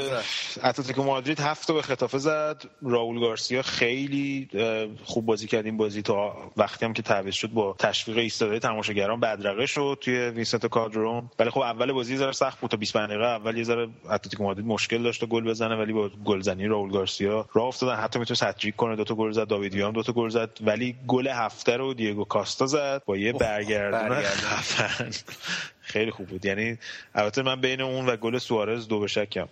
اتلتیکو 0.64 1.02
مادرید 1.02 1.40
هفت 1.40 1.72
به 1.72 1.82
ختافه 1.82 2.18
زد. 2.18 2.62
راول 2.82 3.20
گارسیا 3.20 3.62
خیلی 3.62 4.48
خوب 5.04 5.26
بازی 5.26 5.46
کرد 5.46 5.64
این 5.64 5.76
بازی 5.76 6.02
تا 6.02 6.36
وقتی 6.56 6.84
هم 6.84 6.92
که 6.92 7.02
تعویض 7.02 7.34
شد 7.34 7.48
با 7.48 7.76
تشویق 7.78 8.18
ایستاده 8.18 8.58
تماشاگران 8.58 9.20
بدرقه 9.20 9.66
شد 9.66 9.98
توی 10.00 10.28
ویسنته 10.28 10.66
کالدرون. 10.66 11.30
ولی 11.38 11.50
خب 11.50 11.60
اول 11.60 11.92
بازی 11.92 12.12
یه 12.12 12.18
ذره 12.18 12.32
سخت 12.32 12.60
بود 12.60 12.70
تا 12.70 12.76
25 12.76 13.10
دقیقه 13.10 13.26
اول 13.26 13.56
یه 13.56 13.64
ذره 13.64 13.88
اتلتیکو 14.10 14.44
مادرید 14.44 14.66
مشکل 14.66 15.02
داشت 15.02 15.24
گل 15.24 15.44
بزنه 15.44 15.76
ولی 15.76 15.92
با 15.92 16.10
گلزنی 16.24 16.66
راول 16.66 16.90
گارسیا 16.90 17.48
راه 17.52 17.66
افتادن. 17.66 17.96
حتی 17.96 18.18
می‌تونست 18.18 18.50
هت‌تریک 18.50 18.76
کنه 18.76 18.96
دو 18.96 19.04
تا 19.04 19.14
گل 19.14 19.30
زد. 19.30 19.48
داوید 19.48 19.78
ویا 19.78 19.92
دو 19.92 20.02
تا 20.02 20.12
گل 20.12 20.28
زد. 20.28 20.50
ولی 20.60 20.96
گل 21.06 21.28
هفته 21.28 21.76
رو 21.76 21.94
دیگو 21.94 22.24
کاستا 22.24 22.66
زد. 22.66 23.02
با 23.06 23.16
یه 23.16 23.32
برگردون 23.32 24.22
خیلی 25.86 26.10
خوب 26.10 26.26
بود. 26.26 26.44
یعنی 26.44 26.78
البته 27.14 27.42
من 27.42 27.60
بین 27.60 27.80
اون 27.80 28.06
و 28.06 28.16
گل 28.16 28.38
سوارز 28.38 28.88
دو 28.88 29.00
به 29.00 29.06
شکم 29.06 29.48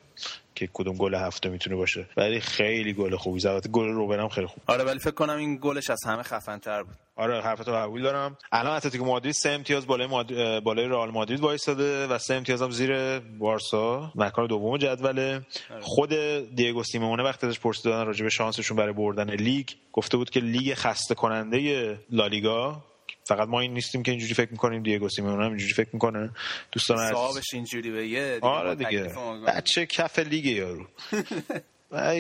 که 0.55 0.69
کدوم 0.73 0.97
گل 0.97 1.15
هفته 1.15 1.49
می‌تونه 1.49 1.77
باشه. 1.77 2.07
ولی 2.17 2.41
خیلی 2.41 2.93
گل 2.93 3.17
خوبی 3.17 3.41
زد. 3.41 3.49
البته 3.49 3.69
گل 3.69 3.89
روبن 3.89 4.21
هم 4.21 4.29
خیلی 4.29 4.47
خوب. 4.47 4.63
آره 4.67 4.85
ولی 4.85 4.99
فکر 4.99 5.11
کنم 5.11 5.37
این 5.37 5.59
گلش 5.63 5.91
از 5.91 5.99
همه 6.07 6.23
خفن 6.23 6.59
تر 6.59 6.83
بود. 6.83 6.95
آره 7.17 7.43
حرفتو 7.43 7.73
قبول 7.73 8.03
دارم. 8.03 8.39
الان 8.53 8.77
اتلتیکو 8.77 9.05
مادرید 9.05 9.35
سه 9.35 9.49
امتیاز 9.49 9.87
بالای 9.87 10.07
ماد... 10.07 10.61
بالای 10.61 10.89
رئال 10.89 11.11
مادرید 11.11 11.41
وایساده 11.41 12.07
و 12.07 12.19
سه 12.19 12.35
امتیاز 12.35 12.63
هم 12.63 12.71
زیر 12.71 13.19
بارسا. 13.19 14.13
مکان 14.15 14.47
دوم 14.47 14.77
جدوله 14.77 15.41
آره. 15.71 15.81
خود 15.81 16.15
دیگو 16.55 16.83
سیمونه 16.83 17.23
وقتی 17.23 17.47
ازش 17.47 17.61
پرسیدن 17.61 18.07
راجع 18.07 18.25
به 18.25 18.31
شانسشون 18.31 18.77
برای 18.77 18.93
بردن 18.93 19.31
لیگ 19.31 19.69
گفته 19.93 20.17
بود 20.17 20.31
که 20.31 20.41
لیگ 20.41 20.75
خسته 20.75 21.15
کننده 21.15 21.99
لالیگا. 22.11 22.85
فقط 23.27 23.49
ما 23.49 23.61
این 23.61 23.75
نیستیم 23.75 24.03
که 24.03 24.11
اینجوری 24.11 24.35
فکر 24.35 24.51
می‌کنیم 24.51 24.83
دیگو 24.83 25.09
سیمئونه 25.09 25.43
هم 25.43 25.49
اینجوری 25.49 25.73
فکر 25.73 25.89
می‌کنه. 25.93 26.31
دوستان 26.73 27.13
صاحبش 27.13 27.55
اینجوری 27.55 27.91
بگه 27.91 28.39
آره 28.41 28.75
دیگه. 28.75 29.13
بچه 29.47 29.87
کف 29.87 30.19
لیگ 30.19 30.45
یارو. 30.45 30.87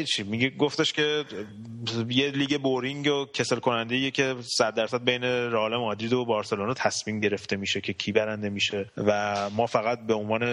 چی 0.04 0.22
میگه 0.22 0.50
گفتش 0.50 0.92
که 0.92 1.24
یه 2.08 2.30
لیگ 2.30 2.60
boring 2.61 3.07
و 3.06 3.24
کسل 3.24 3.56
کننده 3.56 4.10
که 4.10 4.34
100 4.58 4.74
درصد 4.74 5.04
بین 5.04 5.24
رئال 5.24 5.76
مادرید 5.76 6.12
و 6.12 6.24
بارسلونا 6.24 6.74
تصمیم 6.74 7.20
گرفته 7.20 7.56
میشه 7.56 7.80
که 7.80 7.92
کی 7.92 8.12
برنده 8.12 8.48
میشه. 8.48 8.90
و 8.96 9.50
ما 9.50 9.66
فقط 9.66 10.06
به 10.06 10.14
عنوان 10.14 10.44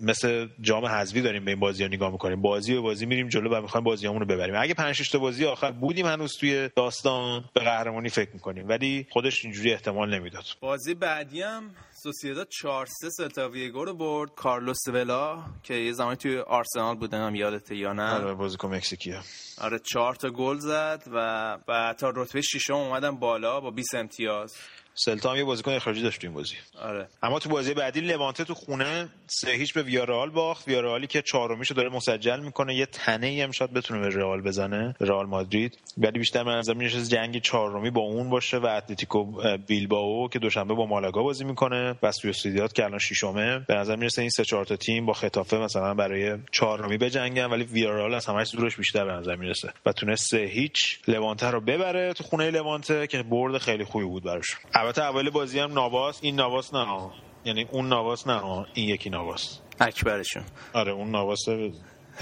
مثل 0.00 0.48
جام 0.60 0.86
حذفی 0.86 1.20
داریم 1.20 1.44
به 1.44 1.50
این 1.50 1.60
بازی 1.60 1.82
ها 1.82 1.88
نگاه 1.88 2.12
می‌کنیم. 2.12 2.42
بازی 2.42 2.74
و 2.74 2.82
بازی 2.82 3.06
میریم 3.06 3.28
جلو 3.28 3.50
و 3.50 3.60
می‌خوایم 3.62 3.84
بازیامون 3.84 4.20
رو 4.20 4.26
ببریم. 4.26 4.54
اگه 4.58 4.74
5 4.74 5.10
تا 5.10 5.18
بازی 5.18 5.44
آخر 5.44 5.70
بودیم 5.70 6.06
هنوز 6.06 6.36
توی 6.36 6.70
داستان 6.76 7.44
به 7.54 7.60
قهرمانی 7.60 8.08
فکر 8.08 8.30
می‌کنیم. 8.32 8.68
ولی 8.68 9.06
خودش 9.10 9.44
اینجوری 9.44 9.72
احتمال 9.72 10.14
نمی‌داد. 10.14 10.44
بازی 10.60 10.94
بعدی 10.94 11.42
هم 11.42 11.70
سوسییداد 12.02 12.48
4 12.48 12.86
3 12.86 13.10
سلتا 13.10 13.48
ویگو 13.48 13.84
رو 13.84 13.94
برد. 13.94 14.34
کارلوس 14.34 14.88
ولا 14.88 15.44
که 15.62 15.74
یه 15.74 15.92
زمانی 15.92 16.16
توی 16.16 16.38
آرسنال 16.38 16.96
بودن 16.96 17.26
هم 17.26 17.34
یادته 17.34 17.76
یا 17.76 17.92
نه؟ 17.92 18.14
آره 18.14 18.34
بازیکن 18.34 18.74
مکزیکیه. 18.74 19.20
آره 19.60 19.78
4 19.78 20.14
تا 20.14 20.30
گل 20.30 20.58
زد 20.58 21.02
و 21.06 21.58
و 21.68 21.94
تا 21.98 22.12
رتبه 22.16 22.40
ششم 22.40 22.74
اومدن 22.74 23.16
بالا 23.16 23.60
با 23.60 23.70
20 23.70 23.94
امتیاز. 23.94 24.54
سلتا 24.94 25.30
هم 25.30 25.36
یه 25.36 25.44
بازیکن 25.44 25.72
اخراجی 25.72 26.02
داشت 26.02 26.24
این 26.24 26.34
بازی. 26.34 26.54
آره. 26.82 27.08
اما 27.22 27.38
تو 27.38 27.48
بازی 27.48 27.74
بعدی 27.74 28.00
لوانته 28.00 28.44
تو 28.44 28.54
خونه 28.54 29.08
سه 29.26 29.50
هیچ 29.50 29.74
به 29.74 29.82
ویارال 29.82 30.30
باخت. 30.30 30.68
ویارالی 30.68 31.06
که 31.06 31.22
چهارمیشو 31.22 31.74
داره 31.74 31.88
مسجل 31.88 32.40
می‌کنه. 32.40 32.74
یه 32.74 32.86
تنه 32.86 33.26
ای 33.26 33.42
هم 33.42 33.50
شاید 33.50 33.72
بتونه 33.72 34.00
به 34.00 34.08
رئال 34.08 34.40
بزنه 34.40 34.94
رئال 35.00 35.26
مادرید. 35.26 35.78
ولی 35.98 36.18
بیشتر 36.18 36.42
من 36.42 36.58
نظر 36.58 36.74
میشه 36.74 37.02
جنگ 37.02 37.42
چهارمی 37.42 37.90
با 37.90 38.00
اون 38.00 38.30
باشه 38.30 38.56
و 38.56 38.66
اتلتیکو 38.66 39.24
بیلبائو 39.66 40.28
که 40.28 40.38
دوشنبه 40.38 40.74
با 40.74 40.86
مالاگا 40.86 41.22
بازی 41.22 41.44
می‌کنه 41.44 41.94
و 42.02 42.12
سوسییداد 42.12 42.72
که 42.72 42.84
الان 42.84 42.98
ششمه. 42.98 43.58
به 43.58 43.74
نظر 43.74 43.96
می‌رسه 43.96 44.22
این 44.22 44.30
سه 44.30 44.44
چهار 44.44 44.64
تا 44.64 44.76
تیم 44.76 45.06
با 45.06 45.12
خطافه 45.12 45.56
مثلا 45.56 45.94
برای 45.94 46.38
چهارمی 46.52 46.98
بجنگن 46.98 47.44
ولی 47.44 47.64
ویارال 47.64 48.14
از 48.14 48.26
همش 48.26 48.54
دورش 48.54 48.76
بیشتر 48.76 49.04
به 49.04 49.12
نظر 49.12 49.36
می‌رسه 49.36 49.72
و 49.86 49.92
تونست 49.92 50.30
سه 50.30 50.38
هیچ 50.38 50.98
لوانته 51.08 51.50
رو 51.50 51.60
ببره 51.60 52.12
تو 52.12 52.24
خونه 52.24 52.50
لوانته 52.50 53.06
که 53.06 53.22
برد 53.22 53.58
خیلی 53.58 53.84
خوبی 53.84 54.04
بود 54.04 54.24
براش. 54.24 54.56
البته 54.80 55.02
اول 55.02 55.30
بازی 55.30 55.58
هم 55.58 55.72
نواس 55.72 56.18
این 56.22 56.40
نواس 56.40 56.74
نه. 56.74 57.10
یعنی 57.44 57.66
اون 57.70 57.88
نواس 57.88 58.26
نه 58.26 58.66
این 58.74 58.88
یکی 58.88 59.10
نواس. 59.10 59.60
اکبرشون. 59.80 60.42
آره 60.72 60.92
اون 60.92 61.10
نواس 61.10 61.48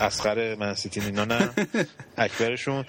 اسخر 0.01 0.55
منسیتی 0.55 1.01
اینا 1.01 1.25
نه. 1.25 1.51
اکبرشون. 2.19 2.85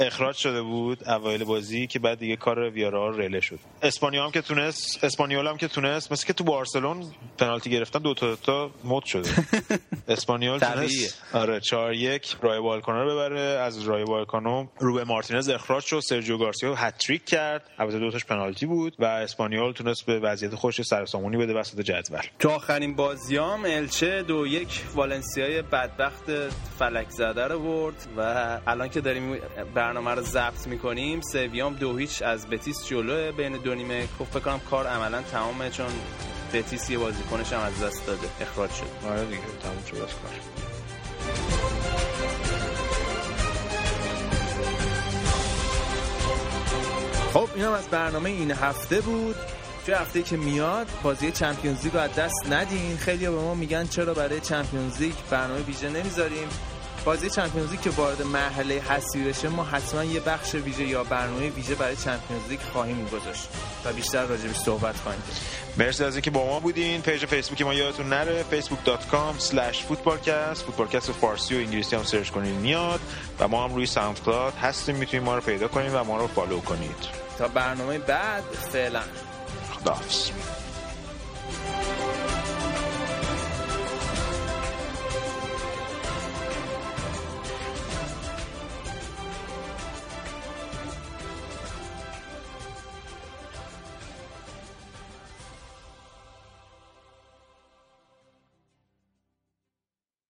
اخراج 0.00 0.36
شده 0.36 0.62
بود 0.62 1.08
اوایل 1.08 1.44
بازی 1.44 1.86
که 1.86 1.98
بعد 1.98 2.18
دیگه 2.18 2.36
کار 2.36 2.70
ویارا 2.70 3.10
رله 3.10 3.40
شد. 3.40 3.58
اسپانیا 3.82 4.24
هم 4.24 4.30
که 4.30 4.40
تونست 4.40 5.04
اسپانیول 5.04 5.46
هم 5.46 5.56
که 5.56 5.68
تونست 5.68 6.12
مثل 6.12 6.26
که 6.26 6.32
تو 6.32 6.44
بارسلون 6.44 7.04
پنالتی 7.38 7.70
گرفتن 7.70 7.98
دو 7.98 8.14
تا 8.14 8.36
تا 8.36 8.70
مد 8.84 9.04
شده. 9.04 9.30
اسپانیول 10.08 10.58
تونست 10.58 11.22
آره 11.32 11.60
4 11.60 11.92
1 11.94 12.36
رای 12.42 12.60
بالکانو 12.60 13.04
رو 13.04 13.10
ببره. 13.10 13.40
از 13.40 13.82
رای 13.82 14.04
بالکانو 14.04 14.66
روبه 14.78 15.04
مارتینز 15.04 15.48
اخراج 15.48 15.84
شد. 15.84 16.00
سرجیو 16.00 16.38
گارسیا 16.38 16.74
هتریک 16.74 17.24
کرد. 17.24 17.70
البته 17.78 17.98
دو 17.98 18.10
تاش 18.10 18.24
پنالتی 18.24 18.66
بود 18.66 18.96
و 18.98 19.04
اسپانیول 19.04 19.72
تونست 19.72 20.06
به 20.06 20.18
وضعیت 20.20 20.54
خوش 20.54 20.82
سرسامونی 20.82 21.36
بده 21.36 21.54
وسط 21.54 21.80
جدول. 21.80 22.20
تو 22.38 22.48
آخرین 22.50 22.96
بازیام 22.96 23.64
الچه 23.64 24.22
دو 24.22 24.46
یک 24.46 24.84
والنسیای 24.94 25.62
بدبخت 25.62 26.30
فلک 26.78 27.10
زده 27.10 27.44
رو 27.44 27.58
برد 27.58 28.06
و 28.16 28.20
الان 28.66 28.88
که 28.88 29.00
داریم 29.00 29.38
برنامه 29.74 30.10
رو 30.10 30.22
ضبط 30.22 30.66
می‌کنیم 30.66 31.20
سویام 31.20 31.74
دو 31.74 31.96
هیچ 31.96 32.22
از 32.22 32.46
بتیس 32.46 32.86
جلوه 32.86 33.32
بین 33.32 33.52
دو 33.52 33.74
نیمه. 33.74 34.08
خب 34.18 34.24
فکر 34.24 34.40
کنم 34.40 34.60
کار 34.70 34.86
عملا 34.86 35.22
تمامه 35.22 35.70
چون 35.70 35.86
بتیس 36.52 36.90
یه 36.90 36.98
بازیکنش 36.98 37.52
هم 37.52 37.60
از 37.60 37.82
دست 37.82 38.06
داده. 38.06 38.28
اخراج 38.40 38.70
شد. 38.70 39.08
آره 39.08 39.24
دیگه 39.24 39.40
تمام 39.62 39.84
شد 39.90 39.96
از 39.96 40.00
کار. 40.00 40.32
خب 47.34 47.48
این 47.54 47.64
هم 47.64 47.72
از 47.72 47.88
برنامه 47.88 48.30
این 48.30 48.50
هفته 48.50 49.00
بود. 49.00 49.36
توی 49.84 49.94
هفته 49.94 50.22
که 50.22 50.36
میاد 50.36 50.86
بازی 51.02 51.32
چمپیونز 51.32 51.84
لیگ 51.84 51.94
رو 51.94 52.00
از 52.00 52.14
دست 52.14 52.46
ندین. 52.50 52.96
خیلی 52.96 53.24
به 53.24 53.30
ما 53.30 53.54
میگن 53.54 53.86
چرا 53.86 54.14
برای 54.14 54.40
چمپیونز 54.40 55.00
لیگ 55.00 55.14
برنامه 55.30 55.62
ویژه 55.62 55.88
نمی‌ذاریم. 55.88 56.48
بازی 57.04 57.30
Champions 57.30 57.70
League 57.70 57.80
که 57.80 57.90
وارد 57.90 58.22
مرحله 58.22 58.74
حسی 58.74 59.24
بشه 59.24 59.48
ما 59.48 59.64
حتما 59.64 60.04
یه 60.04 60.20
بخش 60.20 60.54
ویژه 60.54 60.84
یا 60.84 61.04
برنامه 61.04 61.50
ویژه 61.50 61.74
برای 61.74 61.96
Champions 61.96 62.48
League 62.48 62.60
خواهیم 62.72 63.08
گذاشت 63.08 63.48
و 63.84 63.92
بیشتر 63.92 64.26
راجبش 64.26 64.56
صحبت 64.56 64.96
خواهیم 64.96 65.22
مرسی 65.76 66.04
از 66.04 66.14
اینکه 66.14 66.30
با 66.30 66.46
ما 66.46 66.60
بودین. 66.60 67.02
پیج 67.02 67.26
فیسبوک 67.26 67.62
ما 67.62 67.74
یادتون 67.74 68.08
نره 68.08 68.44
facebook.com/footballcast 68.50 70.58
فوتبالکست 70.58 71.12
فارسی 71.12 71.54
و 71.54 71.58
انگلیسی 71.58 71.96
هم 71.96 72.02
سرچ 72.02 72.30
کنید 72.30 72.54
میاد. 72.54 73.00
و 73.40 73.48
ما 73.48 73.64
هم 73.64 73.74
روی 73.74 73.86
SoundCloud 73.86 74.54
هستیم. 74.54 74.96
می‌تونید 74.96 75.26
ما 75.26 75.34
رو 75.34 75.40
پیدا 75.40 75.68
کنید 75.68 75.94
و 75.94 76.04
ما 76.04 76.16
رو 76.16 76.26
follow 76.26 76.60
کنید. 76.60 77.24
تا 77.38 77.48
برنامه 77.48 77.98
بعد 77.98 78.44
فعلا. 78.72 79.02
Duffs. 79.84 80.63